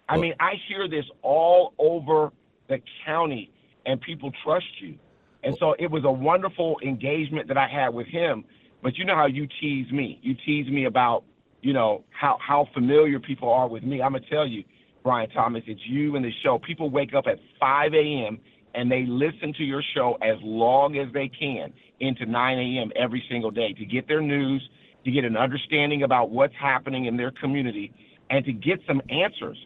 [0.07, 2.31] I mean, I hear this all over
[2.67, 3.51] the county,
[3.85, 4.97] and people trust you.
[5.43, 8.43] And so it was a wonderful engagement that I had with him.
[8.81, 10.19] But you know how you tease me.
[10.21, 11.23] You tease me about,
[11.61, 14.01] you know, how how familiar people are with me.
[14.01, 14.63] I'm gonna tell you,
[15.03, 16.59] Brian Thomas, it's you and the show.
[16.59, 18.39] People wake up at 5 a.m.
[18.75, 22.91] and they listen to your show as long as they can into 9 a.m.
[22.95, 24.67] every single day to get their news,
[25.03, 27.91] to get an understanding about what's happening in their community,
[28.29, 29.57] and to get some answers.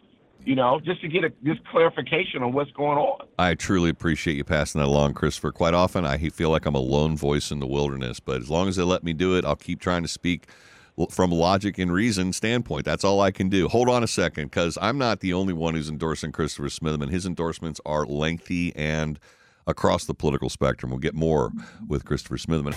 [0.44, 3.26] You know, just to get a just clarification on what's going on.
[3.38, 5.52] I truly appreciate you passing that along, Christopher.
[5.52, 8.68] Quite often, I feel like I'm a lone voice in the wilderness, but as long
[8.68, 10.48] as they let me do it, I'll keep trying to speak
[11.10, 12.84] from logic and reason standpoint.
[12.84, 13.68] That's all I can do.
[13.68, 17.08] Hold on a second, because I'm not the only one who's endorsing Christopher Smitherman.
[17.08, 19.18] His endorsements are lengthy and
[19.66, 20.90] across the political spectrum.
[20.90, 21.52] We'll get more
[21.88, 22.76] with Christopher Smitherman.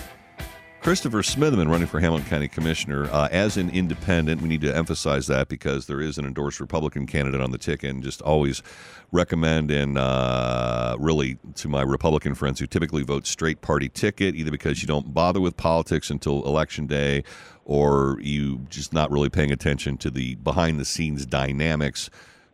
[0.80, 4.40] Christopher Smitherman running for Hamilton County Commissioner uh, as an independent.
[4.40, 7.90] We need to emphasize that because there is an endorsed Republican candidate on the ticket,
[7.90, 8.62] and just always
[9.10, 14.52] recommend and uh, really to my Republican friends who typically vote straight party ticket, either
[14.52, 17.24] because you don't bother with politics until election day,
[17.64, 22.08] or you just not really paying attention to the behind the scenes dynamics.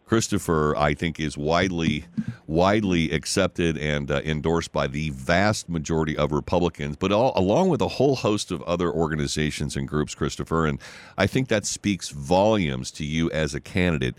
[0.05, 2.05] Christopher, I think, is widely
[2.47, 7.81] widely accepted and uh, endorsed by the vast majority of Republicans, but all, along with
[7.81, 10.66] a whole host of other organizations and groups, Christopher.
[10.66, 10.78] And
[11.16, 14.14] I think that speaks volumes to you as a candidate.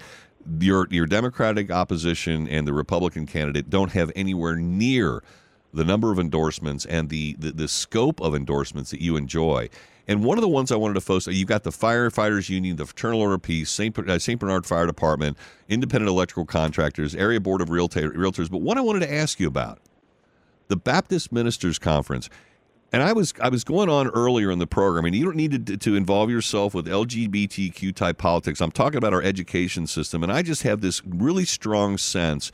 [0.59, 5.23] Your your Democratic opposition and the Republican candidate don't have anywhere near
[5.73, 9.69] the number of endorsements and the, the, the scope of endorsements that you enjoy.
[10.07, 12.85] And one of the ones I wanted to focus, you've got the Firefighters Union, the
[12.85, 13.97] Fraternal Order of Peace, St.
[13.97, 14.35] Uh.
[14.35, 15.37] Bernard Fire Department,
[15.67, 18.49] Independent Electrical Contractors, Area Board of Realtor, Realtors.
[18.49, 19.79] But what I wanted to ask you about,
[20.67, 22.29] the Baptist Ministers Conference.
[22.91, 25.65] And I was I was going on earlier in the program, and you don't need
[25.65, 28.61] to, to involve yourself with LGBTQ type politics.
[28.61, 32.51] I'm talking about our education system, and I just have this really strong sense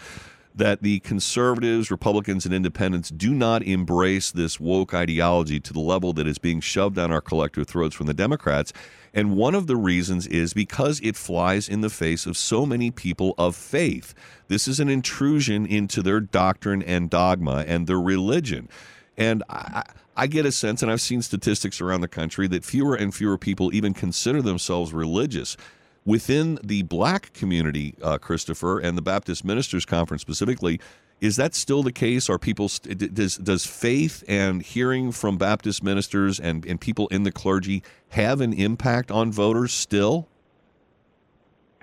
[0.55, 6.13] that the conservatives, Republicans, and independents do not embrace this woke ideology to the level
[6.13, 8.73] that is being shoved down our collective throats from the Democrats.
[9.13, 12.91] And one of the reasons is because it flies in the face of so many
[12.91, 14.13] people of faith.
[14.47, 18.69] This is an intrusion into their doctrine and dogma and their religion.
[19.17, 19.83] And I,
[20.15, 23.37] I get a sense, and I've seen statistics around the country, that fewer and fewer
[23.37, 25.57] people even consider themselves religious
[26.05, 30.79] within the black community, uh, Christopher, and the Baptist Ministers Conference specifically,
[31.19, 32.29] is that still the case?
[32.29, 37.31] Are people does does faith and hearing from Baptist ministers and, and people in the
[37.31, 40.27] clergy have an impact on voters still?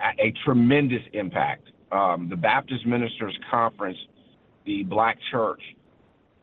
[0.00, 1.68] A, a tremendous impact.
[1.92, 3.98] Um, the Baptist Ministers Conference,
[4.66, 5.62] the Black Church,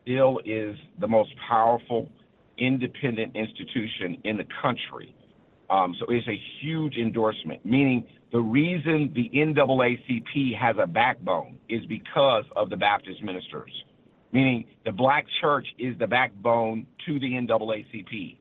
[0.02, 2.08] still is the most powerful
[2.56, 5.14] independent institution in the country.
[5.68, 11.84] Um, so it's a huge endorsement, meaning the reason the NAACP has a backbone is
[11.86, 13.72] because of the Baptist ministers,
[14.32, 18.36] meaning the black church is the backbone to the NAACP.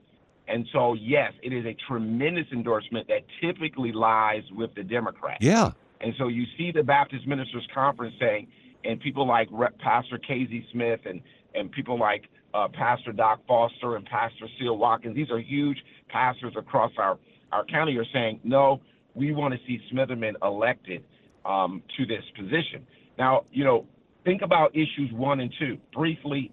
[0.47, 5.43] And so, yes, it is a tremendous endorsement that typically lies with the Democrats.
[5.43, 5.71] Yeah.
[6.01, 8.47] And so you see the Baptist Ministers Conference saying,
[8.83, 11.21] and people like Rep Pastor Casey Smith and,
[11.55, 15.77] and people like uh, Pastor Doc Foster and Pastor Seal Watkins, these are huge
[16.09, 17.17] pastors across our,
[17.51, 18.81] our county, are saying, no,
[19.13, 21.03] we want to see Smitherman elected
[21.45, 22.85] um, to this position.
[23.17, 23.85] Now, you know,
[24.23, 26.51] think about issues one and two briefly,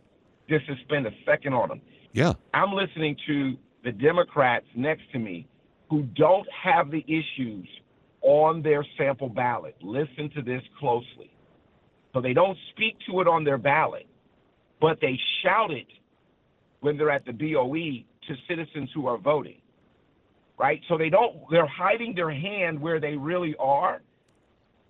[0.48, 1.80] just to spend a second on them.
[2.12, 2.34] Yeah.
[2.52, 5.48] I'm listening to the Democrats next to me
[5.90, 7.68] who don't have the issues
[8.22, 9.76] on their sample ballot.
[9.82, 11.30] Listen to this closely.
[12.12, 14.06] So they don't speak to it on their ballot,
[14.80, 15.86] but they shout it
[16.80, 19.56] when they're at the BOE to citizens who are voting.
[20.58, 20.80] Right?
[20.88, 24.02] So they don't they're hiding their hand where they really are.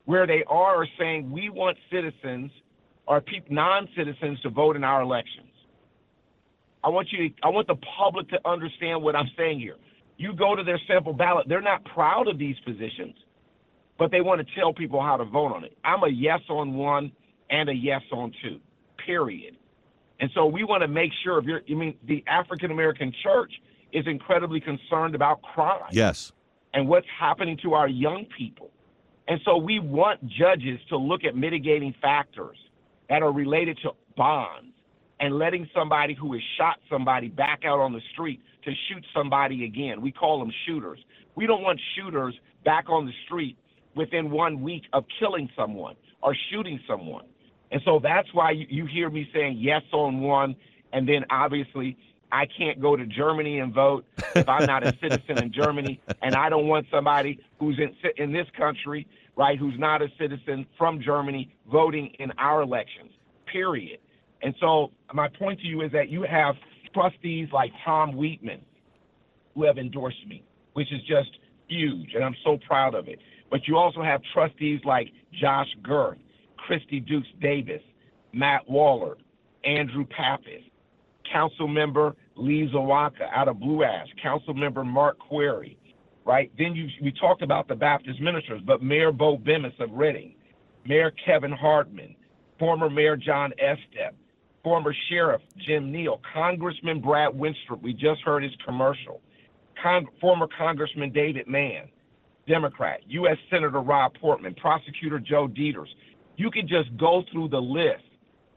[0.04, 2.50] Where they are saying we want citizens
[3.06, 5.48] or people non-citizens to vote in our elections.
[6.84, 9.76] I want you to, I want the public to understand what I'm saying here.
[10.16, 13.14] You go to their sample ballot, they're not proud of these positions,
[13.98, 15.76] but they want to tell people how to vote on it.
[15.84, 17.12] I'm a yes on one
[17.50, 18.58] and a yes on two.
[19.04, 19.56] Period.
[20.22, 23.52] And so we want to make sure if you're, I mean, the African American church
[23.92, 25.82] is incredibly concerned about crime.
[25.90, 26.30] Yes.
[26.72, 28.70] And what's happening to our young people.
[29.26, 32.56] And so we want judges to look at mitigating factors
[33.08, 34.68] that are related to bonds
[35.18, 39.64] and letting somebody who has shot somebody back out on the street to shoot somebody
[39.64, 40.00] again.
[40.00, 41.00] We call them shooters.
[41.34, 42.34] We don't want shooters
[42.64, 43.56] back on the street
[43.96, 47.24] within one week of killing someone or shooting someone.
[47.72, 50.54] And so that's why you, you hear me saying yes on one,
[50.92, 51.96] and then obviously
[52.30, 54.04] I can't go to Germany and vote
[54.34, 58.32] if I'm not a citizen in Germany, and I don't want somebody who's in in
[58.32, 63.10] this country, right, who's not a citizen from Germany voting in our elections.
[63.50, 63.98] Period.
[64.42, 66.56] And so my point to you is that you have
[66.92, 68.60] trustees like Tom Wheatman
[69.54, 70.42] who have endorsed me,
[70.74, 71.30] which is just
[71.68, 73.18] huge, and I'm so proud of it.
[73.50, 76.18] But you also have trustees like Josh Girth,
[76.66, 77.82] Christy Dukes Davis,
[78.32, 79.16] Matt Waller,
[79.64, 80.62] Andrew Pappas,
[81.30, 85.78] Council Member Lee Zawaka out of Blue Ash, Council Member Mark Query,
[86.24, 86.50] right?
[86.58, 90.34] Then you we talked about the Baptist ministers, but Mayor Bo Bemis of Reading,
[90.86, 92.14] Mayor Kevin Hardman,
[92.58, 94.12] former Mayor John Estep,
[94.62, 99.20] former Sheriff Jim Neil, Congressman Brad Wenstrup, we just heard his commercial,
[100.20, 101.88] former Congressman David Mann,
[102.46, 103.36] Democrat, U.S.
[103.50, 105.94] Senator Rob Portman, Prosecutor Joe Deters.
[106.36, 108.04] You can just go through the list.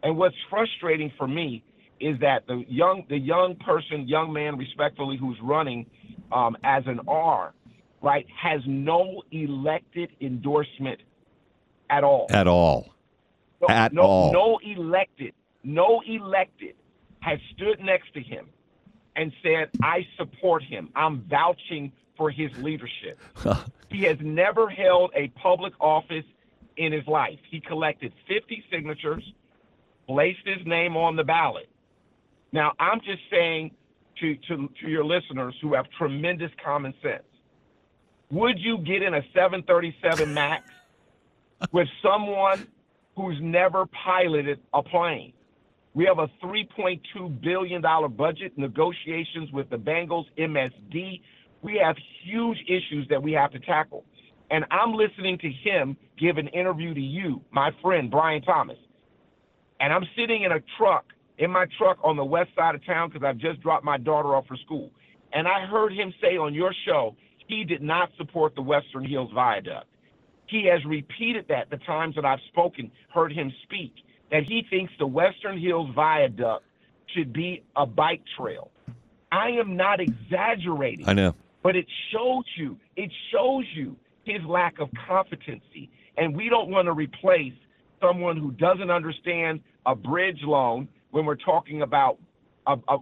[0.03, 1.63] And what's frustrating for me
[1.99, 5.85] is that the young the young person, young man, respectfully, who's running
[6.31, 7.53] um, as an R,
[8.01, 10.99] right, has no elected endorsement
[11.89, 12.27] at all.
[12.29, 12.93] At all.
[13.61, 14.33] No, At no, all.
[14.33, 15.33] No elected,
[15.63, 16.75] no elected
[17.21, 18.47] has stood next to him
[19.15, 20.89] and said, I support him.
[20.95, 23.19] I'm vouching for his leadership.
[23.89, 26.25] he has never held a public office
[26.77, 27.39] in his life.
[27.49, 29.23] He collected 50 signatures,
[30.07, 31.69] placed his name on the ballot.
[32.51, 33.71] Now, I'm just saying
[34.19, 37.23] to, to, to your listeners who have tremendous common sense
[38.31, 40.63] would you get in a 737 MAX
[41.71, 42.67] with someone
[43.15, 45.33] who's never piloted a plane?
[45.93, 47.81] We have a $3.2 billion
[48.15, 51.21] budget, negotiations with the Bengals, MSD.
[51.61, 54.03] We have huge issues that we have to tackle.
[54.51, 58.77] And I'm listening to him give an interview to you, my friend, Brian Thomas.
[59.79, 61.05] And I'm sitting in a truck,
[61.37, 64.35] in my truck on the west side of town because I've just dropped my daughter
[64.35, 64.91] off for school.
[65.33, 67.15] And I heard him say on your show
[67.47, 69.87] he did not support the Western Hills Viaduct.
[70.47, 73.93] He has repeated that the times that I've spoken, heard him speak,
[74.31, 76.63] that he thinks the Western Hills Viaduct
[77.13, 78.71] should be a bike trail.
[79.31, 81.07] I am not exaggerating.
[81.07, 81.35] I know.
[81.63, 85.89] But it shows you, it shows you his lack of competency.
[86.17, 87.53] And we don't want to replace
[88.01, 92.17] someone who doesn't understand a bridge loan when we're talking about
[92.67, 92.97] uh, uh,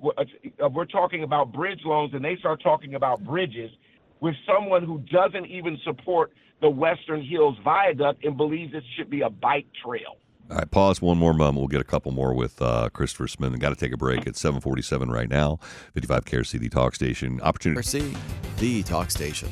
[0.62, 3.72] uh, we're talking about bridge loans and they start talking about bridges
[4.20, 9.22] with someone who doesn't even support the Western Hills Viaduct and believes it should be
[9.22, 10.18] a bike trail.
[10.50, 11.58] All right, pause one more moment.
[11.58, 13.58] We'll get a couple more with uh, Christopher Smith.
[13.60, 15.58] Got to take a break at 747 right now.
[15.94, 17.40] 55 KRC, the talk station.
[17.42, 17.82] Opportunity.
[17.82, 18.18] KRC,
[18.58, 19.50] the talk station.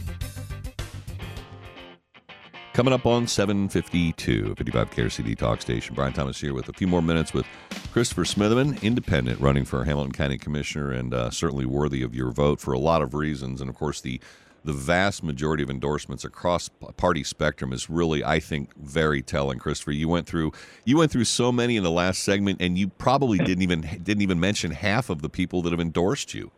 [2.73, 5.93] Coming up on 752, 55 KRCD Talk Station.
[5.93, 7.45] Brian Thomas here with a few more minutes with
[7.91, 12.61] Christopher Smitherman, independent, running for Hamilton County Commissioner, and uh, certainly worthy of your vote
[12.61, 13.60] for a lot of reasons.
[13.60, 14.22] And of course, the
[14.64, 19.60] the vast majority of endorsements across party spectrum is really, I think, very telling.
[19.60, 20.53] Christopher, you went through
[20.85, 24.22] you went through so many in the last segment, and you probably didn't even didn't
[24.22, 26.52] even mention half of the people that have endorsed you.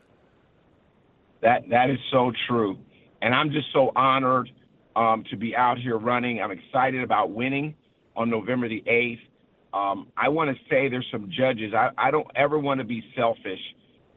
[1.41, 2.77] That that is so true,
[3.19, 4.52] and I'm just so honored
[4.95, 6.41] um, to be out here running.
[6.41, 7.76] I'm excited about winning
[8.15, 9.20] on November the 8th.
[9.74, 11.74] Um, I want to say there's some judges.
[11.74, 13.60] I, I don't ever want to be selfish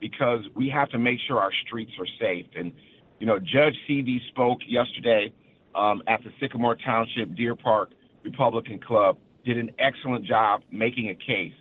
[0.01, 2.47] because we have to make sure our streets are safe.
[2.55, 2.73] And,
[3.19, 5.33] you know, Judge CV spoke yesterday
[5.75, 7.91] um, at the Sycamore Township Deer Park
[8.25, 11.55] Republican Club, did an excellent job making a case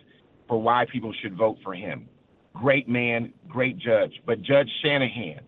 [0.48, 2.08] for why people should vote for him.
[2.52, 4.12] Great man, great judge.
[4.26, 5.40] But Judge Shanahan,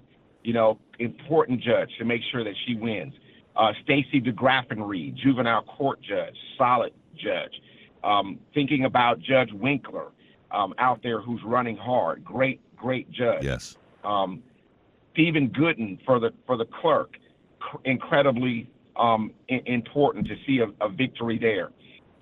[0.44, 3.12] you know, important judge to make sure that she wins.
[3.58, 7.60] Uh, Stacey DeGraffenreid, juvenile court judge, solid judge.
[8.04, 10.12] Um, thinking about Judge Winkler
[10.52, 13.42] um, out there who's running hard, great, great judge.
[13.42, 13.76] Yes.
[14.04, 14.44] Um,
[15.12, 17.16] Stephen Gooden for the for the clerk,
[17.58, 21.70] cr- incredibly um, I- important to see a, a victory there.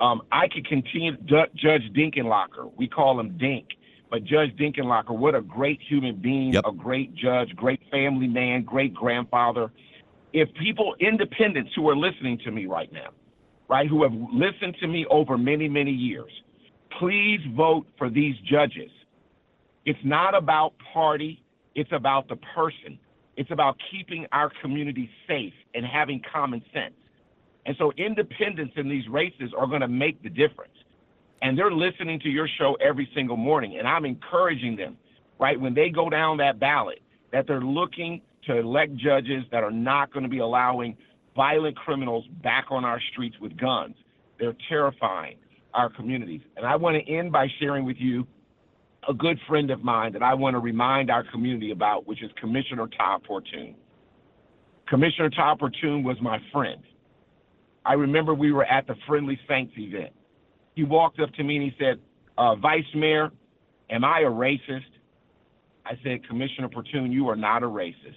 [0.00, 1.18] Um, I could continue.
[1.26, 3.66] Ju- Judge Dinkelacker, we call him Dink,
[4.10, 8.94] but Judge Dinkelacker, what a great human being, a great judge, great family man, great
[8.94, 9.70] grandfather
[10.36, 13.08] if people, independents who are listening to me right now,
[13.70, 16.30] right, who have listened to me over many, many years,
[16.98, 18.90] please vote for these judges.
[19.86, 21.42] It's not about party,
[21.74, 22.98] it's about the person.
[23.38, 26.94] It's about keeping our community safe and having common sense.
[27.64, 30.76] And so independents in these races are going to make the difference.
[31.40, 33.78] And they're listening to your show every single morning.
[33.78, 34.98] And I'm encouraging them,
[35.38, 37.00] right, when they go down that ballot,
[37.32, 40.96] that they're looking to elect judges that are not going to be allowing
[41.34, 43.94] violent criminals back on our streets with guns.
[44.38, 45.36] They're terrifying
[45.74, 46.40] our communities.
[46.56, 48.26] And I want to end by sharing with you
[49.08, 52.30] a good friend of mine that I want to remind our community about, which is
[52.40, 53.76] Commissioner Todd Portune.
[54.88, 56.82] Commissioner Todd Portune was my friend.
[57.84, 60.12] I remember we were at the Friendly Saints event.
[60.74, 62.00] He walked up to me and he said,
[62.36, 63.30] uh, Vice Mayor,
[63.90, 64.90] am I a racist?
[65.84, 68.16] I said, Commissioner Portune, you are not a racist.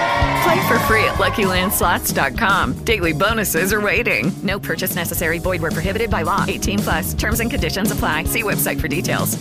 [0.43, 2.83] Play for free at LuckyLandSlots.com.
[2.83, 4.31] Daily bonuses are waiting.
[4.41, 5.39] No purchase necessary.
[5.39, 6.45] Void where prohibited by law.
[6.47, 7.13] 18 plus.
[7.13, 8.23] Terms and conditions apply.
[8.23, 9.37] See website for details.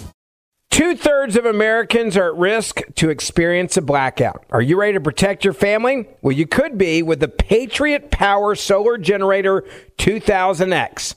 [0.70, 4.44] Two thirds of Americans are at risk to experience a blackout.
[4.51, 6.09] Are you ready to protect your family?
[6.22, 9.64] Well, you could be with the Patriot Power Solar Generator
[9.98, 11.16] 2000X.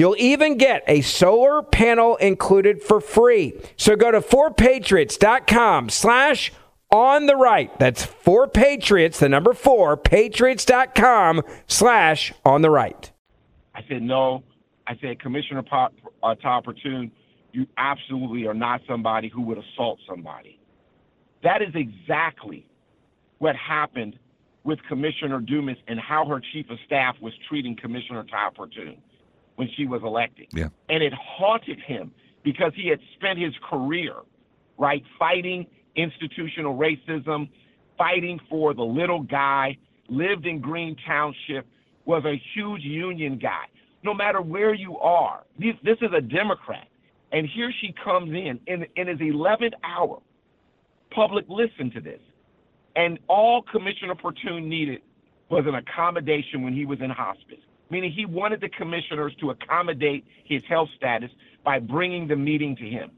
[0.00, 3.52] You'll even get a solar panel included for free.
[3.76, 6.50] So go to 4patriots.com slash
[6.90, 7.78] on the right.
[7.78, 13.12] That's 4patriots, the number 4, patriots.com slash on the right.
[13.74, 14.42] I said, no.
[14.86, 16.64] I said, Commissioner Pop, uh, Todd
[17.52, 20.58] you absolutely are not somebody who would assault somebody.
[21.42, 22.66] That is exactly
[23.36, 24.18] what happened
[24.64, 28.96] with Commissioner Dumas and how her chief of staff was treating Commissioner Todd Portune
[29.60, 30.46] when she was elected.
[30.54, 30.68] Yeah.
[30.88, 32.12] And it haunted him
[32.42, 34.14] because he had spent his career,
[34.78, 35.66] right, fighting
[35.96, 37.50] institutional racism,
[37.98, 39.76] fighting for the little guy,
[40.08, 41.66] lived in Green Township,
[42.06, 43.66] was a huge union guy.
[44.02, 46.88] No matter where you are, this, this is a Democrat.
[47.30, 50.22] And here she comes in, in in his 11th hour.
[51.10, 52.20] Public listened to this.
[52.96, 55.02] And all Commissioner Portune needed
[55.50, 57.60] was an accommodation when he was in hospice,
[57.90, 61.30] meaning he wanted the commissioners to accommodate his health status
[61.64, 63.10] by bringing the meeting to him.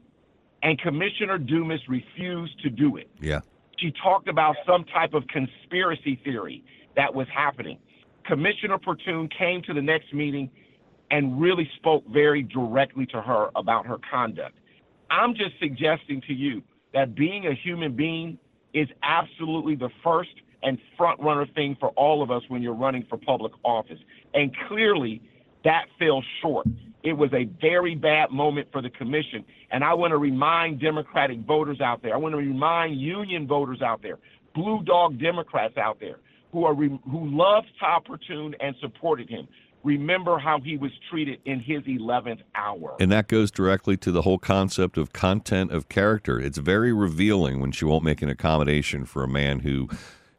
[0.61, 3.09] And Commissioner Dumas refused to do it.
[3.19, 3.41] Yeah.
[3.77, 6.63] She talked about some type of conspiracy theory
[6.95, 7.79] that was happening.
[8.25, 10.49] Commissioner Portune came to the next meeting
[11.11, 14.57] and really spoke very directly to her about her conduct.
[15.09, 16.63] I'm just suggesting to you
[16.93, 18.39] that being a human being
[18.73, 20.31] is absolutely the first
[20.63, 23.99] and front runner thing for all of us when you're running for public office.
[24.33, 25.21] And clearly,
[25.63, 26.67] that fell short.
[27.03, 29.43] It was a very bad moment for the commission.
[29.71, 33.81] And I want to remind Democratic voters out there, I want to remind union voters
[33.81, 34.19] out there,
[34.55, 36.19] blue dog Democrats out there
[36.53, 39.47] who are re- who loved Todd Portune and supported him.
[39.83, 42.95] Remember how he was treated in his 11th hour.
[43.01, 46.39] And that goes directly to the whole concept of content of character.
[46.39, 49.89] It's very revealing when she won't make an accommodation for a man who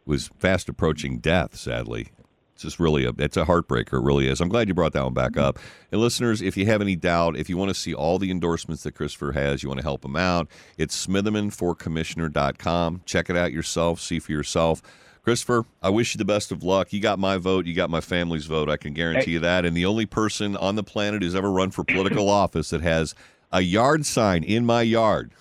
[0.06, 2.08] was fast approaching death, sadly.
[2.54, 4.40] It's just really a it's a heartbreaker, it really is.
[4.40, 5.40] I'm glad you brought that one back mm-hmm.
[5.40, 5.58] up.
[5.90, 8.84] And listeners, if you have any doubt, if you want to see all the endorsements
[8.84, 10.48] that Christopher has, you want to help him out,
[10.78, 13.02] it's smithermanforcommissioner.com.
[13.04, 14.82] Check it out yourself, see for yourself.
[15.24, 16.92] Christopher, I wish you the best of luck.
[16.92, 17.64] You got my vote.
[17.64, 18.68] You got my family's vote.
[18.68, 19.64] I can guarantee you that.
[19.64, 23.14] And the only person on the planet who's ever run for political office that has
[23.50, 25.32] a yard sign in my yard.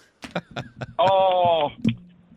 [0.99, 1.69] Oh,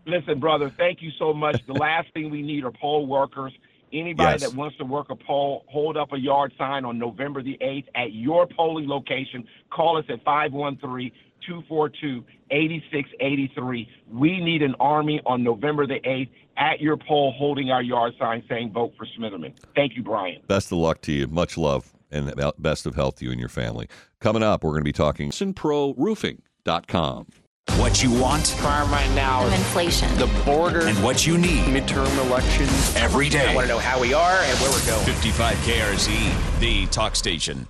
[0.07, 1.65] listen, brother, thank you so much.
[1.66, 3.53] The last thing we need are poll workers.
[4.01, 4.43] Anybody Yes.
[4.43, 7.86] that wants to work a poll, hold up a yard sign on November the 8th
[7.94, 9.47] at your polling location.
[9.70, 11.10] Call us at 513
[11.47, 13.89] 242 8683.
[14.12, 18.43] We need an army on November the 8th at your poll holding our yard sign
[18.48, 19.52] saying vote for Smitherman.
[19.74, 20.43] Thank you, Brian.
[20.47, 21.27] Best of luck to you.
[21.27, 23.89] Much love and best of health to you and your family.
[24.20, 27.27] Coming up, we're going to be talking SinProRoofing.com.
[27.74, 30.09] What you want Crime right now is inflation.
[30.16, 32.94] the border, and what you need midterm elections.
[32.97, 33.48] every day.
[33.51, 35.05] I want to know how we are and where we're going.
[35.05, 37.66] 55 KRC, the talk station.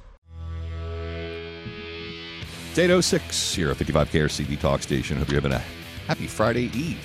[2.70, 5.16] It's 806 here at 55 KRC, the Talk Station.
[5.16, 5.62] Hope you're having a
[6.06, 6.98] happy Friday Eve.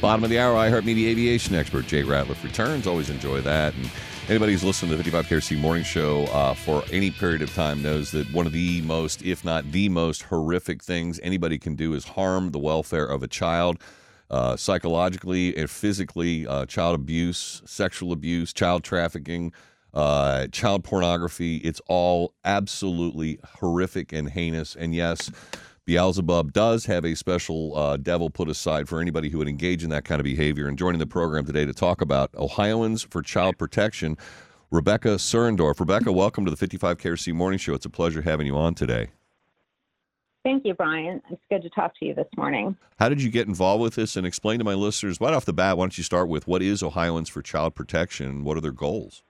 [0.00, 2.88] Bottom of the hour, iHeartMedia aviation expert Jay Ratliff returns.
[2.88, 3.72] Always enjoy that.
[3.74, 3.88] And
[4.28, 7.80] anybody who's listened to the 55 KRC morning show uh, for any period of time
[7.80, 11.94] knows that one of the most, if not the most horrific things anybody can do
[11.94, 13.78] is harm the welfare of a child.
[14.28, 19.52] Uh, psychologically and physically, uh, child abuse, sexual abuse, child trafficking,
[19.94, 21.58] uh, child pornography.
[21.58, 24.74] It's all absolutely horrific and heinous.
[24.74, 25.30] And yes,
[25.86, 29.90] Beelzebub does have a special uh, devil put aside for anybody who would engage in
[29.90, 30.66] that kind of behavior.
[30.66, 34.16] And joining the program today to talk about Ohioans for Child Protection,
[34.72, 35.78] Rebecca Surendorf.
[35.78, 37.74] Rebecca, welcome to the 55 KRC Morning Show.
[37.74, 39.10] It's a pleasure having you on today.
[40.42, 41.22] Thank you, Brian.
[41.30, 42.76] It's good to talk to you this morning.
[42.98, 44.16] How did you get involved with this?
[44.16, 45.78] And explain to my listeners right off the bat.
[45.78, 49.22] Why don't you start with what is Ohioans for Child Protection what are their goals?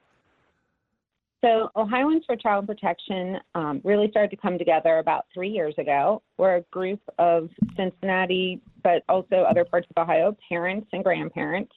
[1.45, 6.23] So, Ohioans for Child Protection um, really started to come together about three years ago.
[6.39, 11.73] We're a group of Cincinnati, but also other parts of Ohio, parents and grandparents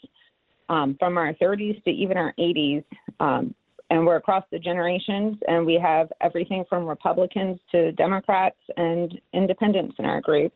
[0.70, 2.84] um, from our 30s to even our 80s.
[3.20, 3.54] Um,
[3.90, 9.96] and we're across the generations, and we have everything from Republicans to Democrats and independents
[9.98, 10.54] in our group.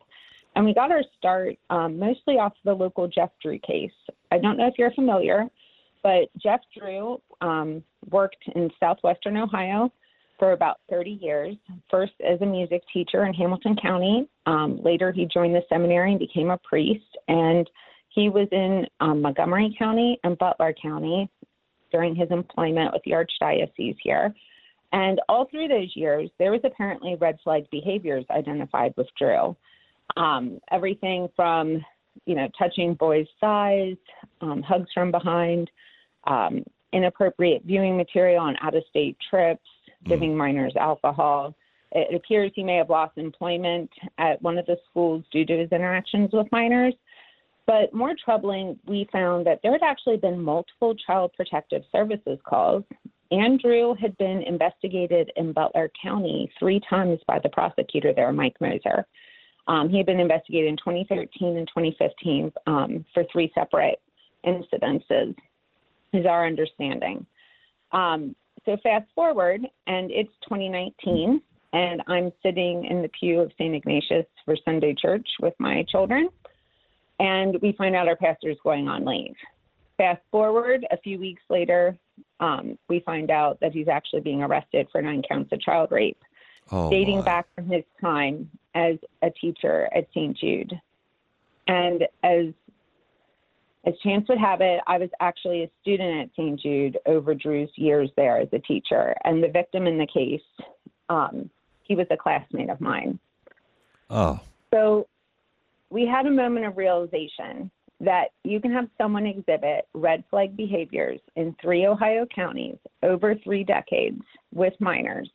[0.56, 3.90] And we got our start um, mostly off the local Jeff Drew case.
[4.30, 5.46] I don't know if you're familiar,
[6.04, 9.90] but Jeff Drew um, worked in southwestern Ohio
[10.38, 11.56] for about 30 years,
[11.90, 14.28] first as a music teacher in Hamilton County.
[14.46, 17.06] Um, later, he joined the seminary and became a priest.
[17.28, 17.68] And
[18.10, 21.30] he was in um, Montgomery County and Butler County
[21.90, 24.34] during his employment with the Archdiocese here.
[24.92, 29.56] And all through those years, there was apparently red flag behaviors identified with Drew.
[30.18, 31.82] Um, everything from,
[32.26, 33.96] you know, touching boys' thighs,
[34.42, 35.70] um, hugs from behind,
[36.26, 39.66] um, inappropriate viewing material on out of state trips,
[40.06, 41.54] giving minors alcohol.
[41.92, 45.70] It appears he may have lost employment at one of the schools due to his
[45.70, 46.94] interactions with minors.
[47.66, 52.84] But more troubling, we found that there had actually been multiple Child Protective Services calls.
[53.30, 59.04] Andrew had been investigated in Butler County three times by the prosecutor there, Mike Gmoser.
[59.66, 64.00] Um, he had been investigated in 2013 and 2015 um, for three separate
[64.44, 65.34] incidences,
[66.14, 67.26] is our understanding.
[67.92, 68.34] Um,
[68.64, 71.40] so fast forward, and it's 2019,
[71.72, 73.74] and I'm sitting in the pew of St.
[73.74, 76.28] Ignatius for Sunday church with my children,
[77.20, 79.34] and we find out our pastor is going on leave.
[79.98, 81.96] Fast forward a few weeks later,
[82.40, 86.18] um, we find out that he's actually being arrested for nine counts of child rape,
[86.72, 87.24] Oh, dating my.
[87.24, 90.36] back from his time as a teacher at St.
[90.36, 90.72] Jude.
[91.68, 92.46] And as
[93.86, 96.58] as chance would have it, I was actually a student at St.
[96.58, 100.40] Jude over Drew's years there as a teacher, and the victim in the case,
[101.08, 101.50] um,
[101.82, 103.18] he was a classmate of mine.
[104.10, 104.40] Oh,
[104.72, 105.06] So
[105.90, 107.70] we had a moment of realization
[108.00, 113.64] that you can have someone exhibit red flag behaviors in three Ohio counties over three
[113.64, 114.20] decades
[114.52, 115.30] with minors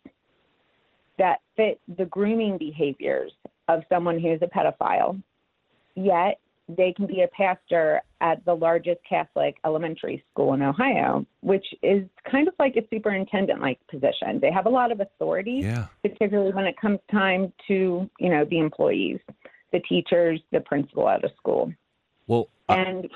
[1.17, 3.31] that fit the grooming behaviors
[3.67, 5.21] of someone who's a pedophile,
[5.95, 6.39] yet
[6.77, 12.03] they can be a pastor at the largest Catholic elementary school in Ohio, which is
[12.29, 14.39] kind of like a superintendent like position.
[14.39, 15.87] They have a lot of authority, Yeah.
[16.03, 19.19] particularly when it comes time to, you know, the employees,
[19.71, 21.73] the teachers, the principal at a school.
[22.27, 23.09] well, And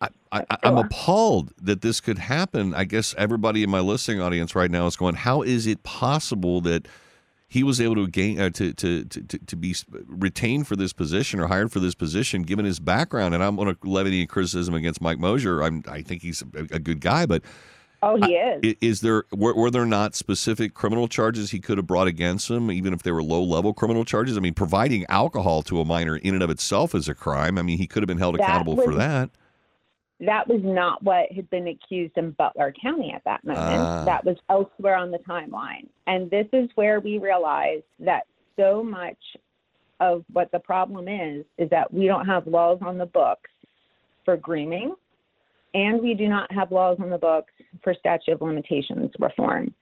[0.00, 2.72] I, I, I'm appalled that this could happen.
[2.74, 6.60] I guess everybody in my listening audience right now is going, "How is it possible
[6.62, 6.86] that
[7.52, 9.74] he was able to gain uh, to, to to to be
[10.06, 13.74] retained for this position or hired for this position, given his background?" And I'm going
[13.74, 15.62] to levy any criticism against Mike Gmoser.
[15.64, 17.42] I'm, I think he's a, a good guy, but
[18.02, 18.60] oh, he is.
[18.64, 22.48] I- Is there were, were there not specific criminal charges he could have brought against
[22.50, 24.38] him, even if they were low level criminal charges?
[24.38, 27.58] I mean, providing alcohol to a minor in and of itself is a crime.
[27.58, 29.28] I mean, he could have been held That accountable for that.
[30.22, 33.82] That was not what had been accused in Butler County at that moment.
[33.82, 34.04] Ah.
[34.04, 35.88] That was elsewhere on the timeline.
[36.06, 38.24] And this is where we realized that
[38.56, 39.18] so much
[40.00, 43.50] of what the problem is is that we don't have laws on the books
[44.24, 44.94] for grooming
[45.74, 49.74] and we do not have laws on the books for statute of limitations reform.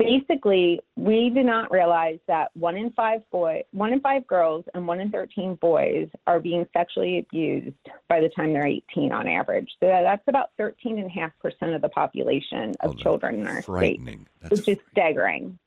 [0.00, 4.86] Basically, we do not realize that one in five boy, one in five girls and
[4.86, 7.76] one in 13 boys are being sexually abused
[8.08, 9.68] by the time they're 18 on average.
[9.78, 13.60] So that's about 13 and a half percent of the population of children in our
[13.60, 14.26] state, Frightening.
[14.48, 15.58] which is staggering.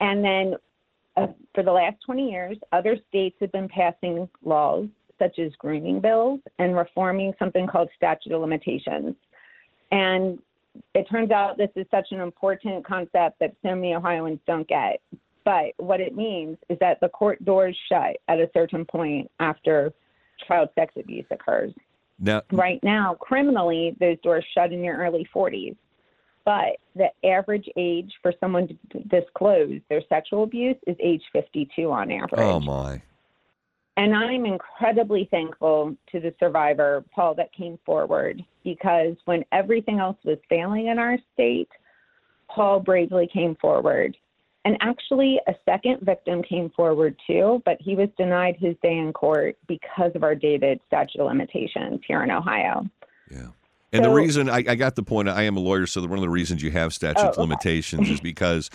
[0.00, 0.54] And then
[1.16, 4.86] uh, for the last 20 years, other states have been passing laws
[5.18, 9.16] such as grooming bills and reforming something called statute of limitations.
[9.90, 10.38] And
[10.94, 15.00] it turns out this is such an important concept that so many Ohioans don't get.
[15.44, 19.92] But what it means is that the court doors shut at a certain point after
[20.46, 21.72] child sex abuse occurs.
[22.18, 25.76] Now, Right now, criminally, those doors shut in your early 40s.
[26.44, 32.10] But the average age for someone to disclose their sexual abuse is age 52 on
[32.10, 32.32] average.
[32.40, 33.02] oh my.
[33.98, 40.16] And I'm incredibly thankful to the survivor, Paul, that came forward because when everything else
[40.24, 41.68] was failing in our state,
[42.48, 44.16] Paul bravely came forward.
[44.64, 49.12] And actually, a second victim came forward too, but he was denied his day in
[49.12, 52.86] court because of our dated statute of limitations here in Ohio.
[53.28, 53.48] Yeah.
[53.92, 56.20] And the reason I, I got the point, I am a lawyer, so one of
[56.20, 57.40] the reasons you have statute Oh, of okay.
[57.40, 58.70] limitations is because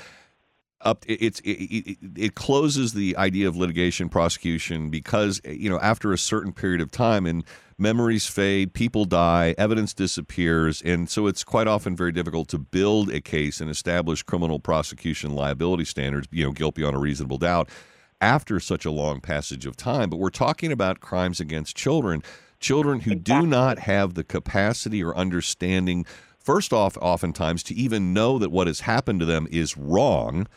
[0.83, 5.79] up it, it's it, it, it closes the idea of litigation prosecution because you know
[5.79, 7.43] after a certain period of time and
[7.77, 13.09] memories fade, people die, evidence disappears, and so it's quite often very difficult to build
[13.11, 17.69] a case and establish criminal prosecution liability standards, you know, guilt beyond a reasonable doubt
[18.21, 20.09] after such a long passage of time.
[20.09, 22.23] But we're talking about crimes against children,
[22.59, 26.05] children who do not have the capacity or understanding,
[26.39, 30.47] first off, oftentimes, to even know that what has happened to them is wrong.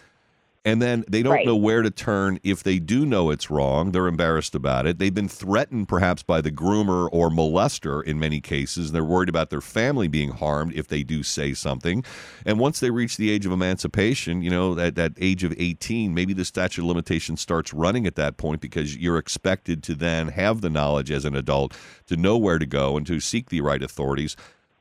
[0.66, 1.46] And then they don't Right.
[1.46, 3.92] know where to turn if they do know it's wrong.
[3.92, 4.98] They're embarrassed about it.
[4.98, 8.90] They've been threatened perhaps by the groomer or molester in many cases.
[8.90, 12.04] They're worried about their family being harmed if they do say something.
[12.44, 16.12] And once they reach the age of emancipation, you know, at that age of 18,
[16.12, 20.28] maybe the statute of limitations starts running at that point because you're expected to then
[20.28, 21.76] have the knowledge as an adult
[22.08, 24.34] to know where to go and to seek the right authorities.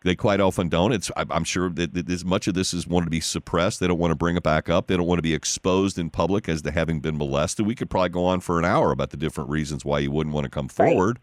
[0.05, 0.91] They quite often don't.
[0.91, 3.79] It's I- I'm sure that, as much of this is wanted to be suppressed.
[3.79, 4.85] They don't want to bring it back up.
[4.85, 7.65] They don't want to be exposed in public as to having been molested.
[7.65, 10.35] We could probably go on for an hour about the different reasons why you wouldn't
[10.35, 11.17] want to come forward.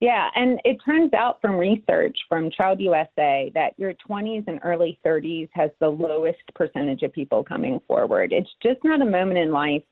[0.00, 4.98] Yeah, and it turns out from research from Child USA that your 20s and early
[5.04, 8.32] 30s has the lowest percentage of people coming forward.
[8.32, 9.82] It's just not a moment in life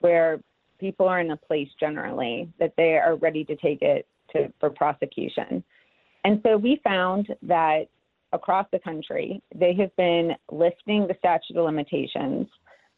[0.00, 0.40] where
[0.80, 4.70] people are in a place generally that they are ready to take it to for
[4.70, 5.62] prosecution.
[6.24, 7.86] And so we found that
[8.32, 12.46] across the country, they have been lifting the statute of limitations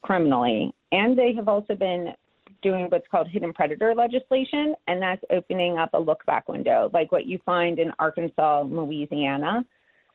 [0.03, 2.13] criminally, and they have also been
[2.63, 7.13] doing what's called hidden predator legislation, and that's opening up a look back window, like
[7.13, 9.65] what you find in Arkansas Louisiana.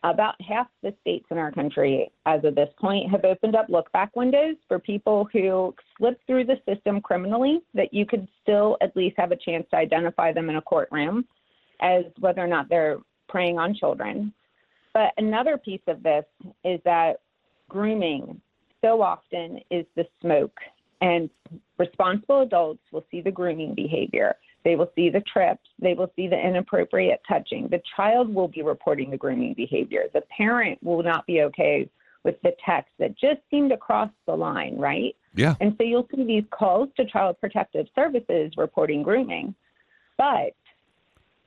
[0.03, 3.91] About half the states in our country, as of this point, have opened up look
[3.91, 8.95] back windows for people who slip through the system criminally, that you could still at
[8.95, 11.25] least have a chance to identify them in a courtroom
[11.81, 12.97] as whether or not they're
[13.27, 14.33] preying on children.
[14.93, 16.25] But another piece of this
[16.63, 17.21] is that
[17.69, 18.41] grooming
[18.81, 20.57] so often is the smoke,
[21.01, 21.29] and
[21.77, 24.35] responsible adults will see the grooming behavior.
[24.63, 25.67] They will see the trips.
[25.79, 27.67] They will see the inappropriate touching.
[27.69, 30.05] The child will be reporting the grooming behavior.
[30.13, 31.89] The parent will not be okay
[32.23, 35.15] with the text that just seemed to cross the line, right?
[35.35, 35.55] Yeah.
[35.61, 39.55] And so you'll see these calls to Child Protective Services reporting grooming.
[40.17, 40.53] But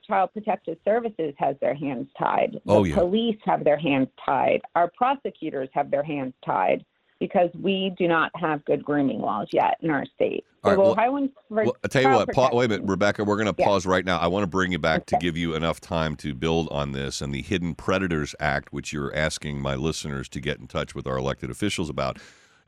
[0.07, 2.59] Child Protective Services has their hands tied.
[2.67, 2.95] Oh, the Oh, yeah.
[2.95, 4.61] police have their hands tied.
[4.75, 6.85] Our prosecutors have their hands tied
[7.19, 10.43] because we do not have good grooming laws yet in our state.
[10.63, 12.85] All right, So well- Ohioans for Well, I tell you what, pa- wait a minute,
[12.87, 13.23] Rebecca.
[13.23, 13.65] We're going to Yeah.
[13.65, 14.17] pause right now.
[14.19, 17.21] I want to bring you back to give you enough time to build on this
[17.21, 21.07] and the Hidden Predators Act, which you're asking my listeners to get in touch with
[21.07, 22.17] our elected officials about,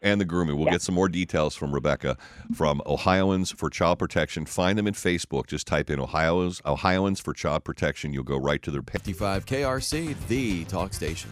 [0.05, 0.57] and the grooming.
[0.57, 2.15] We'll get some more details from Rebecca
[2.53, 4.45] from Ohioans for Child Protection.
[4.45, 5.47] Find them in Facebook.
[5.47, 8.13] Just type in Ohio's Ohioans for Child Protection.
[8.13, 9.01] You'll go right to their page.
[9.01, 11.31] 55 KRC, the talk station.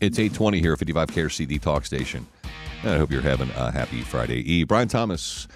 [0.00, 2.26] It's 820 here at 55 the Talk Station.
[2.82, 4.66] And I hope you're having a happy Friday Eve.
[4.66, 5.46] Brian Thomas,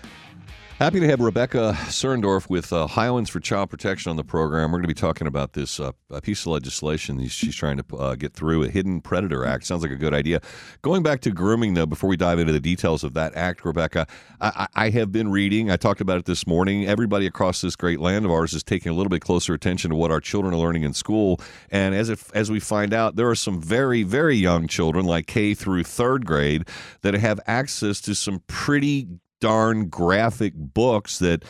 [0.78, 4.70] happy to have Rebecca Serndorf with uh, Ohioans for Child Protection on the program.
[4.70, 5.92] We're going to be talking about this uh,
[6.22, 9.64] piece of legislation she's trying to uh, get through, a Hidden Predator Act.
[9.64, 10.42] Sounds like a good idea.
[10.82, 14.06] Going back to grooming, though, before we dive into the details of that act, Rebecca,
[14.38, 16.86] I, I I have been reading, I talked about it this morning.
[16.86, 19.96] Everybody across this great land of ours is taking a little bit closer attention to
[19.96, 21.40] what our children are learning in school.
[21.70, 25.26] And as if, as we find out, there are some very, very young children, like
[25.26, 26.68] K through third grade,
[27.00, 29.08] that have access to some pretty
[29.40, 31.44] darn graphic books that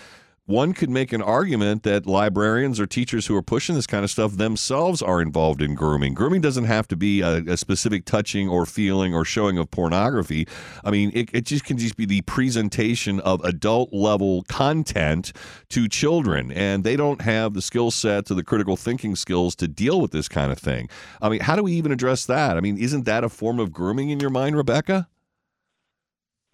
[0.46, 4.10] one could make an argument that librarians or teachers who are pushing this kind of
[4.12, 6.14] stuff themselves are involved in grooming.
[6.14, 10.46] Grooming doesn't have to be a, a specific touching or feeling or showing of pornography.
[10.84, 15.32] I mean, it, it just can just be the presentation of adult level content
[15.70, 19.66] to children, and they don't have the skill sets or the critical thinking skills to
[19.66, 20.88] deal with this kind of thing.
[21.20, 22.56] I mean, how do we even address that?
[22.56, 25.08] I mean, isn't that a form of grooming in your mind, Rebecca?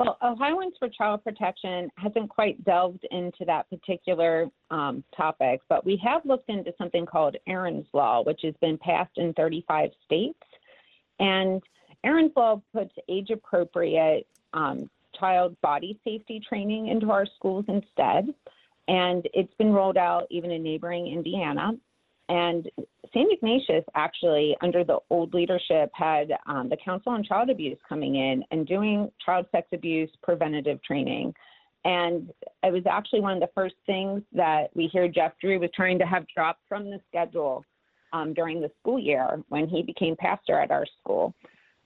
[0.03, 5.97] Well, Ohioans for Child Protection hasn't quite delved into that particular um, topic, but we
[6.03, 10.41] have looked into something called Aaron's Law, which has been passed in 35 states.
[11.20, 11.62] And
[12.03, 18.35] Aaron's Law puts age appropriate um, child body safety training into our schools instead.
[18.89, 21.74] And it's been rolled out even in neighboring Indiana.
[22.32, 22.70] And
[23.09, 23.30] St.
[23.30, 28.42] Ignatius actually, under the old leadership, had um, the Council on Child Abuse coming in
[28.50, 31.34] and doing child sex abuse preventative training.
[31.84, 32.32] And
[32.62, 35.98] it was actually one of the first things that we hear Jeff Drew was trying
[35.98, 37.66] to have dropped from the schedule
[38.14, 41.34] um, during the school year when he became pastor at our school.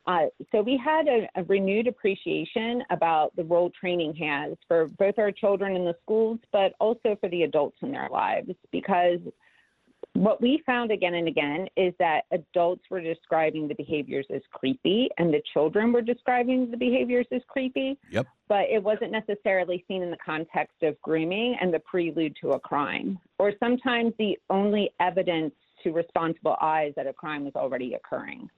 [0.07, 5.19] Uh, so we had a, a renewed appreciation about the role training has for both
[5.19, 9.19] our children in the schools, but also for the adults in their lives, because
[10.17, 15.09] what we found again and again is that adults were describing the behaviors as creepy
[15.19, 18.27] and the children were describing the behaviors as creepy Yep.
[18.49, 22.61] but it wasn't necessarily seen in the context of grooming and the prelude to a
[22.61, 25.53] crime or sometimes the only evidence
[25.83, 28.49] to responsible eyes that a crime was already occurring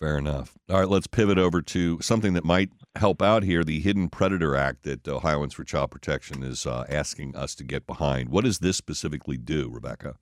[0.00, 0.58] Fair enough.
[0.68, 4.56] All right, let's pivot over to something that might help out here the Hidden Predator
[4.56, 8.28] Act that Ohioans for Child Protection is uh, asking us to get behind.
[8.28, 10.16] What does this specifically do, Rebecca?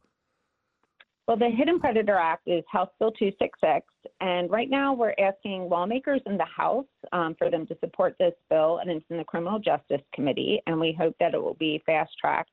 [1.31, 3.87] Well, the Hidden Predator Act is House Bill 266,
[4.21, 8.33] and right now we're asking lawmakers in the House um, for them to support this
[8.49, 11.81] bill, and it's in the Criminal Justice Committee, and we hope that it will be
[11.87, 12.51] fast tracked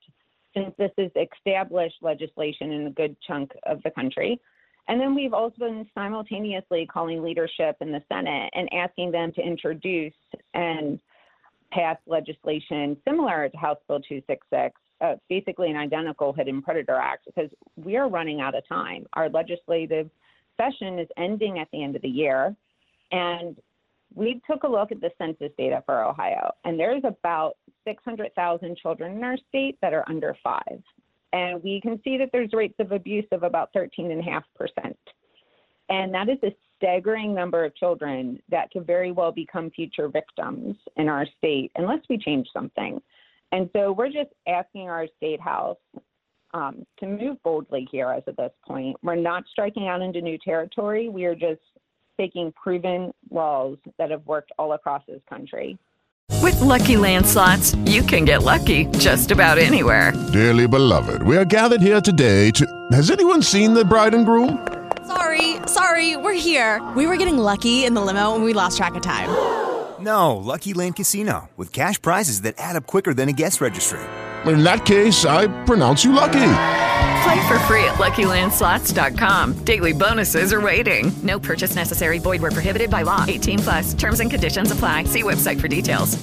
[0.53, 4.39] since this is established legislation in a good chunk of the country.
[4.87, 9.41] And then we've also been simultaneously calling leadership in the Senate and asking them to
[9.41, 10.13] introduce
[10.53, 10.99] and
[11.71, 17.49] pass legislation similar to House Bill 266, uh, basically an identical Hidden Predator Act, because
[17.76, 19.06] we are running out of time.
[19.14, 20.10] Our legislative
[20.57, 22.56] session is ending at the end of the year.
[23.11, 23.56] And
[24.15, 29.18] we took a look at the census data for Ohio, and there's about 600,000 children
[29.18, 30.82] in our state that are under five.
[31.34, 34.41] And we can see that there's rates of abuse of about 13.5%.
[35.90, 40.76] And that is a staggering number of children that could very well become future victims
[40.95, 43.02] in our state unless we change something.
[43.52, 45.78] And so we're just asking our state house
[46.53, 48.98] um, to move boldly here as of this point.
[49.03, 51.10] We're not striking out into new territory.
[51.10, 51.61] We are just
[52.19, 55.78] taking proven laws that have worked all across this country.
[56.41, 60.14] With Lucky Land slots, you can get lucky just about anywhere.
[60.34, 62.65] Dearly beloved, we are gathered here today to.
[62.91, 64.68] Has anyone seen the bride and groom?
[65.06, 66.86] Sorry, sorry, we're here.
[66.95, 69.66] We were getting lucky in the limo and we lost track of time.
[69.99, 73.99] No, Lucky Land Casino, with cash prizes that add up quicker than a guest registry.
[74.45, 76.53] In that case, I pronounce you lucky.
[77.24, 79.64] Play for free at LuckyLandSlots.com.
[79.64, 81.11] Daily bonuses are waiting.
[81.24, 82.19] No purchase necessary.
[82.19, 83.26] Void where prohibited by law.
[83.28, 83.94] 18 plus.
[83.94, 85.06] Terms and conditions apply.
[85.06, 86.18] See website for details.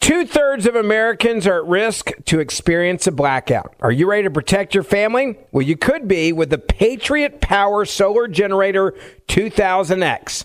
[0.00, 3.74] Two thirds of Americans are at risk to experience a blackout.
[3.80, 5.36] Are you ready to protect your family?
[5.50, 8.94] Well, you could be with the Patriot Power Solar Generator
[9.28, 10.44] 2000X.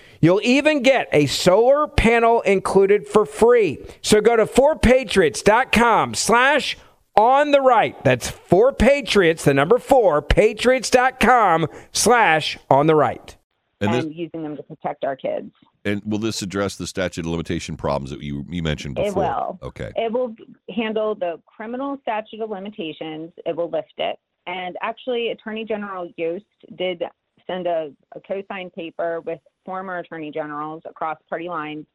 [0.21, 3.79] You'll even get a solar panel included for free.
[4.01, 6.77] So go to 4patriots.com slash
[7.15, 8.01] on the right.
[8.03, 13.35] That's 4patriots, the number 4, patriots.com slash on the right.
[13.81, 15.51] And, And this- using them to protect our kids.
[15.83, 19.09] And will this address the statute of limitation problems that you you mentioned before?
[19.09, 19.59] It will.
[19.63, 19.91] Okay.
[19.95, 20.35] It will
[20.69, 23.31] handle the criminal statute of limitations.
[23.47, 24.19] It will lift it.
[24.45, 26.45] And actually, Attorney General Yost
[26.77, 27.01] did
[27.47, 31.85] send a, a co-signed paper with former attorney generals across party lines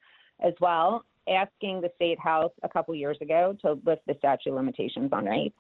[0.44, 4.56] as well, asking the state house a couple years ago to lift the statute of
[4.56, 5.54] limitations on rape.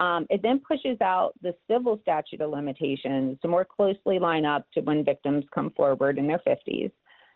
[0.00, 4.66] Um, it then pushes out the civil statute of limitations to more closely line up
[4.74, 6.90] to when victims come forward in their 50s.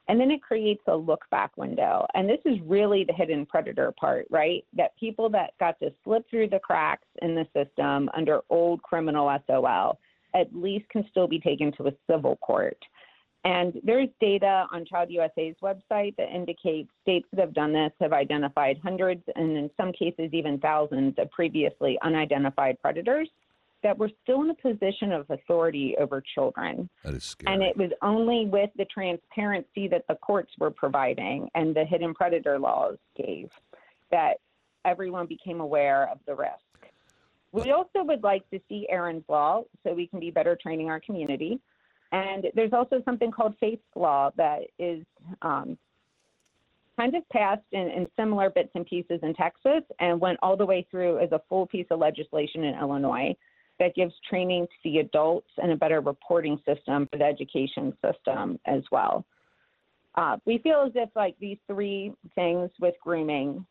[0.09, 2.07] And then it creates a look back window.
[2.15, 4.65] And this is really the hidden predator part, right?
[4.73, 9.31] That people that got to slip through the cracks in the system under old criminal
[9.47, 9.99] SOL
[10.35, 12.79] at least can still be taken to a civil court.
[13.49, 18.13] And there's data on Child USA's website that indicates states that have done this have
[18.13, 23.31] identified hundreds and in some cases even thousands of previously unidentified predators
[23.83, 26.91] that were still in a position of authority over children.
[27.05, 27.55] That is scary.
[27.55, 32.13] And it was only with the transparency that the courts were providing and the hidden
[32.13, 33.49] predator laws gave
[34.11, 34.41] that
[34.85, 36.53] everyone became aware of the risk.
[37.53, 41.01] We also would like to see Aaron's Law so we can be better training our
[41.01, 41.61] community.
[42.13, 45.05] And there's also something called Faith's Law that is
[45.43, 45.77] um,
[46.99, 50.67] kind of passed in, in similar bits and pieces in Texas and went all the
[50.67, 53.35] way through as a full piece of legislation in Illinois
[53.79, 58.59] that gives training to the adults and a better reporting system for the education system
[58.67, 59.25] as well.
[60.17, 63.65] Uh, we feel as if like these three things with grooming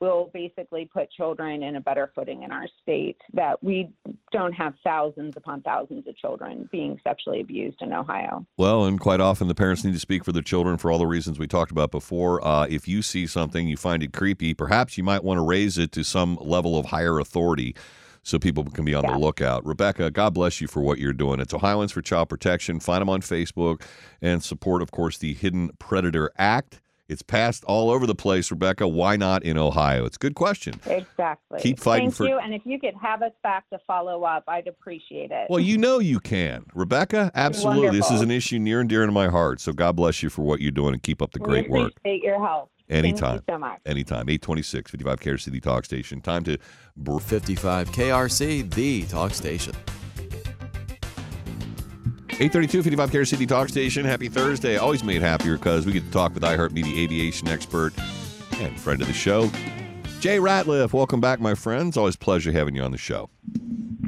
[0.00, 3.90] will basically put children in a better footing in our state that we
[4.32, 8.46] don't have thousands upon thousands of children being sexually abused in Ohio.
[8.56, 11.06] Well, and quite often the parents need to speak for their children for all the
[11.06, 12.44] reasons we talked about before.
[12.46, 15.78] Uh, if you see something you find it creepy, perhaps you might want to raise
[15.78, 17.74] it to some level of higher authority
[18.22, 19.64] so people can be on the lookout.
[19.64, 21.40] Rebecca, God bless you for what you're doing.
[21.40, 22.78] It's Ohioans for Child Protection.
[22.78, 23.82] Find them on Facebook
[24.20, 26.80] and support, of course, the Hidden Predator Act.
[27.08, 28.86] It's passed all over the place, Rebecca.
[28.86, 30.04] Why not in Ohio?
[30.04, 30.74] It's a good question.
[30.86, 31.58] Exactly.
[31.60, 32.38] Keep fighting Thank for- you.
[32.38, 35.46] And if you could have us back to follow up, I'd appreciate it.
[35.48, 36.66] Well, you know you can.
[36.74, 37.98] Rebecca, absolutely.
[37.98, 39.60] This is an issue near and dear to my heart.
[39.60, 41.92] So God bless you for what you're doing and keep up the great we work.
[41.96, 42.70] appreciate your help.
[42.90, 43.38] Anytime.
[43.38, 43.80] Thank you so much.
[43.86, 44.28] Anytime.
[44.28, 46.20] 826 55 Care City Talk Station.
[46.20, 46.58] Time to.
[46.96, 49.74] Br- 55 KRC, the talk station.
[52.40, 54.04] 832 55 Care City Talk Station.
[54.04, 54.76] Happy Thursday.
[54.76, 57.92] Always made happier because we get to talk with iHeartMedia aviation expert
[58.60, 59.50] and friend of the show,
[60.20, 60.92] Jay Ratliff.
[60.92, 61.96] Welcome back, my friends.
[61.96, 63.28] Always a pleasure having you on the show.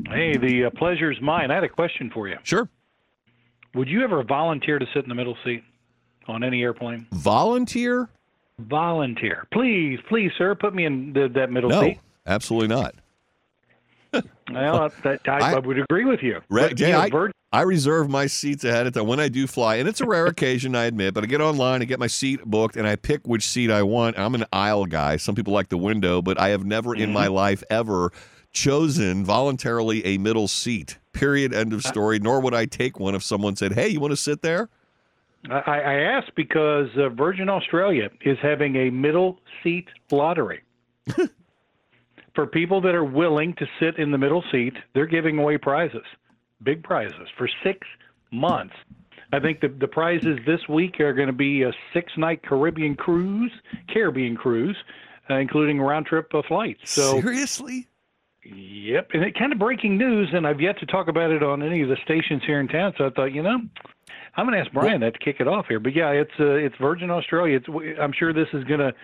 [0.08, 1.50] Hey, the uh, pleasure's mine.
[1.50, 2.36] I had a question for you.
[2.44, 2.68] Sure.
[3.74, 5.64] Would you ever volunteer to sit in the middle seat
[6.28, 7.08] on any airplane?
[7.12, 8.10] Volunteer?
[8.60, 9.48] Volunteer.
[9.52, 11.98] Please, please, sir, put me in the, that middle No, seat.
[12.26, 12.94] absolutely not.
[14.12, 16.40] Well, that, I, I, would agree with you.
[16.48, 19.28] Re- But, Jay, you know, I, I reserve my seats ahead of time when I
[19.28, 21.14] do fly, and it's a rare occasion, I admit.
[21.14, 23.82] But I get online, I get my seat booked, and I pick which seat I
[23.82, 24.18] want.
[24.18, 25.16] I'm an aisle guy.
[25.16, 28.12] Some people like the window, but I have never in my life ever
[28.52, 30.98] chosen voluntarily a middle seat.
[31.12, 31.54] Period.
[31.54, 32.18] End of story.
[32.18, 34.68] Nor would I take one if someone said, "Hey, you want to sit there?"
[35.48, 40.62] I, I asked because uh, Virgin Australia is having a middle seat lottery.
[42.34, 46.04] for people that are willing to sit in the middle seat, they're giving away prizes,
[46.62, 47.86] big prizes, for six
[48.30, 48.74] months.
[49.32, 52.96] I think the, the prizes this week are going to be a six night Caribbean
[52.96, 53.52] cruise,
[53.92, 54.76] Caribbean cruise,
[55.28, 56.90] uh, including round trip uh, flights.
[56.90, 57.86] So seriously.
[58.42, 61.62] Yep, and it kind of breaking news, and I've yet to talk about it on
[61.62, 62.94] any of the stations here in town.
[62.96, 63.58] So I thought, you know,
[64.36, 65.78] I'm going to ask Brian that to kick it off here.
[65.78, 67.56] But yeah, it's uh, it's Virgin Australia.
[67.58, 68.94] It's I'm sure this is going to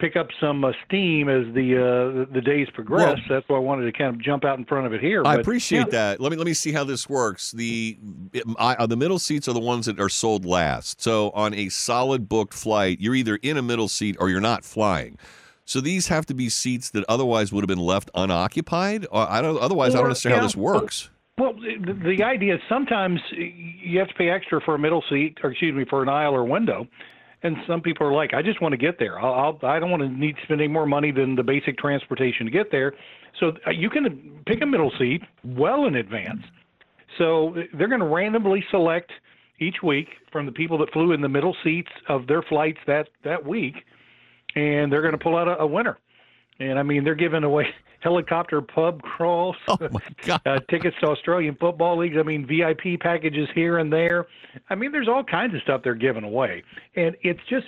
[0.00, 3.18] pick up some uh, steam as the uh, the days progress.
[3.28, 5.22] That's why I wanted to kind of jump out in front of it here.
[5.24, 6.20] I But, appreciate yeah, that.
[6.20, 7.52] Let me let me see how this works.
[7.52, 7.98] The
[8.58, 11.00] I, uh, the middle seats are the ones that are sold last.
[11.00, 14.64] So on a solid booked flight, you're either in a middle seat or you're not
[14.64, 15.18] flying.
[15.64, 19.06] So these have to be seats that otherwise would have been left unoccupied.
[19.12, 19.58] Or I don't.
[19.60, 21.10] Otherwise, I don't Or, understand how this works.
[21.38, 25.38] Well, the, the idea is sometimes you have to pay extra for a middle seat,
[25.42, 26.86] or excuse me, for an aisle or window.
[27.42, 29.18] And some people are like, I just want to get there.
[29.18, 31.78] I'll, I'll I don't want to need to spend any more money than the basic
[31.78, 32.92] transportation to get there.
[33.38, 36.42] So uh, you can pick a middle seat well in advance.
[37.18, 39.10] So they're going to randomly select
[39.58, 43.08] each week from the people that flew in the middle seats of their flights that
[43.24, 43.74] that week,
[44.54, 45.98] and they're going to pull out a, a winner.
[46.58, 47.66] And I mean, they're giving away
[48.00, 52.16] helicopter pub crawls, uh, tickets to Australian football leagues.
[52.18, 54.26] I mean, VIP packages here and there.
[54.68, 56.62] I mean, there's all kinds of stuff they're giving away,
[56.96, 57.66] and it's just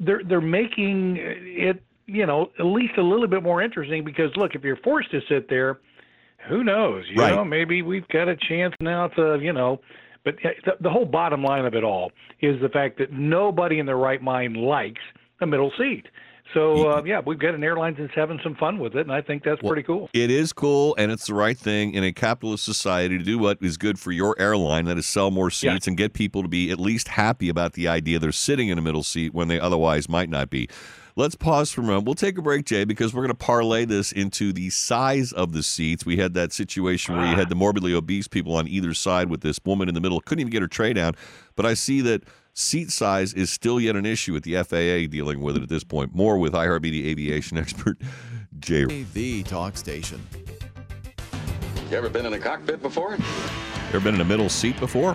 [0.00, 4.54] they're they're making it you know at least a little bit more interesting because look,
[4.54, 5.80] if you're forced to sit there,
[6.48, 7.04] who knows?
[7.10, 7.34] You Right.
[7.34, 9.80] know, maybe we've got a chance now to you know.
[10.24, 12.10] But the, the whole bottom line of it all
[12.40, 15.02] is the fact that nobody in their right mind likes
[15.42, 16.06] a middle seat.
[16.52, 19.22] So uh, yeah, we've got an airline that's having some fun with it, and I
[19.22, 20.10] think that's pretty cool.
[20.12, 23.58] It is cool, and it's the right thing in a capitalist society to do what
[23.60, 24.84] is good for your airline.
[24.84, 27.88] That is sell more seats and get people to be at least happy about the
[27.88, 30.68] idea they're sitting in a middle seat when they otherwise might not be.
[31.16, 32.06] Let's pause for a moment.
[32.06, 35.52] We'll take a break, Jay, because we're going to parlay this into the size of
[35.52, 36.04] the seats.
[36.04, 39.40] We had that situation where you had the morbidly obese people on either side with
[39.40, 40.20] this woman in the middle.
[40.20, 41.14] Couldn't even get her tray down.
[41.54, 42.24] But I see that
[42.54, 45.84] seat size is still yet an issue with the FAA dealing with it at this
[45.84, 46.14] point.
[46.14, 47.98] More with IRBD aviation expert
[48.60, 48.84] Jay.
[49.12, 50.26] The Talk Station.
[51.90, 53.18] You ever been in a cockpit before?
[53.88, 55.14] Ever been in a middle seat before?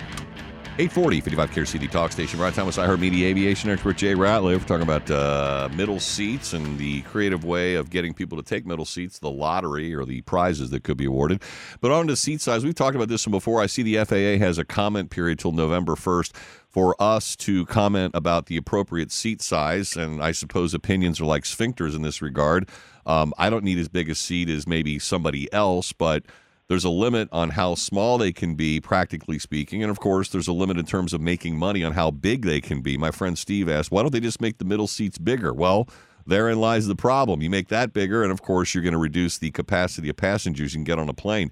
[0.79, 2.39] 840, 55 KRC Talk Station.
[2.39, 4.59] Brian Thomas, iHeartMedia aviation expert Jay Ratliff.
[4.59, 8.65] We're talking about uh, middle seats and the creative way of getting people to take
[8.65, 11.41] middle seats, the lottery or the prizes that could be awarded.
[11.81, 13.61] But on to seat size, we've talked about this one before.
[13.61, 16.31] I see the FAA has a comment period till November 1st
[16.69, 19.95] for us to comment about the appropriate seat size.
[19.95, 22.69] And I suppose opinions are like sphincters in this regard.
[23.05, 26.23] Um, I don't need as big a seat as maybe somebody else, but
[26.67, 29.81] there's a limit on how small they can be, practically speaking.
[29.81, 32.61] And of course, there's a limit in terms of making money on how big they
[32.61, 32.95] can be.
[32.95, 35.51] My friend Steve asked, why don't they just make the middle seats bigger?
[35.51, 35.89] Well,
[36.27, 37.41] therein lies the problem.
[37.41, 40.73] You make that bigger, and of course, you're going to reduce the capacity of passengers
[40.73, 41.49] you can get on a plane.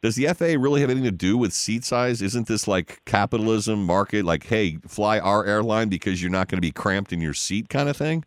[0.00, 2.22] Does the FAA really have anything to do with seat size?
[2.22, 6.62] Isn't this like capitalism, market, like, hey, fly our airline because you're not going to
[6.62, 8.24] be cramped in your seat kind of thing?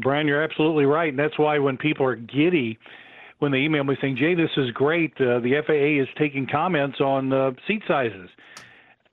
[0.00, 2.78] Brian, you're absolutely right, and that's why when people are giddy
[3.38, 5.12] when they email me saying, "Jay, this is great.
[5.18, 8.28] Uh, the FAA is taking comments on uh, seat sizes."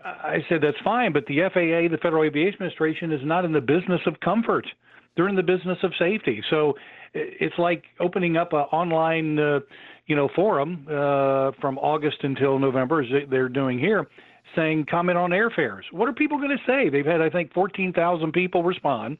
[0.03, 3.61] I said that's fine, but the FAA, the Federal Aviation Administration, is not in the
[3.61, 4.68] business of comfort.
[5.15, 6.43] They're in the business of safety.
[6.49, 6.76] So
[7.14, 9.59] it's like opening up an online, uh,
[10.08, 14.08] you know, forum uh, from August until November, as they- they're doing here,
[14.56, 15.84] saying comment on airfares.
[15.92, 16.90] What are people going to say?
[16.90, 19.18] They've had, I think, 14,000 people respond.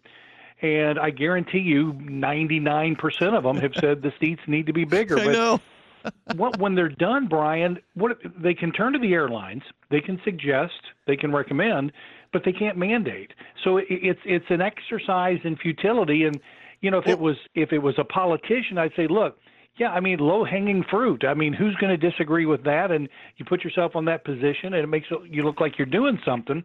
[0.62, 5.20] And I guarantee you, 99% of them have said the seats need to be bigger.
[5.20, 5.60] I but know.
[6.36, 10.80] what, when they're done, Brian, what they can turn to the airlines, they can suggest,
[11.06, 11.92] they can recommend,
[12.32, 13.34] but they can't mandate.
[13.64, 16.24] So it, it's it's an exercise in futility.
[16.24, 16.40] And
[16.82, 19.38] you know, if it was if it was a politician, I'd say, look,
[19.78, 21.24] yeah, I mean, low hanging fruit.
[21.24, 22.92] I mean, who's going to disagree with that?
[22.92, 26.20] And you put yourself on that position, and it makes you look like you're doing
[26.26, 26.64] something.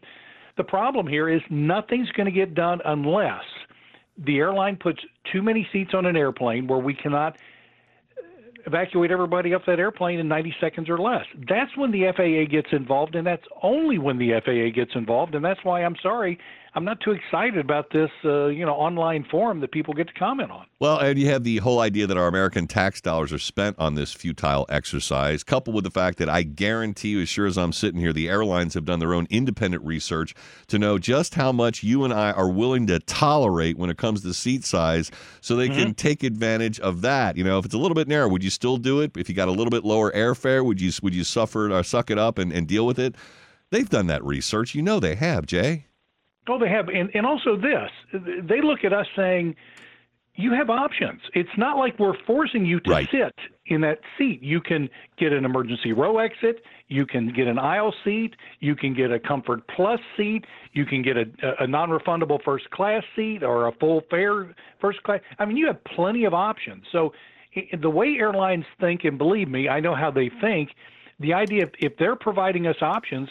[0.57, 3.45] The problem here is nothing's going to get done unless
[4.19, 5.01] the airline puts
[5.33, 7.37] too many seats on an airplane where we cannot
[8.67, 11.25] evacuate everybody off that airplane in 90 seconds or less.
[11.49, 15.35] That's when the FAA gets involved, and that's only when the FAA gets involved.
[15.35, 16.39] And that's why I'm sorry,
[16.75, 20.15] I'm not too excited about this, uh, you know, online forum that people get to
[20.15, 20.65] comment on.
[20.81, 23.95] Well, and you have the whole idea that our American tax dollars are spent on
[23.95, 27.75] this futile exercise, coupled with the fact that I guarantee you, as sure as I'm
[27.75, 30.35] sitting here, the airlines have done their own independent research
[30.69, 34.23] to know just how much you and I are willing to tolerate when it comes
[34.23, 35.11] to seat size
[35.43, 37.37] so they can take advantage of that.
[37.37, 39.15] You know, if it's a little bit narrow, would you still do it?
[39.15, 42.11] If you got a little bit lower airfare, would you would you suffer or suck
[42.11, 43.15] it up and, and deal with it?
[43.71, 44.75] They've done that research.
[44.75, 45.87] You know they have, Jay.
[46.49, 49.55] Oh, they have, and and also this, they look at us saying,
[50.35, 51.21] you have options.
[51.35, 53.09] It's not like we're forcing you to Right.
[53.11, 53.35] sit
[53.67, 54.43] in that seat.
[54.43, 54.89] You can
[55.19, 56.65] get an emergency row exit.
[56.89, 58.35] You can get an aisle seat.
[58.61, 60.47] You can get a Comfort Plus seat.
[60.73, 61.27] You can get a,
[61.61, 65.21] a non-refundable first class seat or a full fare first class.
[65.39, 66.85] I mean, you have plenty of options.
[66.91, 67.13] So
[67.79, 70.71] the way airlines think, and believe me, I know how they think.
[71.21, 73.29] The idea if, if they're providing us options,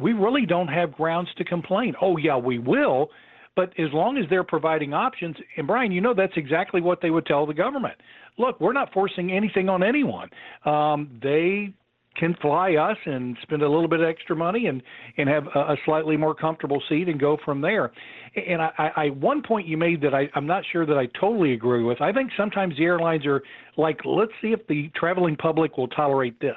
[0.00, 1.94] we really don't have grounds to complain.
[2.00, 3.10] Oh yeah, we will,
[3.56, 7.10] but as long as they're providing options, and Brian, you know that's exactly what they
[7.10, 7.94] would tell the government.
[8.38, 10.30] Look, we're not forcing anything on anyone.
[10.64, 11.74] Um, they
[12.16, 14.82] can fly us and spend a little bit of extra money and
[15.16, 17.92] and have a, a slightly more comfortable seat and go from there.
[18.34, 21.52] And I, I, one point you made that I, I'm not sure that I totally
[21.52, 22.00] agree with.
[22.00, 23.42] I think sometimes the airlines are
[23.76, 26.56] like, let's see if the traveling public will tolerate this,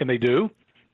[0.00, 0.50] and they do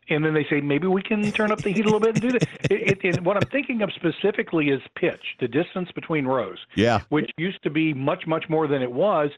[0.08, 2.20] and then they say maybe we can turn up the heat a little bit and
[2.20, 2.48] do that.
[2.70, 7.00] It, it, it, what I'm thinking of specifically is pitch, the distance between rows, Yeah.
[7.10, 9.30] which used to be much much more than it was,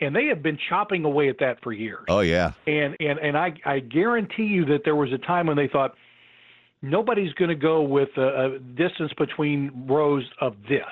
[0.00, 2.04] and they have been chopping away at that for years.
[2.08, 2.52] Oh yeah.
[2.66, 5.94] And and and I I guarantee you that there was a time when they thought
[6.82, 10.84] nobody's going to go with a, a distance between rows of this.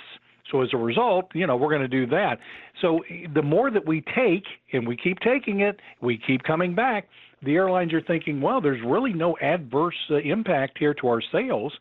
[0.51, 2.39] So as a result, you know, we're going to do that.
[2.81, 6.75] So eh, the more that we take and we keep taking it, we keep coming
[6.75, 7.09] back,
[7.45, 11.73] the airlines are thinking, well, there's really no adverse uh, impact here to our sales.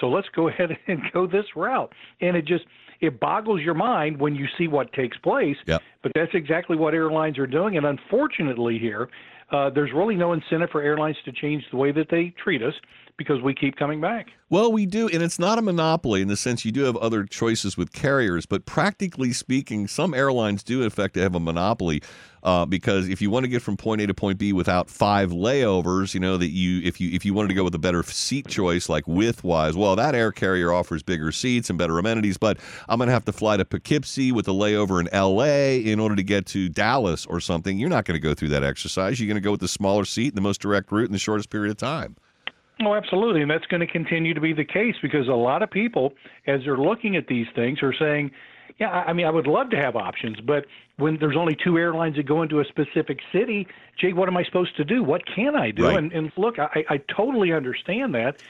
[0.00, 1.92] So let's go ahead and go this route.
[2.20, 2.64] And it just
[3.00, 5.56] it boggles your mind when you see what takes place.
[5.66, 5.82] Yep.
[6.02, 7.76] But that's exactly what airlines are doing.
[7.76, 9.08] And unfortunately, here,
[9.50, 12.74] uh, there's really no incentive for airlines to change the way that they treat us
[13.16, 14.28] because we keep coming back.
[14.50, 17.24] Well, we do, and it's not a monopoly in the sense you do have other
[17.24, 22.02] choices with carriers, but practically speaking, some airlines do in fact have a monopoly
[22.42, 25.30] uh, because if you want to get from point A to point B without five
[25.30, 28.02] layovers, you know that you if you if you wanted to go with a better
[28.02, 32.36] seat choice like width wise, well, that air carrier offers bigger seats and better amenities,
[32.36, 32.58] but
[32.88, 35.78] I'm going to have to fly to Poughkeepsie with a layover in L.A.
[35.78, 37.78] in order to get to Dallas or something.
[37.78, 39.18] You're not going to go through that exercise.
[39.18, 41.18] You're going to go with the smaller seat and the most direct route in the
[41.18, 42.16] shortest period of time.
[42.82, 43.42] Oh, absolutely.
[43.42, 46.14] And that's going to continue to be the case because a lot of people,
[46.46, 48.32] as they're looking at these things, are saying,
[48.78, 52.16] yeah, I mean, I would love to have options, but when there's only two airlines
[52.16, 53.68] that go into a specific city,
[54.00, 55.04] Jay, what am I supposed to do?
[55.04, 55.84] What can I do?
[55.84, 55.98] Right.
[55.98, 58.42] And, and look, I, I totally understand that.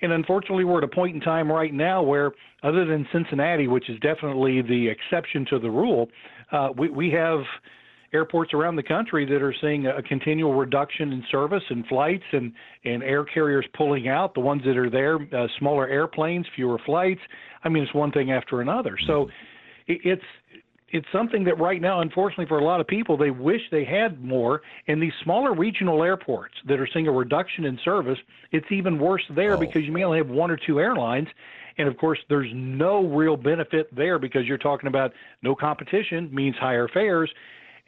[0.00, 2.32] And unfortunately, we're at a point in time right now where,
[2.62, 6.08] other than Cincinnati, which is definitely the exception to the rule,
[6.52, 7.40] uh, we, we have
[8.12, 12.52] airports around the country that are seeing a continual reduction in service and flights and,
[12.84, 14.34] and air carriers pulling out.
[14.34, 17.20] The ones that are there, uh, smaller airplanes, fewer flights.
[17.64, 18.96] I mean, it's one thing after another.
[19.06, 19.28] So
[19.86, 20.24] it, it's
[20.90, 24.22] it's something that right now, unfortunately, for a lot of people, they wish they had
[24.22, 24.62] more.
[24.86, 28.18] And these smaller regional airports that are seeing a reduction in service,
[28.52, 31.28] it's even worse there because you may only have one or two airlines.
[31.78, 35.12] And of course, there's no real benefit there because you're talking about
[35.42, 37.30] no competition means higher fares.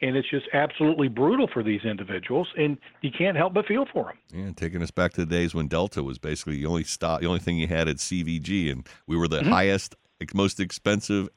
[0.01, 2.47] And it's just absolutely brutal for these individuals.
[2.57, 4.45] And you can't help but feel for them.
[4.45, 7.27] Yeah, taking us back to the days when Delta was basically the only stop, the
[7.27, 9.49] only thing you had at CVG, and we were the Mhm.
[9.49, 9.95] highest,
[10.33, 11.27] most expensive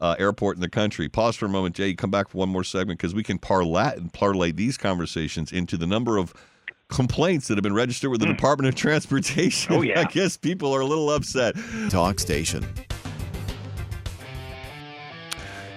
[0.00, 1.08] uh, airport in the country.
[1.08, 1.94] Pause for a moment, Jay.
[1.94, 5.86] Come back for one more segment because we can parlay parlay these conversations into the
[5.86, 6.34] number of
[6.88, 9.72] complaints that have been registered with the Department of Transportation.
[9.72, 10.00] Oh, yeah.
[10.00, 11.54] I guess people are a little upset.
[11.90, 12.66] Talk Station.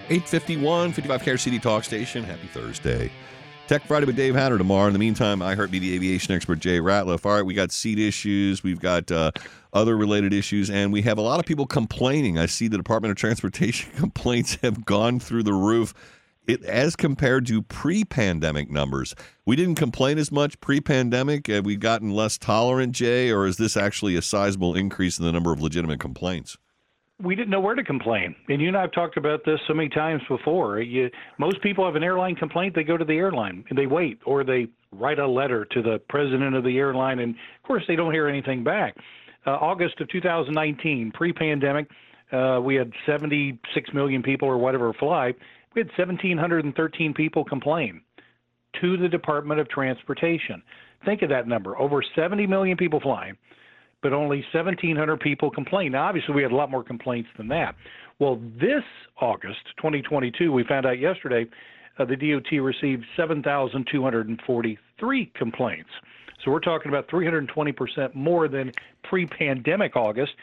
[0.09, 2.23] 851, 55 KRC Talk Station.
[2.23, 3.11] Happy Thursday.
[3.67, 4.87] Tech Friday with Dave Hatter tomorrow.
[4.87, 7.25] In the meantime, I heard the aviation expert Jay Ratliff.
[7.25, 9.31] All right, we got seat issues, we've got uh,
[9.73, 12.37] other related issues, and we have a lot of people complaining.
[12.37, 15.93] I see the Department of Transportation complaints have gone through the roof.
[16.47, 19.13] It, as compared to pre-pandemic numbers,
[19.45, 21.47] we didn't complain as much pre-pandemic.
[21.47, 25.33] Have we gotten less tolerant, Jay, or is this actually a sizable increase in the
[25.33, 26.57] number of legitimate complaints?
[27.21, 28.35] We didn't know where to complain.
[28.47, 30.79] And you and I have talked about this so many times before.
[30.81, 34.19] You, most people have an airline complaint, they go to the airline and they wait,
[34.25, 37.95] or they write a letter to the president of the airline, and of course they
[37.95, 38.95] don't hear anything back.
[39.45, 41.89] Uh, August of 2019, pre-pandemic,
[42.31, 45.33] uh, we had 76 million people or whatever fly.
[45.73, 48.01] We had 1,713 people complain
[48.81, 50.61] to the Department of Transportation.
[51.05, 53.37] Think of that number: over 70 million people flying
[54.01, 55.93] but only 1,700 people complained.
[55.93, 57.75] Now, obviously, we had a lot more complaints than that.
[58.19, 58.83] Well, this
[59.19, 61.47] August 2022, we found out yesterday,
[61.99, 65.89] uh, the DOT received 7,243 complaints.
[66.43, 68.71] So we're talking about 320% more than
[69.03, 70.33] pre pandemic August.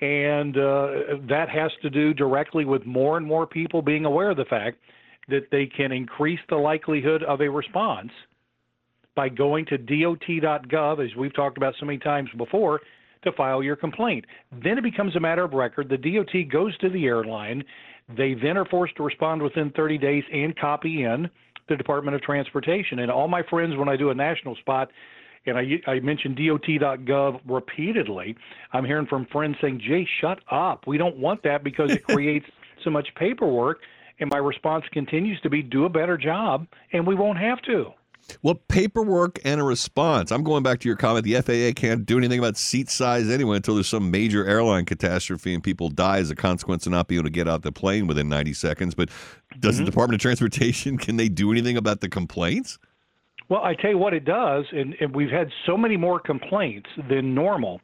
[0.00, 4.38] And uh, that has to do directly with more and more people being aware of
[4.38, 4.78] the fact
[5.28, 8.10] that they can increase the likelihood of a response
[9.14, 12.80] by going to dot.gov, as we've talked about so many times before,
[13.22, 14.24] to file your complaint.
[14.62, 15.88] Then it becomes a matter of record.
[15.88, 17.64] The DOT goes to the airline.
[18.16, 21.30] They then are forced to respond within 30 days and copy in
[21.68, 22.98] the Department of Transportation.
[23.00, 24.90] And all my friends, when I do a national spot,
[25.46, 28.36] and I, I mentioned DOT.gov repeatedly,
[28.72, 30.86] I'm hearing from friends saying, Jay, shut up.
[30.86, 32.46] We don't want that because it creates
[32.84, 33.80] so much paperwork.
[34.18, 37.92] And my response continues to be do a better job, and we won't have to.
[38.42, 40.30] Well, paperwork and a response.
[40.30, 41.24] I'm going back to your comment.
[41.24, 45.54] The FAA can't do anything about seat size anyway until there's some major airline catastrophe
[45.54, 48.06] and people die as a consequence of not being able to get out the plane
[48.06, 48.94] within 90 seconds.
[48.94, 49.10] But
[49.58, 49.84] does Mm-hmm.
[49.84, 52.78] the Department of Transportation can they do anything about the complaints?
[53.48, 56.88] Well, I tell you what it does, and, and we've had so many more complaints
[57.08, 57.80] than normal.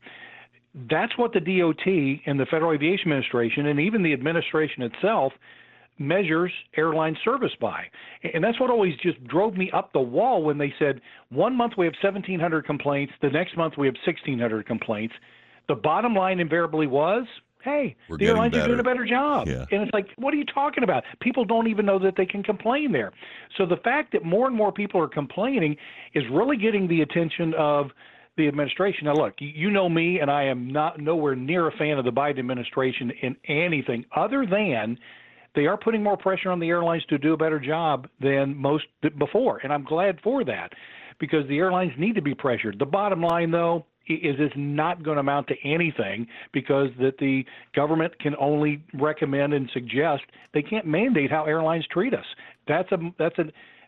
[0.88, 1.86] That's what the DOT
[2.26, 5.32] and the Federal Aviation Administration and even the administration itself
[5.98, 7.84] measures airline service by.
[8.34, 11.00] And that's what always just drove me up the wall when they said
[11.30, 15.14] one month we have 1,700 complaints, the next month we have 1,600 complaints.
[15.68, 17.26] The bottom line invariably was,
[17.62, 18.94] hey, We're the airlines are doing a better.
[19.00, 19.48] better job.
[19.48, 19.64] Yeah.
[19.72, 21.02] And it's like, what are you talking about?
[21.20, 23.12] People don't even know that they can complain there.
[23.56, 25.76] So the fact that more and more people are complaining
[26.14, 27.90] is really getting the attention of
[28.36, 29.06] the administration.
[29.06, 32.04] Now, look, you- you know me, and I am not nowhere near a fan of
[32.04, 34.98] the Biden administration in anything other than
[35.56, 38.84] they are putting more pressure on the airlines to do a better job than most
[39.18, 40.70] before, and I'm glad for that
[41.18, 42.78] because the airlines need to be pressured.
[42.78, 47.44] The bottom line, though, is it's not going to amount to anything because that the
[47.74, 50.22] government can only recommend and suggest.
[50.54, 52.24] They can't mandate how airlines treat us.
[52.68, 53.44] That's a that's a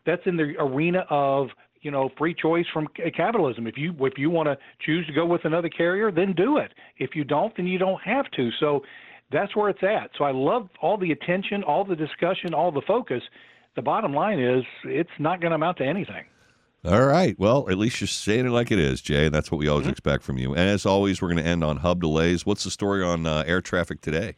[0.07, 1.49] that's in the arena of
[1.82, 3.66] you know free choice from capitalism.
[3.66, 6.73] If you if you want to choose to go with another carrier, then do it.
[6.97, 8.51] If you don't, then you don't have to.
[8.59, 8.82] So
[9.30, 10.10] that's where it's at.
[10.16, 13.22] So I love all the attention, all the discussion, all the focus.
[13.76, 16.24] The bottom line is it's not going to amount to anything.
[16.84, 17.36] All right.
[17.38, 19.26] Well, at least you're saying it like it is, Jay.
[19.26, 19.92] And that's what we always Mm-hmm.
[19.92, 20.50] expect from you.
[20.52, 22.46] And as always, we're going to end on hub delays.
[22.46, 24.36] What's the story on uh, air traffic today?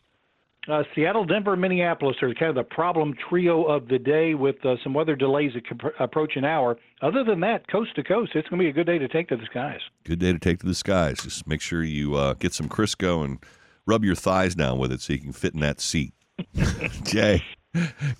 [0.69, 4.77] Uh, Seattle, Denver, Minneapolis are kind of the problem trio of the day with uh,
[4.85, 6.77] some weather delays that pr- approach an hour.
[7.01, 9.29] Other than that, coast to coast, it's going to be a good day to take
[9.31, 9.81] to the skies.
[10.05, 11.23] Good day to take to the skies.
[11.23, 13.39] Just make sure you uh, get some Crisco and
[13.87, 16.13] rub your thighs down with it so you can fit in that seat.
[17.05, 17.43] Jay,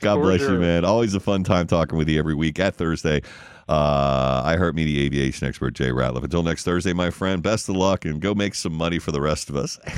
[0.01, 0.55] God For bless sure.
[0.55, 0.85] you, man.
[0.85, 3.23] Always a fun time talking with you every week at Thursday.
[3.69, 6.25] Uh, iHeartMedia aviation expert Jay Ratliff.
[6.25, 9.21] Until next Thursday, my friend, best of luck and go make some money for the
[9.21, 9.79] rest of us.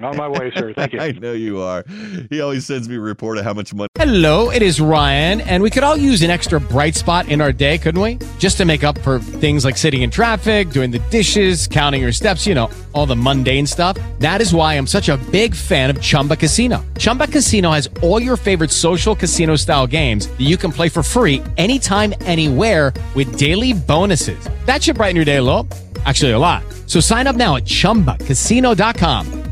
[0.00, 0.72] On my way, sir.
[0.72, 1.00] Thank you.
[1.02, 1.84] I know you are.
[2.30, 3.88] He always sends me a report of how much money.
[3.96, 7.52] Hello, it is Ryan, and we could all use an extra bright spot in our
[7.52, 8.18] day, couldn't we?
[8.38, 12.10] Just to make up for things like sitting in traffic, doing the dishes, counting your
[12.10, 13.98] steps, you know, all the mundane stuff.
[14.18, 16.82] That is why I'm such a big fan of Chumba Casino.
[16.98, 21.02] Chumba Casino has all your favorite social casino style games that you can play for
[21.02, 24.48] free anytime, anywhere with daily bonuses.
[24.64, 25.68] That should brighten your day a little.
[26.06, 26.64] Actually, a lot.
[26.86, 29.51] So sign up now at chumbacasino.com.